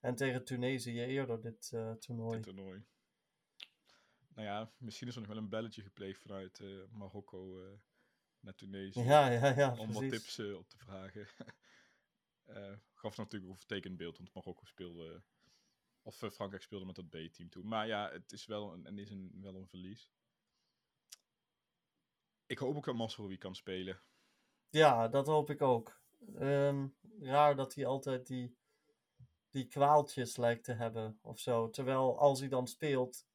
en 0.00 0.14
tegen 0.14 0.44
Tunesië 0.44 1.00
eerder 1.00 1.40
dit 1.40 1.70
eh, 1.72 1.92
toernooi. 1.92 2.34
Dit 2.34 2.42
toernooi. 2.42 2.84
Nou 4.28 4.46
ja, 4.46 4.72
misschien 4.76 5.08
is 5.08 5.14
er 5.14 5.20
nog 5.20 5.30
wel 5.30 5.38
een 5.38 5.48
belletje 5.48 5.82
gepleegd 5.82 6.20
vanuit 6.20 6.60
eh, 6.60 6.68
Marokko 6.90 7.62
eh, 7.64 7.72
naar 8.40 8.54
Tunesië. 8.54 9.00
Ja, 9.00 9.30
ja, 9.30 9.54
ja, 9.56 9.76
om 9.78 9.92
wat 9.92 10.08
tips 10.08 10.38
op 10.38 10.68
te 10.68 10.78
vragen. 10.78 11.26
Gaf 12.94 13.16
natuurlijk 13.16 13.50
een 13.50 13.58
vertekend 13.58 13.96
beeld, 13.96 14.16
want 14.16 14.34
Marokko 14.34 14.64
speelde. 14.64 15.22
Of 16.02 16.16
Frankrijk 16.16 16.62
speelde 16.62 16.86
met 16.86 16.94
dat 16.94 17.08
B-team 17.08 17.48
toen. 17.48 17.68
Maar 17.68 17.86
ja, 17.86 18.10
het 18.10 18.32
is 18.32 18.46
wel 18.46 18.72
een, 18.72 18.86
en 18.86 18.98
is 18.98 19.10
een, 19.10 19.38
wel 19.40 19.54
een 19.54 19.68
verlies. 19.68 20.10
Ik 22.50 22.58
hoop 22.58 22.76
ook 22.76 22.84
dat 22.84 22.94
Masrowi 22.94 23.38
kan 23.38 23.54
spelen. 23.54 24.00
Ja, 24.68 25.08
dat 25.08 25.26
hoop 25.26 25.50
ik 25.50 25.62
ook. 25.62 26.00
Ehm, 26.34 26.88
raar 27.20 27.56
dat 27.56 27.74
hij 27.74 27.86
altijd 27.86 28.26
die, 28.26 28.56
die 29.50 29.66
kwaaltjes 29.66 30.36
lijkt 30.36 30.64
te 30.64 30.72
hebben 30.72 31.18
of 31.22 31.38
zo. 31.38 31.70
Terwijl 31.70 32.18
als 32.18 32.40
hij 32.40 32.48
dan 32.48 32.66
speelt, 32.66 33.26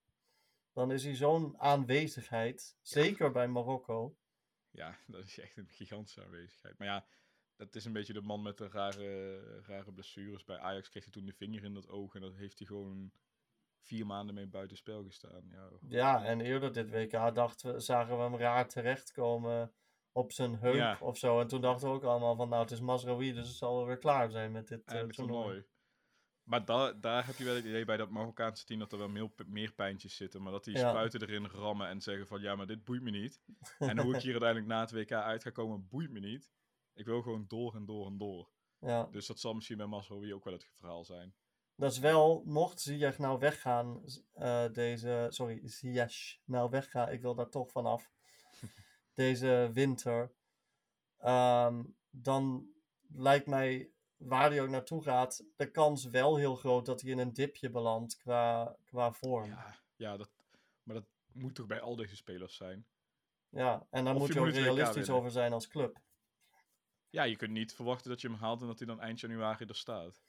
dan 0.73 0.91
is 0.91 1.03
hij 1.03 1.15
zo'n 1.15 1.59
aanwezigheid. 1.59 2.77
Zeker 2.81 3.31
bij 3.31 3.47
Marokko. 3.47 4.17
Ja, 4.71 4.97
dat 5.07 5.23
is 5.23 5.39
echt 5.39 5.57
een 5.57 5.69
gigantische 5.69 6.23
aanwezigheid. 6.23 6.77
Maar 6.77 6.87
ja, 6.87 7.07
dat 7.55 7.75
is 7.75 7.85
een 7.85 7.93
beetje 7.93 8.13
de 8.13 8.21
man 8.21 8.41
met 8.41 8.57
de 8.57 8.67
rare, 8.67 9.61
rare 9.61 9.91
blessures. 9.93 10.43
Bij 10.43 10.57
Ajax 10.57 10.89
kreeg 10.89 11.03
hij 11.03 11.13
toen 11.13 11.25
de 11.25 11.33
vinger 11.33 11.63
in 11.63 11.73
dat 11.73 11.87
oog. 11.87 12.15
En 12.15 12.21
dat 12.21 12.35
heeft 12.35 12.57
hij 12.57 12.67
gewoon 12.67 13.11
vier 13.85 14.05
maanden 14.05 14.35
mee 14.35 14.47
buitenspel 14.47 15.03
gestaan. 15.03 15.47
Ja, 15.51 15.69
Ja, 15.87 16.23
en 16.23 16.41
eerder 16.41 16.73
dit 16.73 16.89
WK 16.91 17.35
dachten 17.35 17.73
we, 17.73 17.79
zagen 17.79 18.17
we 18.17 18.23
hem 18.23 18.35
raar 18.35 18.67
terechtkomen 18.67 19.73
op 20.11 20.31
zijn 20.31 20.55
heup 20.55 20.75
Ja. 20.75 20.97
of 21.01 21.17
zo. 21.17 21.39
En 21.39 21.47
toen 21.47 21.61
dachten 21.61 21.87
we 21.89 21.93
ook 21.95 22.03
allemaal 22.03 22.35
van, 22.35 22.49
nou, 22.49 22.61
het 22.61 22.71
is 22.71 22.79
Masraoui, 22.79 23.33
dus 23.33 23.47
het 23.47 23.57
zal 23.57 23.75
wel 23.75 23.85
weer 23.85 23.97
klaar 23.97 24.29
zijn 24.29 24.51
met 24.51 24.67
dit 24.67 24.81
het 24.85 25.13
toernooi. 25.13 25.65
Maar 26.43 26.65
da 26.65 26.93
daar 26.93 27.25
heb 27.25 27.35
je 27.35 27.43
wel 27.43 27.55
het 27.55 27.65
idee 27.65 27.85
bij 27.85 27.97
dat 27.97 28.09
Marokkaanse 28.09 28.65
team 28.65 28.79
dat 28.79 28.91
er 28.91 28.97
wel 28.97 29.09
meer, 29.09 29.29
meer 29.45 29.73
pijntjes 29.73 30.15
zitten. 30.15 30.41
Maar 30.41 30.51
dat 30.51 30.63
die 30.63 30.77
Ja. 30.77 30.89
spuiten 30.89 31.21
erin 31.21 31.45
rammen 31.47 31.87
en 31.87 32.01
zeggen 32.01 32.27
van 32.27 32.41
ja, 32.41 32.55
maar 32.55 32.67
dit 32.67 32.83
boeit 32.83 33.01
me 33.01 33.09
niet. 33.09 33.41
En 33.77 33.99
hoe 33.99 34.15
ik 34.15 34.21
hier 34.21 34.31
uiteindelijk 34.31 34.67
na 34.71 34.79
het 34.79 34.91
WK 34.91 35.11
uit 35.11 35.43
ga 35.43 35.49
komen, 35.49 35.87
boeit 35.87 36.11
me 36.11 36.19
niet. 36.19 36.51
Ik 36.93 37.05
wil 37.05 37.21
gewoon 37.21 37.45
door 37.47 37.75
en 37.75 37.85
door 37.85 38.05
en 38.07 38.17
door. 38.17 38.49
Ja, 38.79 39.07
Dus 39.11 39.25
dat 39.27 39.39
zal 39.39 39.53
misschien 39.53 39.77
bij 39.77 39.85
Masrowi 39.85 40.33
ook 40.33 40.43
wel 40.43 40.53
het 40.53 40.65
verhaal 40.73 41.05
zijn. 41.05 41.35
Dat 41.75 41.91
is 41.91 41.99
wel, 41.99 42.43
mocht 42.45 42.81
Ziyech 42.81 43.17
nou 43.17 43.39
weggaan, 43.39 44.03
eh, 44.33 44.65
deze, 44.71 45.27
sorry, 45.29 45.61
Ziyech 45.63 46.37
nou 46.43 46.69
weggaan, 46.69 47.11
ik 47.11 47.21
wil 47.21 47.35
daar 47.35 47.49
toch 47.49 47.71
vanaf, 47.71 48.11
deze 49.13 49.69
winter, 49.73 50.31
ehm, 51.17 51.83
dan 52.09 52.69
lijkt 53.07 53.47
mij, 53.47 53.91
waar 54.17 54.49
hij 54.49 54.61
ook 54.61 54.69
naartoe 54.69 55.03
gaat, 55.03 55.45
de 55.55 55.71
kans 55.71 56.05
wel 56.05 56.35
heel 56.35 56.55
groot 56.55 56.85
dat 56.85 57.01
hij 57.01 57.11
in 57.11 57.19
een 57.19 57.33
dipje 57.33 57.69
belandt 57.69 58.17
qua, 58.17 58.75
qua 58.85 59.11
vorm. 59.11 59.49
Ja, 59.49 59.55
Ja, 59.55 59.75
ja 59.95 60.17
dat, 60.17 60.29
maar 60.83 60.95
dat 60.95 61.05
moet 61.33 61.55
toch 61.55 61.67
bij 61.67 61.81
al 61.81 61.95
deze 61.95 62.15
spelers 62.15 62.55
zijn. 62.55 62.85
en 63.89 64.05
daar 64.05 64.13
Of 64.13 64.19
moet 64.19 64.33
je 64.33 64.39
ook 64.39 64.45
moet 64.45 64.55
realistisch 64.55 65.09
over 65.09 65.31
zijn 65.31 65.53
als 65.53 65.67
club. 65.67 65.99
Ja, 67.09 67.23
je 67.23 67.35
kunt 67.35 67.51
niet 67.51 67.73
verwachten 67.73 68.09
dat 68.09 68.21
je 68.21 68.27
hem 68.27 68.37
haalt 68.37 68.61
en 68.61 68.67
dat 68.67 68.77
hij 68.77 68.87
dan 68.87 68.99
eind 69.01 69.19
januari 69.19 69.65
er 69.65 69.75
staat. 69.75 70.23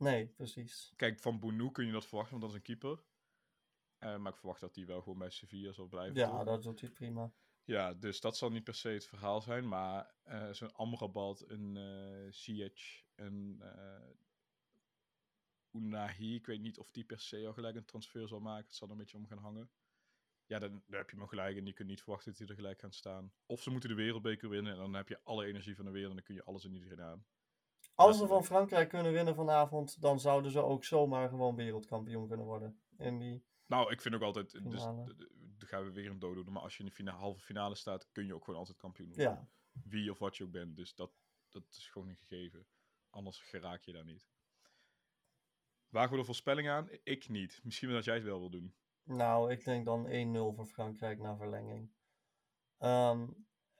Nee, 0.00 0.26
precies. 0.26 0.92
Kijk, 0.96 1.18
van 1.18 1.38
Bounou 1.38 1.70
kun 1.70 1.86
je 1.86 1.92
dat 1.92 2.06
verwachten, 2.06 2.38
want 2.38 2.42
dat 2.42 2.50
is 2.50 2.56
een 2.56 2.76
keeper. 2.76 3.02
Eh, 3.98 4.16
maar 4.16 4.32
ik 4.32 4.38
verwacht 4.38 4.60
dat 4.60 4.74
hij 4.74 4.86
wel 4.86 5.02
gewoon 5.02 5.18
bij 5.18 5.30
Sevilla 5.30 5.72
zal 5.72 5.86
blijven. 5.86 6.14
Ja, 6.14 6.44
dat 6.44 6.62
doet 6.62 6.80
hij 6.80 6.90
prima. 6.90 7.32
Ja, 7.64 7.94
dus 7.94 8.20
dat 8.20 8.36
zal 8.36 8.50
niet 8.50 8.64
per 8.64 8.74
se 8.74 8.88
het 8.88 9.06
verhaal 9.06 9.40
zijn. 9.40 9.68
Maar 9.68 10.14
eh, 10.22 10.50
zo'n 10.50 10.72
Amrabat, 10.72 11.44
een 11.48 11.78
Ziyech, 12.32 13.04
een 13.14 13.60
eh 13.62 14.10
Unahi, 15.72 16.34
ik 16.34 16.46
weet 16.46 16.60
niet 16.60 16.78
of 16.78 16.90
die 16.90 17.04
per 17.04 17.20
se 17.20 17.46
al 17.46 17.52
gelijk 17.52 17.76
een 17.76 17.84
transfer 17.84 18.28
zal 18.28 18.40
maken. 18.40 18.66
Het 18.66 18.74
zal 18.74 18.86
er 18.86 18.92
een 18.92 18.98
beetje 18.98 19.16
om 19.16 19.26
gaan 19.26 19.38
hangen. 19.38 19.70
Ja, 20.46 20.58
dan, 20.58 20.82
dan 20.86 20.98
heb 20.98 21.10
je 21.10 21.16
hem 21.16 21.26
gelijk 21.26 21.56
en 21.56 21.66
je 21.66 21.72
kunt 21.72 21.88
niet 21.88 22.02
verwachten 22.02 22.30
dat 22.30 22.38
hij 22.38 22.48
er 22.48 22.54
gelijk 22.54 22.80
gaan 22.80 22.92
staan. 22.92 23.32
Of 23.46 23.62
ze 23.62 23.70
moeten 23.70 23.88
de 23.88 23.94
wereldbeker 23.94 24.48
winnen 24.48 24.72
en 24.72 24.78
dan 24.78 24.94
heb 24.94 25.08
je 25.08 25.22
alle 25.22 25.46
energie 25.46 25.76
van 25.76 25.84
de 25.84 25.90
wereld 25.90 26.10
en 26.10 26.16
dan 26.16 26.24
kun 26.24 26.34
je 26.34 26.44
alles 26.44 26.64
in 26.64 26.74
iedereen 26.74 27.00
aan. 27.00 27.26
Als 28.00 28.18
ze 28.18 28.26
van 28.26 28.44
Frankrijk 28.44 28.88
kunnen 28.88 29.12
winnen 29.12 29.34
vanavond, 29.34 30.00
dan 30.00 30.20
zouden 30.20 30.50
ze 30.50 30.60
ook 30.62 30.84
zomaar 30.84 31.28
gewoon 31.28 31.56
wereldkampioen 31.56 32.28
kunnen 32.28 32.46
worden. 32.46 32.80
In 32.98 33.18
die, 33.18 33.44
Nou, 33.66 33.92
ik 33.92 34.00
vind 34.00 34.14
ook 34.14 34.22
altijd, 34.22 34.50
dus, 34.52 34.62
Finale. 34.82 35.04
d- 35.14 35.18
d- 35.18 35.30
dan 35.58 35.68
gaan 35.68 35.84
we 35.84 35.92
weer 35.92 36.10
een 36.10 36.18
dood 36.18 36.34
doen. 36.34 36.52
Maar 36.52 36.62
als 36.62 36.76
je 36.76 36.90
in 36.96 37.04
de 37.04 37.10
halve 37.10 37.40
finale 37.40 37.74
staat, 37.74 38.10
kun 38.12 38.26
je 38.26 38.34
ook 38.34 38.44
gewoon 38.44 38.58
altijd 38.58 38.78
kampioen 38.78 39.08
worden. 39.08 39.24
ja, 39.24 39.48
wie 39.84 40.10
of 40.10 40.18
wat 40.18 40.36
je 40.36 40.44
ook 40.44 40.50
bent. 40.50 40.76
Dus 40.76 40.94
dat, 40.94 41.12
dat 41.48 41.62
is 41.70 41.88
gewoon 41.88 42.08
een 42.08 42.16
gegeven. 42.16 42.66
Anders 43.10 43.40
geraak 43.42 43.82
je 43.82 43.92
daar 43.92 44.04
niet. 44.04 44.28
Wagen 45.88 46.10
we 46.12 46.16
de 46.18 46.24
voorspelling 46.24 46.68
aan? 46.68 46.88
Ik 47.02 47.28
niet. 47.28 47.60
Misschien 47.64 47.90
dat 47.90 48.04
jij 48.04 48.14
het 48.14 48.24
wel 48.24 48.38
wil 48.38 48.50
doen. 48.50 48.74
nou, 49.02 49.52
ik 49.52 49.64
denk 49.64 49.84
dan 49.84 50.06
1-0 50.06 50.54
voor 50.56 50.66
Frankrijk 50.66 51.18
na 51.18 51.36
verlenging. 51.36 51.90
Ehm, 52.78 53.26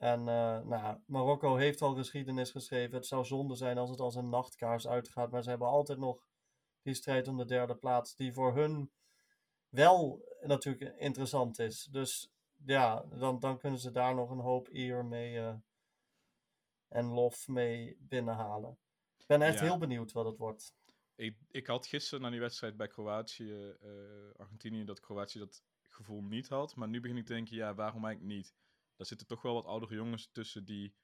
en 0.00 0.28
eh, 0.28 0.60
nou, 0.60 0.98
Marokko 1.06 1.56
heeft 1.56 1.82
al 1.82 1.94
geschiedenis 1.94 2.50
geschreven. 2.50 2.96
Het 2.96 3.06
zou 3.06 3.24
zonde 3.24 3.54
zijn 3.54 3.78
als 3.78 3.90
het 3.90 4.00
als 4.00 4.14
een 4.14 4.28
nachtkaars 4.28 4.88
uitgaat. 4.88 5.30
Maar 5.30 5.42
ze 5.42 5.48
hebben 5.50 5.68
altijd 5.68 5.98
nog 5.98 6.26
die 6.82 6.94
strijd 6.94 7.28
om 7.28 7.36
de 7.36 7.44
derde 7.44 7.74
plaats. 7.76 8.14
Die 8.16 8.32
voor 8.32 8.54
hun 8.54 8.92
wel 9.68 10.24
natuurlijk 10.40 10.96
interessant 10.98 11.58
is. 11.58 11.84
Dus 11.84 12.32
ja, 12.64 13.04
dan, 13.18 13.40
dan 13.40 13.58
kunnen 13.58 13.78
ze 13.78 13.90
daar 13.90 14.14
nog 14.14 14.30
een 14.30 14.38
hoop 14.38 14.68
eer 14.72 15.04
mee 15.04 15.38
eh, 15.38 15.54
en 16.88 17.06
lof 17.06 17.48
mee 17.48 17.96
binnenhalen. 18.00 18.78
Ik 19.16 19.26
ben 19.26 19.42
echt 19.42 19.58
Ja. 19.58 19.64
heel 19.64 19.78
benieuwd 19.78 20.12
wat 20.12 20.26
het 20.26 20.36
wordt. 20.38 20.74
Ik, 21.14 21.36
ik 21.50 21.66
had 21.66 21.86
gisteren 21.86 22.20
na 22.20 22.30
die 22.30 22.40
wedstrijd 22.40 22.76
bij 22.76 22.88
Kroatië, 22.88 23.76
eh, 23.80 23.90
Argentinië, 24.36 24.84
dat 24.84 25.00
Kroatië 25.00 25.38
dat 25.38 25.62
gevoel 25.82 26.22
niet 26.22 26.48
had. 26.48 26.76
Maar 26.76 26.88
nu 26.88 27.00
begin 27.00 27.16
ik 27.16 27.26
te 27.26 27.32
denken, 27.32 27.56
ja, 27.56 27.74
waarom 27.74 28.04
eigenlijk 28.04 28.36
niet? 28.36 28.54
Daar 29.00 29.08
zitten 29.08 29.26
toch 29.26 29.42
wel 29.42 29.54
wat 29.54 29.64
oudere 29.64 29.94
jongens 29.94 30.30
tussen 30.32 30.64
die 30.64 30.96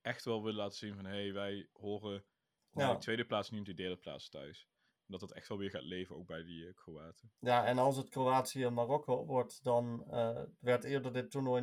echt 0.00 0.24
wel 0.24 0.42
willen 0.42 0.58
laten 0.58 0.76
zien 0.76 0.94
van... 0.94 1.04
hé, 1.04 1.22
hey, 1.22 1.32
wij 1.32 1.68
horen 1.72 2.24
Ja. 2.70 2.90
die 2.90 2.98
tweede 2.98 3.24
plaats, 3.24 3.50
niet 3.50 3.60
op 3.60 3.66
die 3.66 3.74
derde 3.74 3.96
plaats 3.96 4.28
thuis. 4.28 4.68
Dat 5.06 5.20
dat 5.20 5.32
echt 5.32 5.48
wel 5.48 5.58
weer 5.58 5.70
gaat 5.70 5.82
leven, 5.82 6.16
ook 6.16 6.26
bij 6.26 6.42
die 6.42 6.66
eh, 6.66 6.74
Kroaten. 6.74 7.32
Ja, 7.38 7.64
en 7.66 7.78
als 7.78 7.96
het 7.96 8.08
Kroatië-Marokko 8.08 9.26
wordt, 9.26 9.64
dan 9.64 10.04
eh, 10.10 10.42
werd 10.58 10.84
eerder 10.84 11.12
dit 11.12 11.30
toernooi 11.30 11.62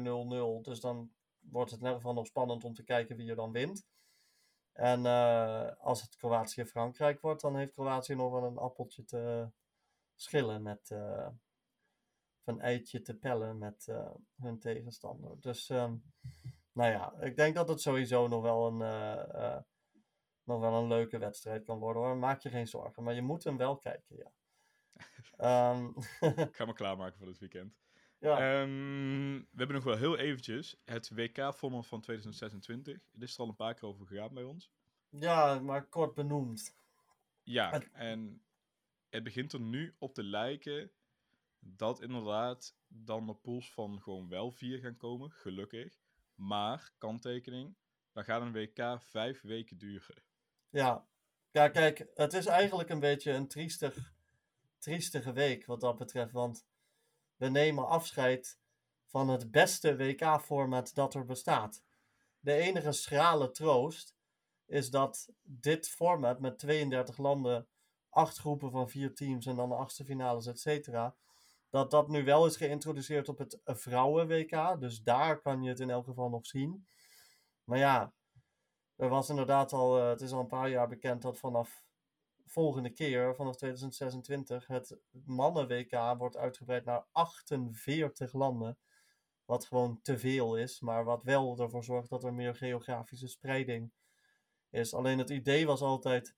0-0. 0.59 0.61
Dus 0.61 0.79
dan 0.79 1.11
wordt 1.39 1.71
het 1.71 1.79
in 1.79 1.85
ieder 1.85 2.01
geval 2.01 2.15
nog 2.15 2.27
spannend 2.27 2.63
om 2.63 2.73
te 2.73 2.83
kijken 2.83 3.17
wie 3.17 3.29
er 3.29 3.35
dan 3.35 3.51
wint. 3.51 3.87
En 4.71 5.05
eh, 5.05 5.71
als 5.77 6.01
het 6.01 6.15
Kroatië-Frankrijk 6.15 7.21
wordt, 7.21 7.41
dan 7.41 7.55
heeft 7.55 7.73
Kroatië 7.73 8.15
nog 8.15 8.31
wel 8.31 8.43
een 8.43 8.57
appeltje 8.57 9.03
te 9.03 9.51
schillen 10.15 10.61
met. 10.61 10.95
Een 12.45 12.59
eitje 12.59 13.01
te 13.01 13.15
pellen 13.17 13.57
met 13.57 13.87
eh, 13.87 14.11
hun 14.35 14.59
tegenstander. 14.59 15.39
Dus, 15.39 15.69
ehm, 15.69 15.95
nou 16.73 16.91
ja, 16.91 17.13
ik 17.19 17.35
denk 17.35 17.55
dat 17.55 17.67
het 17.67 17.81
sowieso 17.81 18.27
nog 18.27 18.41
wel 18.41 18.67
een. 18.67 18.81
eh, 18.81 19.55
eh, 19.55 19.61
nog 20.43 20.59
wel 20.59 20.73
een 20.81 20.87
leuke 20.87 21.17
wedstrijd 21.17 21.63
kan 21.63 21.79
worden 21.79 22.01
hoor. 22.01 22.17
Maak 22.17 22.41
je 22.41 22.49
geen 22.49 22.67
zorgen. 22.67 23.03
Maar 23.03 23.13
je 23.13 23.21
moet 23.21 23.43
hem 23.43 23.57
wel 23.57 23.77
kijken, 23.77 24.17
ja. 24.17 24.31
Ehm, 25.37 25.85
Ik 26.47 26.55
ga 26.55 26.65
me 26.65 26.73
klaarmaken 26.73 27.17
voor 27.17 27.27
dit 27.27 27.39
weekend. 27.39 27.79
ja, 28.19 28.37
Ehm, 28.37 29.33
we 29.33 29.57
hebben 29.57 29.75
nog 29.75 29.83
wel 29.83 29.97
heel 29.97 30.17
eventjes 30.17 30.81
het 30.85 31.09
WK-format 31.09 31.87
van 31.87 32.01
2026. 32.01 33.07
Het 33.11 33.21
is 33.21 33.33
er 33.33 33.39
al 33.39 33.47
een 33.47 33.55
paar 33.55 33.73
keer 33.73 33.89
over 33.89 34.05
gegaan 34.07 34.33
bij 34.33 34.43
ons. 34.43 34.71
Ja, 35.09 35.59
maar 35.59 35.87
kort 35.87 36.13
benoemd. 36.13 36.75
Ja, 37.43 37.81
en 37.91 38.43
het 39.09 39.23
begint 39.23 39.53
er 39.53 39.61
nu 39.61 39.95
op 39.99 40.13
te 40.13 40.23
lijken 40.23 40.91
dat 41.63 42.01
inderdaad 42.01 42.75
dan 42.87 43.27
de 43.27 43.33
pools 43.33 43.73
van 43.73 44.01
gewoon 44.01 44.27
wel 44.29 44.51
vier 44.51 44.79
gaan 44.79 44.97
komen, 44.97 45.31
gelukkig. 45.31 45.99
Maar, 46.35 46.93
kanttekening, 46.97 47.75
dan 48.11 48.23
gaat 48.23 48.41
een 48.41 48.51
WK 48.51 49.01
vijf 49.01 49.41
weken 49.41 49.77
duren. 49.77 50.23
Ja. 50.69 51.07
kijk, 51.51 52.07
het 52.13 52.33
is 52.33 52.45
eigenlijk 52.45 52.89
een 52.89 52.99
beetje 52.99 53.31
een 53.31 53.47
triestig, 53.47 54.13
triestige 54.77 55.33
week 55.33 55.65
wat 55.65 55.81
dat 55.81 55.97
betreft. 55.97 56.31
Want 56.31 56.65
we 57.35 57.47
nemen 57.47 57.87
afscheid 57.87 58.59
van 59.05 59.29
het 59.29 59.51
beste 59.51 59.95
WK-format 59.95 60.93
dat 60.95 61.13
er 61.13 61.25
bestaat. 61.25 61.83
De 62.39 62.53
enige 62.53 62.91
schrale 62.91 63.51
troost 63.51 64.15
is 64.65 64.89
dat 64.89 65.29
dit 65.41 65.89
format 65.89 66.39
met 66.39 66.59
32 66.59 67.17
landen, 67.17 67.67
acht 68.09 68.37
groepen 68.37 68.71
van 68.71 68.89
vier 68.89 69.15
teams 69.15 69.45
en 69.45 69.55
dan 69.55 69.69
de 69.69 69.75
achtste 69.75 70.05
finales, 70.05 70.45
et 70.47 70.59
cetera, 70.59 71.15
dat 71.71 71.91
dat 71.91 72.07
nu 72.07 72.23
wel 72.23 72.45
is 72.45 72.57
geïntroduceerd 72.57 73.29
op 73.29 73.37
het 73.37 73.59
vrouwen-WK. 73.63 74.79
Dus 74.79 75.01
daar 75.01 75.41
kan 75.41 75.63
je 75.63 75.69
het 75.69 75.79
in 75.79 75.89
elk 75.89 76.05
geval 76.05 76.29
nog 76.29 76.45
zien. 76.45 76.87
Maar 77.63 77.77
ja, 77.77 78.13
er 78.95 79.09
was 79.09 79.29
inderdaad 79.29 79.73
al, 79.73 79.97
eh, 79.97 80.09
het 80.09 80.21
is 80.21 80.31
al 80.31 80.39
een 80.39 80.47
paar 80.47 80.69
jaar 80.69 80.87
bekend 80.87 81.21
dat 81.21 81.39
vanaf 81.39 81.83
volgende 82.45 82.89
keer, 82.89 83.35
vanaf 83.35 83.55
2026, 83.55 84.67
het 84.67 84.97
mannen-WK 85.25 86.15
wordt 86.17 86.37
uitgebreid 86.37 86.85
naar 86.85 87.05
48 87.11 88.33
landen. 88.33 88.77
Wat 89.45 89.65
gewoon 89.65 89.99
te 90.01 90.19
veel 90.19 90.57
is, 90.57 90.79
maar 90.79 91.03
wat 91.03 91.23
wel 91.23 91.57
ervoor 91.59 91.83
zorgt 91.83 92.09
dat 92.09 92.23
er 92.23 92.33
meer 92.33 92.55
geografische 92.55 93.27
spreiding 93.27 93.91
is. 94.69 94.93
Alleen 94.93 95.17
het 95.17 95.29
idee 95.29 95.65
was 95.65 95.81
altijd 95.81 96.35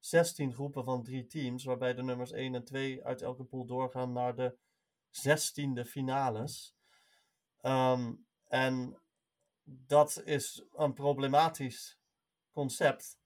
16 0.00 0.52
groepen 0.52 0.84
van 0.84 1.02
drie 1.02 1.26
teams, 1.26 1.64
waarbij 1.64 1.94
de 1.94 2.02
nummers 2.02 2.32
1 2.32 2.54
en 2.54 2.64
2 2.64 3.04
uit 3.04 3.22
elke 3.22 3.44
pool 3.44 3.66
doorgaan 3.66 4.12
naar 4.12 4.36
de 4.36 4.56
16e 5.10 5.84
finales. 5.84 6.74
Ehm, 7.60 8.12
en 8.46 9.00
dat 9.64 10.22
is 10.24 10.64
een 10.72 10.92
problematisch 10.92 11.98
concept. 12.52 13.18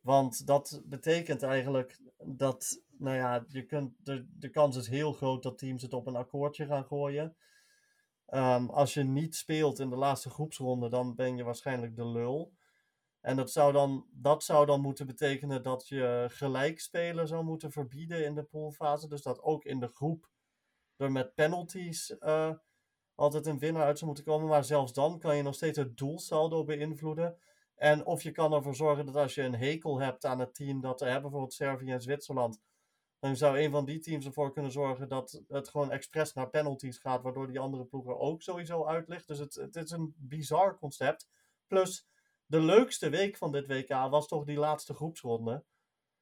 Want 0.00 0.46
dat 0.46 0.82
betekent 0.84 1.42
eigenlijk 1.42 2.00
dat, 2.24 2.82
nou 2.98 3.16
ja, 3.16 3.44
je 3.48 3.66
kunt, 3.66 3.94
de, 3.98 4.26
de 4.38 4.50
kans 4.50 4.76
is 4.76 4.88
heel 4.88 5.12
groot 5.12 5.42
dat 5.42 5.58
teams 5.58 5.82
het 5.82 5.92
op 5.92 6.06
een 6.06 6.16
akkoordje 6.16 6.66
gaan 6.66 6.84
gooien. 6.84 7.36
Ehm, 8.26 8.66
als 8.66 8.94
je 8.94 9.02
niet 9.02 9.36
speelt 9.36 9.78
in 9.78 9.90
de 9.90 9.96
laatste 9.96 10.30
groepsronde, 10.30 10.88
dan 10.88 11.14
ben 11.14 11.36
je 11.36 11.44
waarschijnlijk 11.44 11.96
de 11.96 12.06
lul. 12.06 12.55
En 13.26 13.36
dat 13.36 13.50
zou 13.50 13.72
dan, 13.72 14.06
dat 14.10 14.44
zou 14.44 14.66
dan 14.66 14.80
moeten 14.80 15.06
betekenen 15.06 15.62
dat 15.62 15.88
je 15.88 16.26
gelijkspelen 16.28 17.28
zou 17.28 17.44
moeten 17.44 17.70
verbieden 17.72 18.24
in 18.24 18.34
de 18.34 18.42
poolfase. 18.42 19.08
Dus 19.08 19.22
dat 19.22 19.42
ook 19.42 19.64
in 19.64 19.80
de 19.80 19.88
groep 19.88 20.30
er 20.96 21.12
met 21.12 21.34
penalties 21.34 22.18
eh, 22.18 22.50
altijd 23.14 23.46
een 23.46 23.58
winnaar 23.58 23.82
uit 23.82 23.96
zou 23.96 24.06
moeten 24.06 24.24
komen. 24.24 24.48
Maar 24.48 24.64
zelfs 24.64 24.92
dan 24.92 25.18
kan 25.18 25.36
je 25.36 25.42
nog 25.42 25.54
steeds 25.54 25.78
het 25.78 25.96
doelsaldo 25.96 26.64
beïnvloeden. 26.64 27.38
En 27.74 28.04
of 28.04 28.22
je 28.22 28.30
kan 28.30 28.52
ervoor 28.52 28.74
zorgen 28.74 29.06
dat 29.06 29.16
als 29.16 29.34
je 29.34 29.42
een 29.42 29.56
hekel 29.56 30.00
hebt 30.00 30.24
aan 30.24 30.38
het 30.38 30.54
team 30.54 30.80
dat 30.80 31.00
er 31.00 31.06
hebben, 31.06 31.22
bijvoorbeeld 31.22 31.54
Servië 31.54 31.90
en 31.90 32.02
Zwitserland, 32.02 32.60
dan 33.18 33.36
zou 33.36 33.58
een 33.58 33.70
van 33.70 33.84
die 33.84 33.98
teams 33.98 34.26
ervoor 34.26 34.52
kunnen 34.52 34.72
zorgen 34.72 35.08
dat 35.08 35.42
het 35.48 35.68
gewoon 35.68 35.90
expres 35.90 36.32
naar 36.32 36.50
penalties 36.50 36.98
gaat, 36.98 37.22
waardoor 37.22 37.46
die 37.46 37.60
andere 37.60 37.84
ploeg 37.84 38.06
er 38.06 38.18
ook 38.18 38.42
sowieso 38.42 38.84
uit 38.84 39.08
ligt. 39.08 39.26
Dus 39.26 39.38
het, 39.38 39.54
het 39.54 39.76
is 39.76 39.90
een 39.90 40.14
bizar 40.16 40.78
concept. 40.78 41.28
Plus, 41.66 42.06
de 42.46 42.60
leukste 42.60 43.08
week 43.08 43.36
van 43.36 43.52
dit 43.52 43.66
WK 43.66 43.88
was 43.88 44.28
toch 44.28 44.44
die 44.44 44.58
laatste 44.58 44.94
groepsronde. 44.94 45.64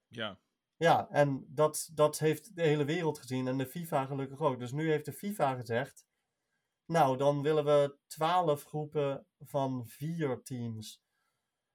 Ja, 0.09 0.39
Ja, 0.77 1.09
en 1.11 1.47
dat, 1.49 1.91
dat 1.93 2.19
heeft 2.19 2.57
de 2.57 2.63
hele 2.63 2.85
wereld 2.85 3.19
gezien 3.19 3.49
en 3.49 3.59
de 3.59 3.67
FIFA 3.67 4.07
gelukkig 4.07 4.41
ook. 4.41 4.59
Dus 4.59 4.73
nu 4.73 4.91
heeft 4.91 5.05
de 5.05 5.13
FIFA 5.13 5.55
gezegd, 5.55 6.07
nou, 6.87 7.17
dan 7.17 7.43
willen 7.43 7.65
we 7.65 7.97
twaalf 8.07 8.65
groepen 8.65 9.27
van 9.39 9.87
vier 9.87 10.43
teams 10.43 11.03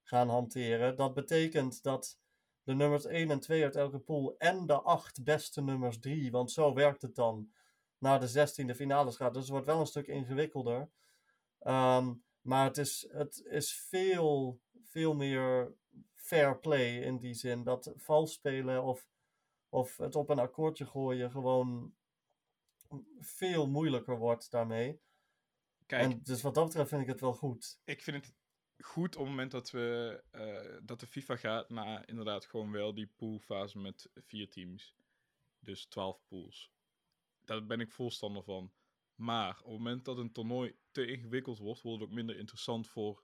gaan 0.04 0.30
hanteren. 0.30 0.96
Dat 0.96 1.14
betekent 1.14 1.84
dat 1.84 2.20
de 2.64 2.74
nummers 2.74 3.06
1 3.06 3.32
en 3.32 3.40
2 3.40 3.64
uit 3.64 3.76
elke 3.76 4.00
pool 4.00 4.36
en 4.38 4.66
de 4.66 4.82
acht 4.82 5.24
beste 5.24 5.62
nummers 5.62 6.00
3, 6.00 6.32
want 6.32 6.52
zo 6.52 6.74
werkt 6.74 7.02
het 7.02 7.16
dan, 7.16 7.52
naar 7.98 8.20
de 8.20 8.30
16e 8.30 8.76
finales 8.76 9.16
gaat. 9.16 9.34
Dus 9.34 9.42
het 9.42 9.52
wordt 9.52 9.66
wel 9.66 9.80
een 9.80 9.86
stuk 9.86 10.08
ingewikkelder. 10.08 10.90
Ehm, 11.60 12.14
maar 12.42 12.66
het 12.66 12.78
is, 12.78 13.08
het 13.12 13.46
is 13.46 13.74
veel, 13.74 14.60
veel 14.82 15.16
meer 15.16 15.76
fair 16.16 16.60
play 16.60 17.02
in 17.02 17.18
die 17.18 17.34
zin. 17.34 17.64
Dat 17.64 17.94
vals 17.96 18.34
spelen 18.34 18.84
of, 18.84 19.08
of 19.70 19.98
het 19.98 20.16
op 20.16 20.30
een 20.30 20.40
akkoordje 20.40 20.86
gooien 20.86 21.32
gewoon 21.32 21.96
veel 23.20 23.68
moeilijker 23.68 24.18
wordt 24.18 24.52
daarmee. 24.52 25.02
kijk, 25.86 26.04
En 26.04 26.24
dus 26.24 26.42
wat 26.42 26.56
dat 26.56 26.66
betreft 26.66 26.90
vind 26.90 27.02
ik 27.02 27.08
het 27.08 27.22
wel 27.22 27.34
goed. 27.34 27.80
ik 27.84 28.02
vind 28.02 28.26
het 28.26 28.36
goed 28.86 29.16
op 29.16 29.22
het 29.22 29.30
moment 29.30 29.52
dat, 29.52 29.72
we, 29.72 30.24
eh, 30.32 30.78
dat 30.84 31.00
de 31.00 31.08
FIFA 31.08 31.36
gaat 31.36 31.70
naar 31.70 32.08
inderdaad 32.08 32.46
gewoon 32.46 32.72
wel 32.72 32.94
die 32.94 33.12
poolfase 33.16 33.80
met 33.80 34.10
vier 34.16 34.50
teams. 34.50 34.96
Dus 35.60 35.86
12 35.86 36.22
pools. 36.28 36.72
Daar 37.46 37.66
ben 37.66 37.80
ik 37.80 37.92
voorstander 37.92 38.44
van. 38.44 38.72
Maar 39.20 39.50
op 39.50 39.66
het 39.66 39.78
moment 39.78 40.06
dat 40.06 40.18
een 40.18 40.32
toernooi 40.32 40.76
te 40.92 41.06
ingewikkeld 41.06 41.58
wordt, 41.58 41.82
wordt 41.82 42.00
het 42.00 42.10
ook 42.10 42.16
minder 42.16 42.38
interessant 42.38 42.88
voor 42.88 43.24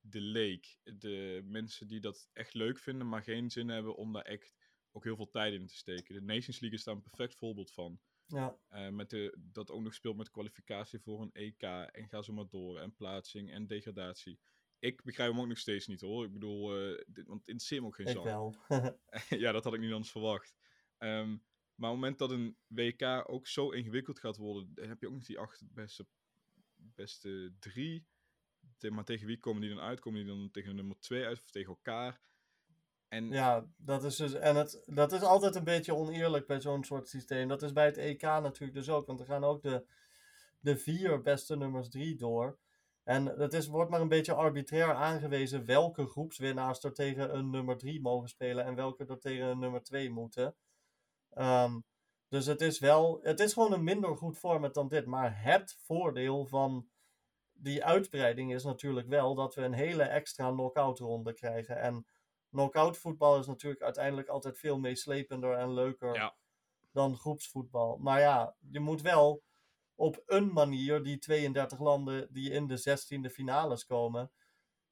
de 0.00 0.20
leek. 0.20 0.78
De 0.82 1.40
mensen 1.44 1.88
die 1.88 2.00
dat 2.00 2.28
echt 2.32 2.54
leuk 2.54 2.78
vinden, 2.78 3.08
maar 3.08 3.22
geen 3.22 3.50
zin 3.50 3.68
hebben 3.68 3.96
om 3.96 4.12
daar 4.12 4.22
echt 4.24 4.54
ook 4.92 5.04
heel 5.04 5.16
veel 5.16 5.30
tijd 5.30 5.52
in 5.52 5.66
te 5.66 5.76
steken. 5.76 6.14
De 6.14 6.20
Nations 6.20 6.60
League 6.60 6.78
is 6.78 6.84
daar 6.84 6.94
een 6.94 7.02
perfect 7.02 7.34
voorbeeld 7.34 7.72
van. 7.72 8.00
Ja, 8.26 8.58
Eh, 8.68 8.88
met 8.88 9.10
de, 9.10 9.36
dat 9.40 9.70
ook 9.70 9.82
nog 9.82 9.94
speelt 9.94 10.16
met 10.16 10.30
kwalificatie 10.30 10.98
voor 11.00 11.20
een 11.22 11.32
EK. 11.32 11.62
En 11.62 12.08
ga 12.08 12.22
zo 12.22 12.32
maar 12.32 12.48
door. 12.48 12.78
En 12.78 12.94
plaatsing 12.94 13.50
en 13.50 13.66
degradatie. 13.66 14.40
Ik 14.78 15.02
begrijp 15.02 15.30
hem 15.30 15.40
ook 15.40 15.46
nog 15.46 15.58
steeds 15.58 15.86
niet 15.86 16.00
hoor. 16.00 16.24
Ik 16.24 16.32
bedoel, 16.32 16.76
eh, 16.76 17.02
dit, 17.06 17.26
want 17.26 17.42
in 17.48 17.58
sim 17.60 17.86
ook 17.86 17.94
geen 17.94 18.06
wel. 18.14 18.56
ja, 19.44 19.52
dat 19.52 19.64
had 19.64 19.74
ik 19.74 19.80
niet 19.80 19.92
anders 19.92 20.10
verwacht. 20.10 20.54
Ehm, 20.98 21.36
maar 21.74 21.90
op 21.90 21.96
het 21.96 22.04
moment 22.04 22.18
dat 22.18 22.30
een 22.30 22.56
WK 22.66 23.30
ook 23.30 23.46
zo 23.46 23.70
ingewikkeld 23.70 24.18
gaat 24.18 24.36
worden, 24.36 24.74
dan 24.74 24.88
heb 24.88 25.00
je 25.00 25.06
ook 25.06 25.12
nog 25.12 25.24
die 25.24 25.38
acht 25.38 25.62
beste, 25.72 26.06
beste 26.74 27.54
drie. 27.58 28.06
Maar 28.90 29.04
tegen 29.04 29.26
wie 29.26 29.38
komen 29.38 29.60
die 29.60 29.70
dan 29.70 29.80
uit? 29.80 30.00
Komen 30.00 30.24
die 30.24 30.34
dan 30.34 30.50
tegen 30.50 30.76
nummer 30.76 30.98
twee 31.00 31.24
uit 31.24 31.38
of 31.38 31.50
tegen 31.50 31.68
elkaar? 31.68 32.20
En 33.08 33.30
Ja, 33.30 33.66
dat 33.76 34.04
is 34.04 34.16
dus. 34.16 34.34
En 34.34 34.56
het, 34.56 34.82
dat 34.86 35.12
is 35.12 35.22
altijd 35.22 35.54
een 35.54 35.64
beetje 35.64 35.94
oneerlijk 35.94 36.46
bij 36.46 36.60
zo'n 36.60 36.84
soort 36.84 37.08
systeem. 37.08 37.48
Dat 37.48 37.62
is 37.62 37.72
bij 37.72 37.84
het 37.84 37.96
EK 37.96 38.22
natuurlijk 38.22 38.74
dus 38.74 38.88
ook. 38.88 39.06
Want 39.06 39.20
er 39.20 39.26
gaan 39.26 39.44
ook 39.44 39.62
de, 39.62 39.86
de 40.60 40.76
vier 40.76 41.22
beste 41.22 41.56
nummers 41.56 41.88
drie 41.88 42.16
door. 42.16 42.58
En 43.04 43.26
het 43.26 43.52
is, 43.52 43.66
wordt 43.66 43.90
maar 43.90 44.00
een 44.00 44.08
beetje 44.08 44.34
arbitrair 44.34 44.94
aangewezen 44.94 45.64
welke 45.64 46.06
groepswinnaars 46.06 46.84
er 46.84 46.92
tegen 46.92 47.36
een 47.36 47.50
nummer 47.50 47.76
3 47.76 48.00
mogen 48.00 48.28
spelen 48.28 48.64
en 48.64 48.74
welke 48.74 49.04
er 49.06 49.18
tegen 49.18 49.46
een 49.46 49.58
nummer 49.58 49.82
2 49.82 50.10
moeten. 50.10 50.54
Ehm, 51.34 51.80
dus 52.28 52.46
het 52.46 52.60
is 52.60 52.78
wel, 52.78 53.18
het 53.22 53.40
is 53.40 53.52
gewoon 53.52 53.72
een 53.72 53.84
minder 53.84 54.16
goed 54.16 54.38
format 54.38 54.74
dan 54.74 54.88
dit. 54.88 55.06
Maar 55.06 55.42
het 55.42 55.76
voordeel 55.84 56.46
van 56.46 56.88
die 57.52 57.84
uitbreiding 57.84 58.52
is 58.54 58.64
natuurlijk 58.64 59.08
wel 59.08 59.34
dat 59.34 59.54
we 59.54 59.62
een 59.62 59.72
hele 59.72 60.02
extra 60.02 60.50
knock-out 60.50 60.98
ronde 60.98 61.32
krijgen. 61.34 61.76
En 61.80 62.06
knock-out 62.50 62.98
voetbal 62.98 63.38
is 63.38 63.46
natuurlijk 63.46 63.82
uiteindelijk 63.82 64.28
altijd 64.28 64.58
veel 64.58 64.78
meeslepender 64.78 65.52
en 65.54 65.72
leuker 65.72 66.14
Ja. 66.14 66.36
dan 66.92 67.16
groepsvoetbal. 67.16 67.96
Maar 67.96 68.20
ja, 68.20 68.56
je 68.70 68.80
moet 68.80 69.02
wel 69.02 69.42
op 69.94 70.22
een 70.26 70.52
manier 70.52 71.02
die 71.02 71.18
32 71.18 71.78
landen 71.78 72.28
die 72.32 72.50
in 72.50 72.66
de 72.66 72.78
16e 72.78 73.30
finales 73.30 73.84
komen 73.86 74.30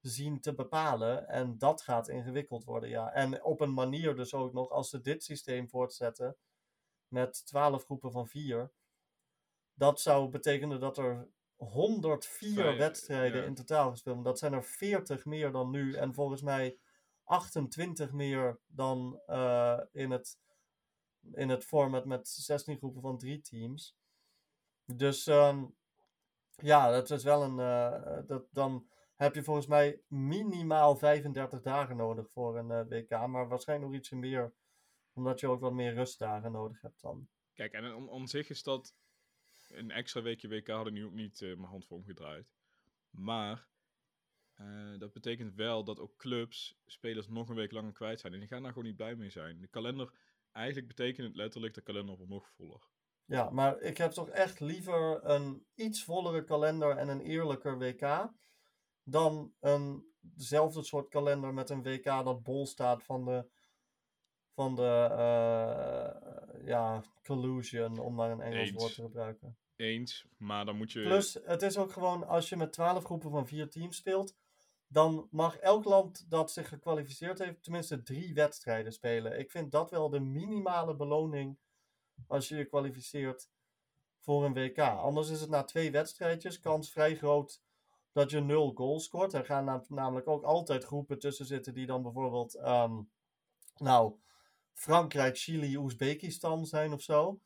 zien 0.02 0.40
te 0.40 0.54
bepalen. 0.54 1.28
En 1.28 1.58
dat 1.58 1.82
gaat 1.82 2.08
ingewikkeld 2.08 2.64
worden, 2.64 2.88
ja. 2.88 3.12
En 3.12 3.44
op 3.44 3.60
een 3.60 3.72
manier 3.74 4.14
dus 4.14 4.34
ook 4.34 4.52
nog, 4.52 4.70
als 4.70 4.90
ze 4.90 5.00
dit 5.00 5.24
systeem 5.24 5.68
voortzetten 5.68 6.36
met 7.08 7.46
12 7.46 7.84
groepen 7.84 8.12
van 8.12 8.28
4, 8.28 8.72
dat 9.74 10.00
zou 10.00 10.28
betekenen 10.28 10.80
dat 10.80 10.98
er 10.98 11.28
104 11.56 12.54
Vijf, 12.54 12.78
wedstrijden 12.78 13.40
ja. 13.40 13.46
in 13.46 13.54
totaal 13.54 13.90
gespeeld 13.90 14.14
worden. 14.14 14.32
Dat 14.32 14.40
zijn 14.40 14.52
er 14.52 14.64
40 14.64 15.24
meer 15.24 15.52
dan 15.52 15.70
nu 15.70 15.94
en 15.94 16.14
volgens 16.14 16.42
mij 16.42 16.78
28 17.24 18.12
meer 18.12 18.60
dan 18.66 19.20
eh, 19.26 19.80
in, 19.92 20.10
het, 20.10 20.38
in 21.32 21.48
het 21.48 21.64
format 21.64 22.04
met 22.04 22.28
16 22.28 22.76
groepen 22.76 23.02
van 23.02 23.18
3 23.18 23.40
teams. 23.40 23.96
Dus 24.84 25.26
ehm, 25.26 25.64
ja, 26.56 26.90
dat 26.90 27.10
is 27.10 27.24
wel 27.24 27.42
een. 27.42 27.58
eh, 27.58 28.18
dat, 28.26 28.44
dan 28.50 28.86
heb 29.22 29.34
je 29.34 29.42
volgens 29.42 29.66
mij 29.66 30.00
minimaal 30.08 30.96
35 30.96 31.62
dagen 31.62 31.96
nodig 31.96 32.30
voor 32.30 32.58
een 32.58 32.70
eh, 32.70 32.88
WK, 32.88 33.26
maar 33.26 33.48
waarschijnlijk 33.48 33.90
nog 33.90 34.00
ietsje 34.00 34.16
meer, 34.16 34.54
omdat 35.12 35.40
je 35.40 35.48
ook 35.48 35.60
wat 35.60 35.72
meer 35.72 35.94
rustdagen 35.94 36.52
nodig 36.52 36.80
hebt 36.80 37.00
dan. 37.00 37.28
Kijk, 37.54 37.72
en 37.72 37.94
om, 37.94 38.08
om 38.08 38.26
zich 38.26 38.50
is 38.50 38.62
dat 38.62 38.94
een 39.68 39.90
extra 39.90 40.22
weekje 40.22 40.48
WK 40.48 40.68
had 40.68 40.86
ik 40.86 40.92
nu 40.92 41.04
ook 41.04 41.12
niet 41.12 41.42
eh, 41.42 41.48
mijn 41.48 41.68
hand 41.68 41.86
voor 41.86 41.96
omgedraaid. 41.96 42.52
Maar 43.10 43.70
Eh, 44.54 44.98
dat 44.98 45.12
betekent 45.12 45.54
wel 45.54 45.84
dat 45.84 46.00
ook 46.00 46.16
clubs 46.16 46.80
spelers 46.86 47.28
nog 47.28 47.48
een 47.48 47.54
week 47.54 47.72
langer 47.72 47.92
kwijt 47.92 48.20
zijn. 48.20 48.32
En 48.32 48.38
die 48.38 48.48
gaan 48.48 48.62
daar 48.62 48.72
gewoon 48.72 48.86
niet 48.86 48.96
blij 48.96 49.16
mee 49.16 49.30
zijn. 49.30 49.60
De 49.60 49.66
kalender, 49.66 50.12
eigenlijk 50.52 50.86
betekent 50.86 51.26
het 51.26 51.36
letterlijk, 51.36 51.74
de 51.74 51.80
kalender 51.80 52.16
wordt 52.16 52.32
nog 52.32 52.48
voller. 52.56 52.88
Ja, 53.24 53.50
maar 53.50 53.80
ik 53.80 53.96
heb 53.98 54.10
toch 54.10 54.28
echt 54.28 54.60
liever 54.60 55.24
een 55.24 55.66
iets 55.74 56.04
vollere 56.04 56.44
kalender 56.44 56.96
en 56.96 57.08
een 57.08 57.20
eerlijker 57.20 57.78
WK. 57.78 58.30
Dan 59.04 59.52
een 59.60 60.12
dezelfde 60.20 60.82
soort 60.82 61.08
kalender 61.08 61.54
met 61.54 61.70
een 61.70 61.82
WK 61.82 62.04
dat 62.04 62.42
bol 62.42 62.66
staat 62.66 63.02
van 63.02 63.24
de, 63.24 63.46
van 64.54 64.74
de 64.74 65.08
uh, 65.10 66.66
ja, 66.66 67.02
collusion, 67.22 67.98
om 67.98 68.14
maar 68.14 68.30
een 68.30 68.40
Engels 68.40 68.68
Eens. 68.68 68.80
woord 68.80 68.94
te 68.94 69.02
gebruiken. 69.02 69.56
Eens, 69.76 70.26
maar 70.36 70.64
dan 70.64 70.76
moet 70.76 70.92
je... 70.92 71.02
Plus, 71.02 71.38
het 71.44 71.62
is 71.62 71.76
ook 71.76 71.92
gewoon, 71.92 72.26
als 72.26 72.48
je 72.48 72.56
met 72.56 72.72
12 72.72 73.04
groepen 73.04 73.30
van 73.30 73.46
vier 73.46 73.70
teams 73.70 73.96
speelt, 73.96 74.36
dan 74.86 75.28
mag 75.30 75.56
elk 75.56 75.84
land 75.84 76.30
dat 76.30 76.52
zich 76.52 76.68
gekwalificeerd 76.68 77.38
heeft 77.38 77.62
tenminste 77.62 78.02
drie 78.02 78.34
wedstrijden 78.34 78.92
spelen. 78.92 79.38
Ik 79.38 79.50
vind 79.50 79.72
dat 79.72 79.90
wel 79.90 80.10
de 80.10 80.20
minimale 80.20 80.96
beloning 80.96 81.58
als 82.26 82.48
je 82.48 82.56
je 82.56 82.64
kwalificeert 82.64 83.50
voor 84.18 84.44
een 84.44 84.54
WK. 84.54 84.78
Anders 84.78 85.28
is 85.28 85.40
het 85.40 85.50
na 85.50 85.64
twee 85.64 85.90
wedstrijdjes 85.90 86.60
kans 86.60 86.90
vrij 86.90 87.16
groot 87.16 87.62
dat 88.12 88.30
je 88.30 88.40
nul 88.40 88.72
goals 88.74 89.04
scoort. 89.04 89.32
Er 89.32 89.44
gaan 89.44 89.64
nam- 89.64 89.84
namelijk 89.88 90.28
ook 90.28 90.42
altijd 90.44 90.84
groepen 90.84 91.18
tussen 91.18 91.46
zitten 91.46 91.74
die 91.74 91.86
dan 91.86 92.02
bijvoorbeeld, 92.02 92.54
ehm, 92.54 93.00
nou, 93.76 94.14
Frankrijk, 94.72 95.38
Chili, 95.38 95.76
Oezbekistan 95.76 96.66
zijn 96.66 96.92
of 96.92 97.02
zo. 97.02 97.40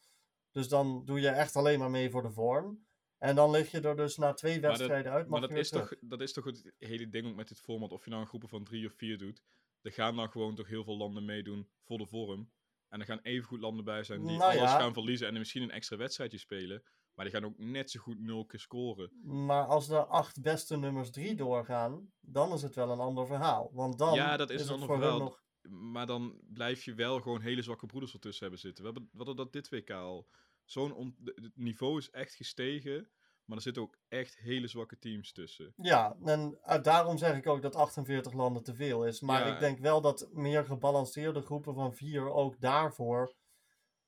Dus 0.50 0.68
dan 0.68 1.04
doe 1.04 1.20
je 1.20 1.28
echt 1.28 1.56
alleen 1.56 1.78
maar 1.78 1.90
mee 1.90 2.10
voor 2.10 2.22
de 2.22 2.30
vorm. 2.30 2.84
En 3.18 3.34
dan 3.34 3.50
lig 3.50 3.70
je 3.70 3.80
er 3.80 3.96
dus 3.96 4.16
na 4.16 4.32
twee 4.32 4.60
dat- 4.60 4.70
wedstrijden 4.70 5.12
uit. 5.12 5.28
Maar 5.28 5.40
dat 5.40 5.50
is, 5.50 5.68
toch, 5.70 5.92
dat 6.00 6.20
is 6.20 6.32
toch 6.32 6.44
het 6.44 6.72
hele 6.78 7.08
ding 7.08 7.26
ook 7.26 7.34
met 7.34 7.48
dit 7.48 7.60
format. 7.60 7.92
Of 7.92 8.04
je 8.04 8.10
nou 8.10 8.22
een 8.22 8.28
groepen 8.28 8.48
van 8.48 8.64
drie 8.64 8.86
of 8.86 8.92
vier 8.92 9.18
doet. 9.18 9.42
Er 9.82 9.92
gaan 9.92 10.16
dan 10.16 10.30
gewoon 10.30 10.54
toch 10.54 10.66
heel 10.66 10.84
veel 10.84 10.96
landen 10.96 11.24
meedoen 11.24 11.68
voor 11.84 11.98
de 11.98 12.06
vorm. 12.06 12.50
En 12.88 13.00
er 13.00 13.06
gaan 13.06 13.20
evengoed 13.22 13.60
landen 13.60 13.84
bij 13.84 14.04
zijn 14.04 14.26
die 14.26 14.36
Nou 14.36 14.42
alles 14.58 14.70
ja. 14.70 14.78
gaan 14.78 14.92
verliezen. 14.92 15.26
En 15.28 15.34
misschien 15.38 15.62
een 15.62 15.70
extra 15.70 15.96
wedstrijdje 15.96 16.38
spelen. 16.38 16.82
Maar 17.16 17.24
die 17.24 17.34
gaan 17.34 17.44
ook 17.44 17.58
net 17.58 17.90
zo 17.90 18.00
goed 18.00 18.18
nul 18.20 18.44
keer 18.46 18.60
scoren. 18.60 19.10
Maar 19.22 19.64
als 19.66 19.86
de 19.86 20.04
acht 20.04 20.42
beste 20.42 20.76
nummers 20.76 21.10
drie 21.10 21.34
doorgaan, 21.34 22.12
dan 22.20 22.52
is 22.52 22.62
het 22.62 22.74
wel 22.74 22.90
een 22.90 22.98
ander 22.98 23.26
verhaal. 23.26 23.70
Want 23.72 23.98
dan 23.98 24.14
Ja, 24.14 24.36
dat 24.36 24.50
is 24.50 24.60
een 24.60 24.72
het 24.72 24.80
ander 24.82 24.96
verhaal. 24.96 25.18
nog... 25.18 25.44
Maar 25.68 26.06
dan 26.06 26.40
blijf 26.52 26.82
je 26.84 26.94
wel 26.94 27.20
gewoon 27.20 27.40
hele 27.40 27.62
zwakke 27.62 27.86
broeders 27.86 28.12
ertussen 28.12 28.42
hebben 28.42 28.60
zitten. 28.60 28.84
We 28.84 28.90
hebben, 28.92 29.10
hadden 29.16 29.36
dat 29.36 29.52
dit 29.52 29.68
WK 29.68 29.90
al. 29.90 30.28
Zo'n 30.64 30.94
on- 30.94 31.16
het 31.24 31.56
niveau 31.56 31.98
is 31.98 32.10
echt 32.10 32.34
gestegen. 32.34 33.10
Maar 33.44 33.56
er 33.56 33.62
zitten 33.62 33.82
ook 33.82 33.98
echt 34.08 34.36
hele 34.38 34.66
zwakke 34.66 34.98
teams 34.98 35.32
tussen. 35.32 35.72
Ja, 35.76 36.16
en 36.24 36.58
uh, 36.64 36.82
daarom 36.82 37.18
zeg 37.18 37.36
ik 37.36 37.46
ook 37.46 37.62
dat 37.62 37.74
48 37.76 38.32
landen 38.32 38.62
te 38.62 38.74
veel 38.74 39.06
is. 39.06 39.20
Maar 39.20 39.46
Ja. 39.46 39.54
ik 39.54 39.60
denk 39.60 39.78
wel 39.78 40.00
dat 40.00 40.28
meer 40.32 40.64
gebalanceerde 40.64 41.40
groepen 41.42 41.74
van 41.74 41.94
vier 41.94 42.30
ook 42.32 42.60
daarvoor 42.60 43.34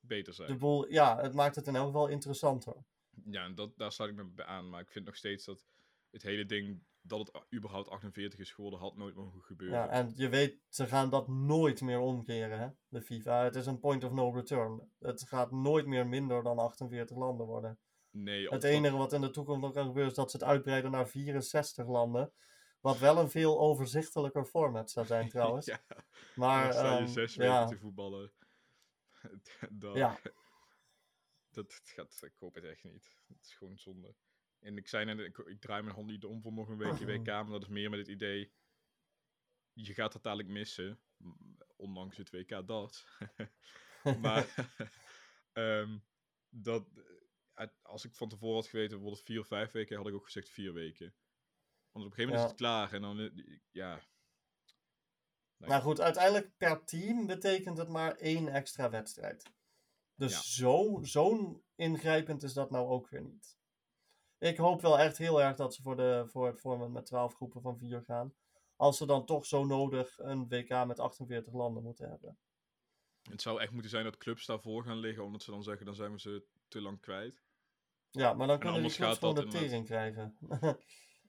Beter 0.01 0.35
zijn. 0.35 0.49
de 0.49 0.57
boel... 0.57 0.91
Ja, 0.93 1.19
het 1.21 1.35
maakt 1.35 1.57
het 1.57 1.67
in 1.67 1.77
elk 1.77 1.87
geval 1.87 2.09
interessanter. 2.09 2.77
Ja, 3.25 3.45
en 3.45 3.55
dat, 3.55 3.71
daar 3.77 3.93
sluit 3.93 4.11
ik 4.11 4.17
me 4.17 4.25
bij 4.25 4.45
aan. 4.45 4.69
Maar 4.69 4.81
ik 4.81 4.91
vind 4.91 5.05
nog 5.05 5.17
steeds 5.17 5.45
dat 5.45 5.67
het 6.11 6.23
hele 6.23 6.47
ding, 6.47 6.83
dat 7.01 7.19
het 7.19 7.43
überhaupt 7.55 7.89
48 7.89 8.39
is 8.39 8.53
geworden, 8.53 8.81
had 8.81 8.97
nooit 8.97 9.15
mogen 9.15 9.43
gebeuren. 9.43 9.79
Ja, 9.79 9.89
en 9.89 10.13
je 10.15 10.29
weet, 10.29 10.59
ze 10.69 10.87
gaan 10.87 11.11
dat 11.11 11.29
nooit 11.29 11.81
meer 11.81 11.99
omkeren, 11.99 12.59
hè, 12.59 12.69
de 12.89 13.03
FIFA. 13.03 13.45
Het 13.45 13.55
is 13.55 13.67
een 13.67 13.79
point 13.79 14.05
of 14.05 14.13
no 14.13 14.31
return. 14.31 14.91
Het 14.99 15.23
gaat 15.23 15.51
nooit 15.51 15.87
meer 15.87 16.07
minder 16.07 16.43
dan 16.43 16.59
48 16.59 17.17
landen 17.17 17.47
worden. 17.47 17.79
nee, 18.11 18.49
Het 18.49 18.65
enige 18.65 18.97
wat 18.97 19.13
in 19.13 19.21
de 19.21 19.31
toekomst 19.31 19.61
nog 19.61 19.73
kan 19.73 19.87
gebeuren 19.87 20.11
is 20.11 20.17
dat 20.17 20.31
ze 20.31 20.37
het 20.37 20.47
uitbreiden 20.47 20.91
naar 20.91 21.09
64 21.09 21.87
landen. 21.87 22.33
Wat 22.81 22.99
wel 22.99 23.19
een 23.19 23.31
veel 23.31 23.61
overzichtelijker 23.61 24.45
format 24.45 24.91
zou 24.91 25.07
zijn 25.07 25.29
trouwens. 25.35 25.67
ja, 25.67 25.81
maar 26.35 26.63
dan 26.63 26.73
sta 26.73 26.93
je 26.93 26.99
ehm, 26.99 27.07
zes 27.07 27.37
weken 27.37 27.55
ja, 27.55 27.67
te 27.67 27.79
voetballen. 27.79 28.33
ja, 29.95 30.19
dat, 31.67 31.81
gaat, 31.85 32.23
ik 32.23 32.37
hoop 32.39 32.55
het 32.55 32.65
echt 32.65 32.85
niet. 32.85 33.17
Het 33.27 33.45
is 33.45 33.55
gewoon 33.55 33.79
zonde. 33.79 34.15
En 34.59 34.77
ik 34.77 34.89
zei 34.89 35.05
net, 35.05 35.19
ik, 35.19 35.39
ik 35.39 35.61
draai 35.61 35.83
mijn 35.83 35.95
hand 35.95 36.07
niet 36.07 36.25
om 36.25 36.43
voor 36.43 36.53
nog 36.53 36.69
een 36.69 36.79
weekje 36.79 37.07
WK, 37.19 37.27
maar 37.27 37.47
dat 37.47 37.63
is 37.63 37.69
meer 37.69 37.91
met 37.91 37.99
het 37.99 38.09
idee, 38.09 38.53
je 39.73 39.95
gaat 39.95 40.13
het 40.13 40.23
dadelijk 40.23 40.49
missen, 40.49 41.01
ondanks 41.77 42.17
het 42.17 42.31
WK 42.31 42.67
dat. 42.67 43.07
maar 44.23 44.55
ehm, 45.53 45.99
dat, 46.49 46.89
eh, 47.55 47.67
als 47.83 48.05
ik 48.05 48.15
van 48.15 48.29
tevoren 48.29 48.55
had 48.55 48.67
geweten, 48.67 49.05
het 49.05 49.23
vier 49.23 49.41
of 49.41 49.47
vijf 49.47 49.71
weken, 49.71 49.97
had 49.97 50.07
ik 50.07 50.15
ook 50.15 50.25
gezegd 50.25 50.49
vier 50.49 50.73
weken. 50.73 51.15
Want 51.91 52.05
op 52.07 52.11
een 52.11 52.17
gegeven 52.17 52.25
moment 52.25 52.39
Ja. 52.39 52.45
is 52.45 52.51
het 52.51 52.61
klaar 52.61 52.93
en 52.93 53.03
dan, 53.03 53.21
eh, 53.21 53.59
ja. 53.71 54.01
nou 55.57 55.83
goed, 55.83 56.01
uiteindelijk 56.01 56.57
per 56.57 56.85
team 56.85 57.27
betekent 57.27 57.79
het 57.79 57.89
maar 57.89 58.17
één 58.17 58.49
extra 58.49 58.91
wedstrijd. 58.91 59.57
Dus 60.19 60.33
Ja. 60.33 60.41
zo, 60.41 60.99
zo'n 61.03 61.63
ingrijpend 61.75 62.43
is 62.43 62.53
dat 62.53 62.71
nou 62.71 62.89
ook 62.89 63.09
weer 63.09 63.23
niet. 63.23 63.57
Ik 64.39 64.57
hoop 64.57 64.81
wel 64.81 64.99
echt 64.99 65.19
heel 65.19 65.43
erg 65.43 65.57
dat 65.57 65.75
ze 65.75 65.83
voor, 65.83 65.97
de, 65.97 66.25
voor 66.27 66.47
het 66.47 66.61
format 66.61 66.91
met 66.91 67.07
12 67.07 67.35
groepen 67.35 67.61
van 67.63 67.79
4 67.79 68.03
gaan. 68.03 68.35
Als 68.77 68.97
ze 68.97 69.07
dan 69.07 69.27
toch 69.27 69.47
zo 69.47 69.65
nodig 69.65 70.19
een 70.19 70.49
WK 70.49 70.87
met 70.87 70.99
48 70.99 71.53
landen 71.53 71.83
moeten 71.83 72.09
hebben. 72.09 72.39
Het 73.23 73.43
zou 73.43 73.61
echt 73.61 73.73
moeten 73.73 73.91
zijn 73.91 74.05
dat 74.05 74.17
clubs 74.17 74.47
daarvoor 74.47 74.85
gaan 74.85 74.99
liggen, 74.99 75.25
omdat 75.25 75.43
ze 75.43 75.51
dan 75.51 75.63
zeggen, 75.63 75.87
dan 75.87 75.95
zijn 75.95 76.13
we 76.13 76.21
ze 76.21 76.47
te 76.69 76.81
lang 76.81 77.01
kwijt. 77.01 77.43
Ja, 78.11 78.33
maar 78.35 78.47
dan 78.47 78.59
kunnen 78.59 78.83
die 78.83 78.91
anders 78.91 78.97
clubs 78.97 79.19
gewoon 79.19 79.35
de 79.35 79.59
tering 79.59 79.85
krijgen. 79.87 80.37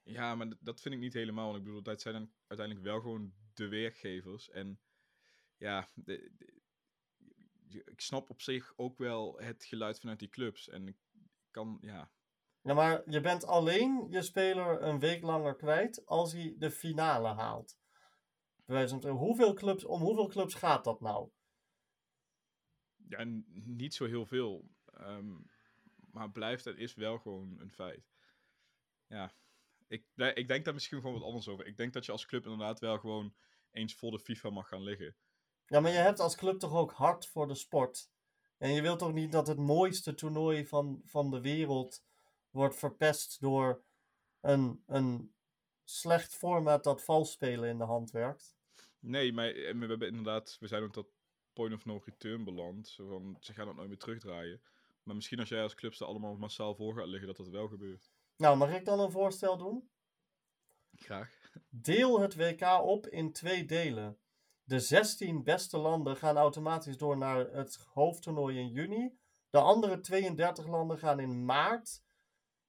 Ja, 0.04 0.36
maar 0.36 0.48
dat 0.60 0.82
vind 0.82 0.94
ik 0.96 1.00
niet 1.00 1.14
helemaal. 1.14 1.46
Want 1.46 1.58
ik 1.58 1.64
bedoel, 1.64 1.82
dat 1.82 2.02
zijn 2.02 2.14
dan 2.14 2.32
uiteindelijk 2.48 2.88
wel 2.88 3.02
gewoon 3.02 3.34
de 3.54 3.68
werkgevers. 3.68 4.50
En 4.50 4.80
ja, 5.58 5.90
de- 5.94 6.32
ik 7.70 8.02
snap 8.02 8.30
op 8.30 8.42
zich 8.42 8.74
ook 8.76 8.98
wel 8.98 9.40
het 9.40 9.66
geluid 9.66 10.00
vanuit 10.00 10.20
die 10.20 10.30
clubs. 10.30 10.70
En 10.70 10.88
ik 10.88 10.98
kan, 11.52 11.78
ja, 11.82 12.12
Ja, 12.62 12.74
maar 12.74 13.02
je 13.10 13.22
bent 13.22 13.46
alleen 13.46 14.08
je 14.10 14.22
speler 14.22 14.82
een 14.82 15.00
week 15.00 15.24
langer 15.24 15.56
kwijt 15.56 16.06
als 16.06 16.34
hij 16.34 16.56
de 16.58 16.72
finale 16.72 17.28
haalt. 17.28 17.78
Van 18.66 19.08
hoeveel 19.08 19.54
clubs, 19.54 19.86
om 19.86 20.02
hoeveel 20.02 20.28
clubs 20.28 20.54
gaat 20.54 20.84
dat 20.84 21.02
nou? 21.02 21.30
ja 23.10 23.24
niet 23.66 23.94
zo 23.94 24.06
heel 24.06 24.26
veel. 24.26 24.70
Ehm, 24.86 25.38
maar 25.96 26.32
blijft, 26.32 26.66
het 26.66 26.78
is 26.78 26.94
wel 26.94 27.20
gewoon 27.20 27.60
een 27.60 27.72
feit. 27.72 28.12
Ja, 29.08 29.34
ik, 29.88 30.06
ik 30.34 30.48
denk 30.48 30.66
daar 30.66 30.74
misschien 30.74 30.98
gewoon 30.98 31.14
wat 31.14 31.24
anders 31.24 31.48
over. 31.48 31.66
Ik 31.66 31.78
denk 31.78 31.94
dat 31.94 32.06
je 32.06 32.12
als 32.12 32.26
club 32.26 32.44
inderdaad 32.44 32.80
wel 32.80 32.98
gewoon 32.98 33.36
eens 33.72 33.96
voor 33.96 34.12
de 34.12 34.20
FIFA 34.20 34.50
mag 34.50 34.68
gaan 34.68 34.84
liggen. 34.84 35.16
Ja, 35.70 35.80
maar 35.80 35.92
je 35.92 35.98
hebt 35.98 36.20
als 36.20 36.36
club 36.36 36.60
toch 36.60 36.74
ook 36.74 36.92
hart 36.92 37.28
voor 37.28 37.48
de 37.48 37.56
sport. 37.56 38.10
En 38.58 38.72
je 38.72 38.82
wilt 38.82 39.00
toch 39.00 39.14
niet 39.14 39.32
dat 39.32 39.48
het 39.48 39.58
mooiste 39.58 40.14
toernooi 40.14 40.68
van, 40.68 41.02
van 41.06 41.32
de 41.32 41.42
wereld 41.42 42.04
wordt 42.50 42.76
verpest 42.76 43.42
door 43.42 43.82
een, 44.42 44.84
een 44.88 45.34
slecht 45.84 46.36
format 46.36 46.84
dat 46.84 47.04
vals 47.04 47.32
spelen 47.32 47.70
in 47.70 47.78
de 47.78 47.84
hand 47.84 48.12
werkt. 48.12 48.58
Nee, 49.00 49.34
maar 49.34 49.48
eh, 49.48 49.78
we 49.80 49.86
hebben 49.86 50.08
inderdaad, 50.08 50.58
we 50.60 50.68
zijn 50.68 50.84
op 50.84 50.94
dat 50.94 51.08
point 51.54 51.74
of 51.74 51.86
no 51.86 52.02
return 52.06 52.44
beland. 52.44 52.94
Van, 52.96 53.38
ze 53.40 53.54
gaan 53.54 53.66
dat 53.66 53.76
nooit 53.76 53.88
meer 53.88 53.98
terugdraaien. 53.98 54.62
Maar 55.04 55.16
misschien 55.16 55.40
als 55.40 55.50
jij 55.50 55.62
als 55.62 55.76
clubs 55.76 56.00
er 56.00 56.06
allemaal 56.06 56.36
massaal 56.36 56.76
voor 56.76 56.96
gaat 56.96 57.08
liggen, 57.08 57.28
dat 57.28 57.38
dat 57.38 57.50
wel 57.50 57.68
gebeurt. 57.68 58.12
Nou, 58.36 58.58
mag 58.58 58.76
ik 58.76 58.86
dan 58.86 59.00
een 59.00 59.12
voorstel 59.12 59.58
doen? 59.58 59.90
Graag. 60.96 61.52
Deel 61.70 62.20
het 62.20 62.36
WK 62.36 62.62
op 62.84 63.08
in 63.08 63.32
twee 63.32 63.66
delen. 63.66 64.18
De 64.70 64.80
16 64.80 65.44
beste 65.44 65.78
landen 65.78 66.18
gaan 66.18 66.38
automatisch 66.38 66.98
door 66.98 67.18
naar 67.18 67.52
het 67.52 67.80
hoofdtoernooi 67.94 68.58
in 68.58 68.68
juni. 68.68 69.18
De 69.50 69.58
andere 69.60 70.00
32 70.00 70.68
landen 70.68 70.98
gaan 70.98 71.20
in 71.20 71.46
maart 71.46 72.04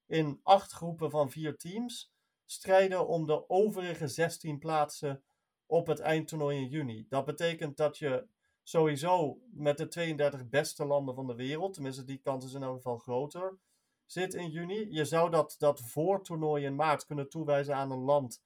in 0.07 0.41
acht 0.43 0.73
groepen 0.73 1.11
van 1.11 1.31
vier 1.31 1.57
teams 1.57 2.13
strijden 2.45 3.07
om 3.07 3.27
de 3.27 3.49
overige 3.49 4.09
16 4.09 4.59
plaatsen 4.59 5.23
op 5.67 5.87
het 5.87 5.99
eindtoernooi 5.99 6.59
in 6.59 6.69
juni. 6.69 7.07
Dat 7.09 7.25
betekent 7.25 7.77
dat 7.77 7.99
je 7.99 8.27
sowieso 8.63 9.41
met 9.51 9.79
de 9.79 9.89
32 9.89 10.49
beste 10.49 10.85
landen 10.85 11.15
van 11.15 11.27
de 11.27 11.35
wereld, 11.35 11.75
tenminste 11.75 12.05
die 12.05 12.19
kans 12.19 12.45
is 12.45 12.55
in 12.55 12.63
elk 12.63 12.77
geval 12.77 12.99
groter, 12.99 13.59
zit 14.07 14.35
in 14.35 14.51
juni. 14.51 14.87
Je 14.91 15.05
zou 15.05 15.31
dat, 15.31 15.57
dat 15.59 15.81
voortoernooi 15.81 16.65
in 16.65 16.75
maart 16.75 17.07
kunnen 17.07 17.29
toewijzen 17.29 17.75
aan 17.75 17.91
een 17.91 18.05
land 18.05 18.43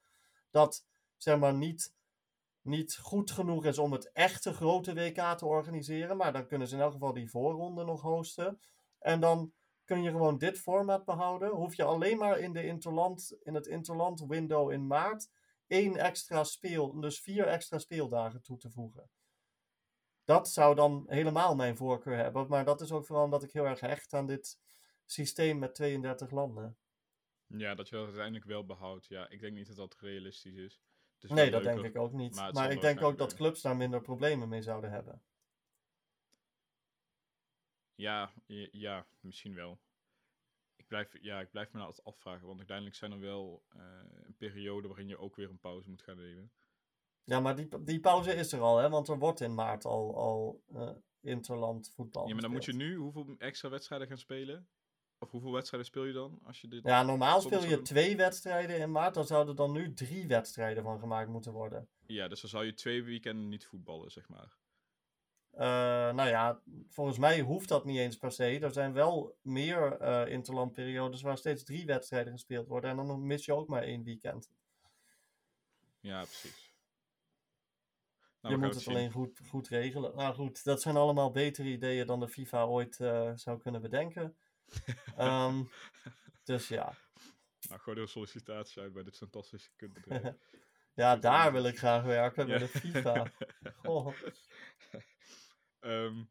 dat 0.51 0.85
zeg 1.17 1.39
maar 1.39 1.53
niet, 1.53 1.94
niet 2.65 2.97
goed 2.97 3.31
genoeg 3.31 3.65
is 3.65 3.77
om 3.77 3.91
het 3.91 4.11
echte 4.11 4.53
grote 4.53 4.93
WK 4.93 5.37
te 5.37 5.45
organiseren. 5.45 6.17
Maar 6.17 6.33
dan 6.33 6.47
kunnen 6.47 6.67
ze 6.67 6.75
in 6.75 6.81
elk 6.81 6.91
geval 6.91 7.13
die 7.13 7.29
voorronde 7.29 7.83
nog 7.83 8.01
hosten. 8.01 8.59
En 8.99 9.19
dan 9.19 9.53
kun 9.83 10.03
je 10.03 10.09
gewoon 10.09 10.37
dit 10.37 10.59
format 10.59 11.05
behouden. 11.05 11.49
Hoef 11.49 11.75
je 11.75 11.83
alleen 11.83 12.17
maar 12.17 12.39
in, 12.39 12.53
de 12.53 12.65
interland, 12.65 13.37
in 13.43 13.53
het 13.53 13.67
interland 13.67 14.25
window 14.27 14.71
in 14.71 14.87
maart 14.87 15.29
één 15.67 15.95
extra 15.95 16.43
speel, 16.43 16.99
dus 16.99 17.19
vier 17.19 17.47
extra 17.47 17.77
speeldagen 17.77 18.41
toe 18.41 18.57
te 18.57 18.71
voegen. 18.71 19.09
Dat 20.23 20.49
zou 20.49 20.75
dan 20.75 21.03
helemaal 21.07 21.55
mijn 21.55 21.77
voorkeur 21.77 22.17
hebben. 22.17 22.47
Maar 22.47 22.65
dat 22.65 22.81
is 22.81 22.91
ook 22.91 23.05
vooral 23.05 23.25
omdat 23.25 23.43
ik 23.43 23.51
heel 23.51 23.65
erg 23.65 23.79
hecht 23.79 24.13
aan 24.13 24.25
dit 24.25 24.59
systeem 25.05 25.59
met 25.59 25.75
32 25.75 26.31
landen. 26.31 26.77
Ja, 27.47 27.75
dat 27.75 27.89
je 27.89 27.95
dat 27.95 28.05
uiteindelijk 28.05 28.45
wel 28.45 28.65
behoudt. 28.65 29.07
Ja, 29.07 29.29
ik 29.29 29.39
denk 29.39 29.53
niet 29.53 29.67
dat 29.67 29.75
dat 29.75 29.95
realistisch 29.99 30.55
is. 30.55 30.81
Is 31.25 31.31
Nee, 31.31 31.51
dat 31.51 31.63
denk 31.63 31.83
ik 31.83 31.97
ook 31.97 32.11
niet. 32.11 32.35
maar 32.53 32.71
ik 32.71 32.81
denk 32.81 33.01
ook 33.01 33.17
dat 33.17 33.35
clubs 33.35 33.61
daar 33.61 33.75
minder 33.75 34.01
problemen 34.01 34.49
mee 34.49 34.61
zouden 34.61 34.91
hebben. 34.91 35.21
Ja, 37.95 38.33
ja, 38.71 39.07
misschien 39.19 39.55
wel. 39.55 39.79
Ik 40.75 40.87
blijf, 40.87 41.21
ja, 41.21 41.39
ik 41.39 41.51
blijf 41.51 41.71
me 41.71 41.77
nou 41.77 41.87
altijd 41.87 42.07
afvragen, 42.07 42.45
want 42.45 42.57
uiteindelijk 42.57 42.97
zijn 42.97 43.11
er 43.11 43.19
wel 43.19 43.63
eh, 43.69 43.81
een 44.23 44.35
periode 44.37 44.87
waarin 44.87 45.07
je 45.07 45.17
ook 45.17 45.35
weer 45.35 45.49
een 45.49 45.59
pauze 45.59 45.89
moet 45.89 46.01
gaan 46.01 46.17
nemen. 46.17 46.51
Ja, 47.23 47.39
maar 47.39 47.55
die, 47.55 47.83
die 47.83 47.99
pauze 47.99 48.33
is 48.33 48.51
er 48.51 48.59
al, 48.59 48.77
hè? 48.77 48.89
Want 48.89 49.07
er 49.07 49.17
wordt 49.17 49.41
in 49.41 49.53
maart 49.53 49.85
al, 49.85 50.15
al 50.15 50.63
eh, 50.73 50.91
interland 51.21 51.91
voetbal 51.95 52.27
Ja, 52.27 52.33
maar 52.33 52.41
dan 52.41 52.51
moet 52.51 52.65
je 52.65 52.73
nu 52.73 52.95
hoeveel 52.95 53.35
extra 53.37 53.69
wedstrijden 53.69 54.07
gaan 54.07 54.17
spelen? 54.17 54.67
Of 55.19 55.31
hoeveel 55.31 55.51
wedstrijden 55.51 55.89
speel 55.89 56.03
je 56.03 56.13
dan? 56.13 56.39
Als 56.43 56.61
je 56.61 56.67
dit... 56.67 56.83
Ja, 56.83 57.03
normaal 57.03 57.41
speel 57.41 57.65
je 57.65 57.81
twee 57.81 58.15
wedstrijden 58.15 58.77
in 58.77 58.91
maart. 58.91 59.13
Dan 59.13 59.25
zouden 59.25 59.55
dan 59.55 59.71
nu 59.71 59.93
drie 59.93 60.27
wedstrijden 60.27 60.83
van 60.83 60.99
gemaakt 60.99 61.29
moeten 61.29 61.51
worden. 61.51 61.87
ja, 62.05 62.27
dus 62.27 62.41
dan 62.41 62.49
zou 62.49 62.65
je 62.65 62.73
twee 62.73 63.03
weekenden 63.03 63.49
niet 63.49 63.65
voetballen, 63.65 64.11
zeg 64.11 64.29
maar. 64.29 64.57
Eh, 65.51 66.13
nou 66.13 66.29
ja, 66.29 66.61
volgens 66.89 67.17
mij 67.17 67.39
hoeft 67.39 67.69
dat 67.69 67.85
niet 67.85 67.97
eens 67.97 68.17
per 68.17 68.31
se. 68.31 68.59
Er 68.59 68.71
zijn 68.71 68.93
wel 68.93 69.37
meer 69.41 69.97
eh 69.97 70.31
interlandperiodes 70.31 71.21
waar 71.21 71.37
steeds 71.37 71.63
drie 71.63 71.85
wedstrijden 71.85 72.33
gespeeld 72.33 72.67
worden. 72.67 72.89
En 72.89 72.95
dan 72.95 73.25
mis 73.25 73.45
je 73.45 73.53
ook 73.53 73.67
maar 73.67 73.83
één 73.83 74.03
weekend. 74.03 74.51
Ja, 75.99 76.21
precies. 76.21 76.63
je 76.63 76.71
Nou, 78.41 78.53
gaan 78.53 78.63
moet 78.63 78.73
het 78.73 78.83
zien. 78.83 78.95
alleen 78.95 79.11
goed, 79.11 79.41
goed 79.47 79.67
regelen. 79.67 80.15
Nou 80.15 80.33
goed, 80.33 80.63
dat 80.63 80.81
zijn 80.81 80.95
allemaal 80.95 81.31
betere 81.31 81.69
ideeën 81.69 82.05
dan 82.05 82.19
de 82.19 82.27
FIFA 82.27 82.65
ooit 82.65 82.99
eh, 82.99 83.31
zou 83.35 83.59
kunnen 83.59 83.81
bedenken. 83.81 84.35
Ehm, 85.17 85.63
dus 86.43 86.67
ja. 86.67 86.95
Nou, 87.69 87.81
gooi 87.81 87.95
er 87.97 88.01
een 88.01 88.07
sollicitatie 88.09 88.81
uit 88.81 88.93
bij 88.93 89.03
dit 89.03 89.17
fantastische 89.17 89.69
kutbedrijf. 89.75 90.35
Ja, 90.93 91.15
daar 91.15 91.51
wil 91.51 91.65
ik 91.65 91.77
graag 91.77 92.03
werken, 92.03 92.45
bij 92.47 92.59
Ja. 92.59 92.65
de 92.65 92.67
FIFA. 92.67 93.31
Goh. 93.75 94.15
Ehm, 95.79 96.23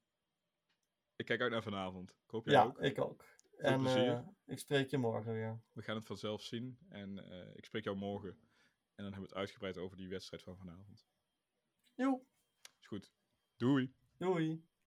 ik 1.16 1.26
kijk 1.26 1.40
uit 1.40 1.50
naar 1.50 1.62
vanavond. 1.62 2.10
Ik 2.10 2.30
hoop 2.30 2.44
jij 2.44 2.54
Ja, 2.54 2.64
ook. 2.64 2.78
ik 2.80 3.00
ook. 3.00 3.24
En 3.58 3.86
eh, 3.86 4.20
ik 4.46 4.58
spreek 4.58 4.90
je 4.90 4.98
morgen 4.98 5.32
weer. 5.32 5.62
We 5.72 5.82
gaan 5.82 5.96
het 5.96 6.06
vanzelf 6.06 6.42
zien. 6.42 6.78
En 6.88 7.30
eh, 7.30 7.56
ik 7.56 7.64
spreek 7.64 7.84
jou 7.84 7.96
morgen. 7.96 8.28
En 8.30 9.04
dan 9.04 9.04
hebben 9.04 9.20
we 9.22 9.28
het 9.28 9.38
uitgebreid 9.38 9.78
over 9.78 9.96
die 9.96 10.08
wedstrijd 10.08 10.42
van 10.42 10.56
vanavond. 10.56 11.06
Joe, 11.94 12.20
Is 12.80 12.86
goed. 12.86 13.12
Doei! 13.56 13.94
doei. 14.16 14.64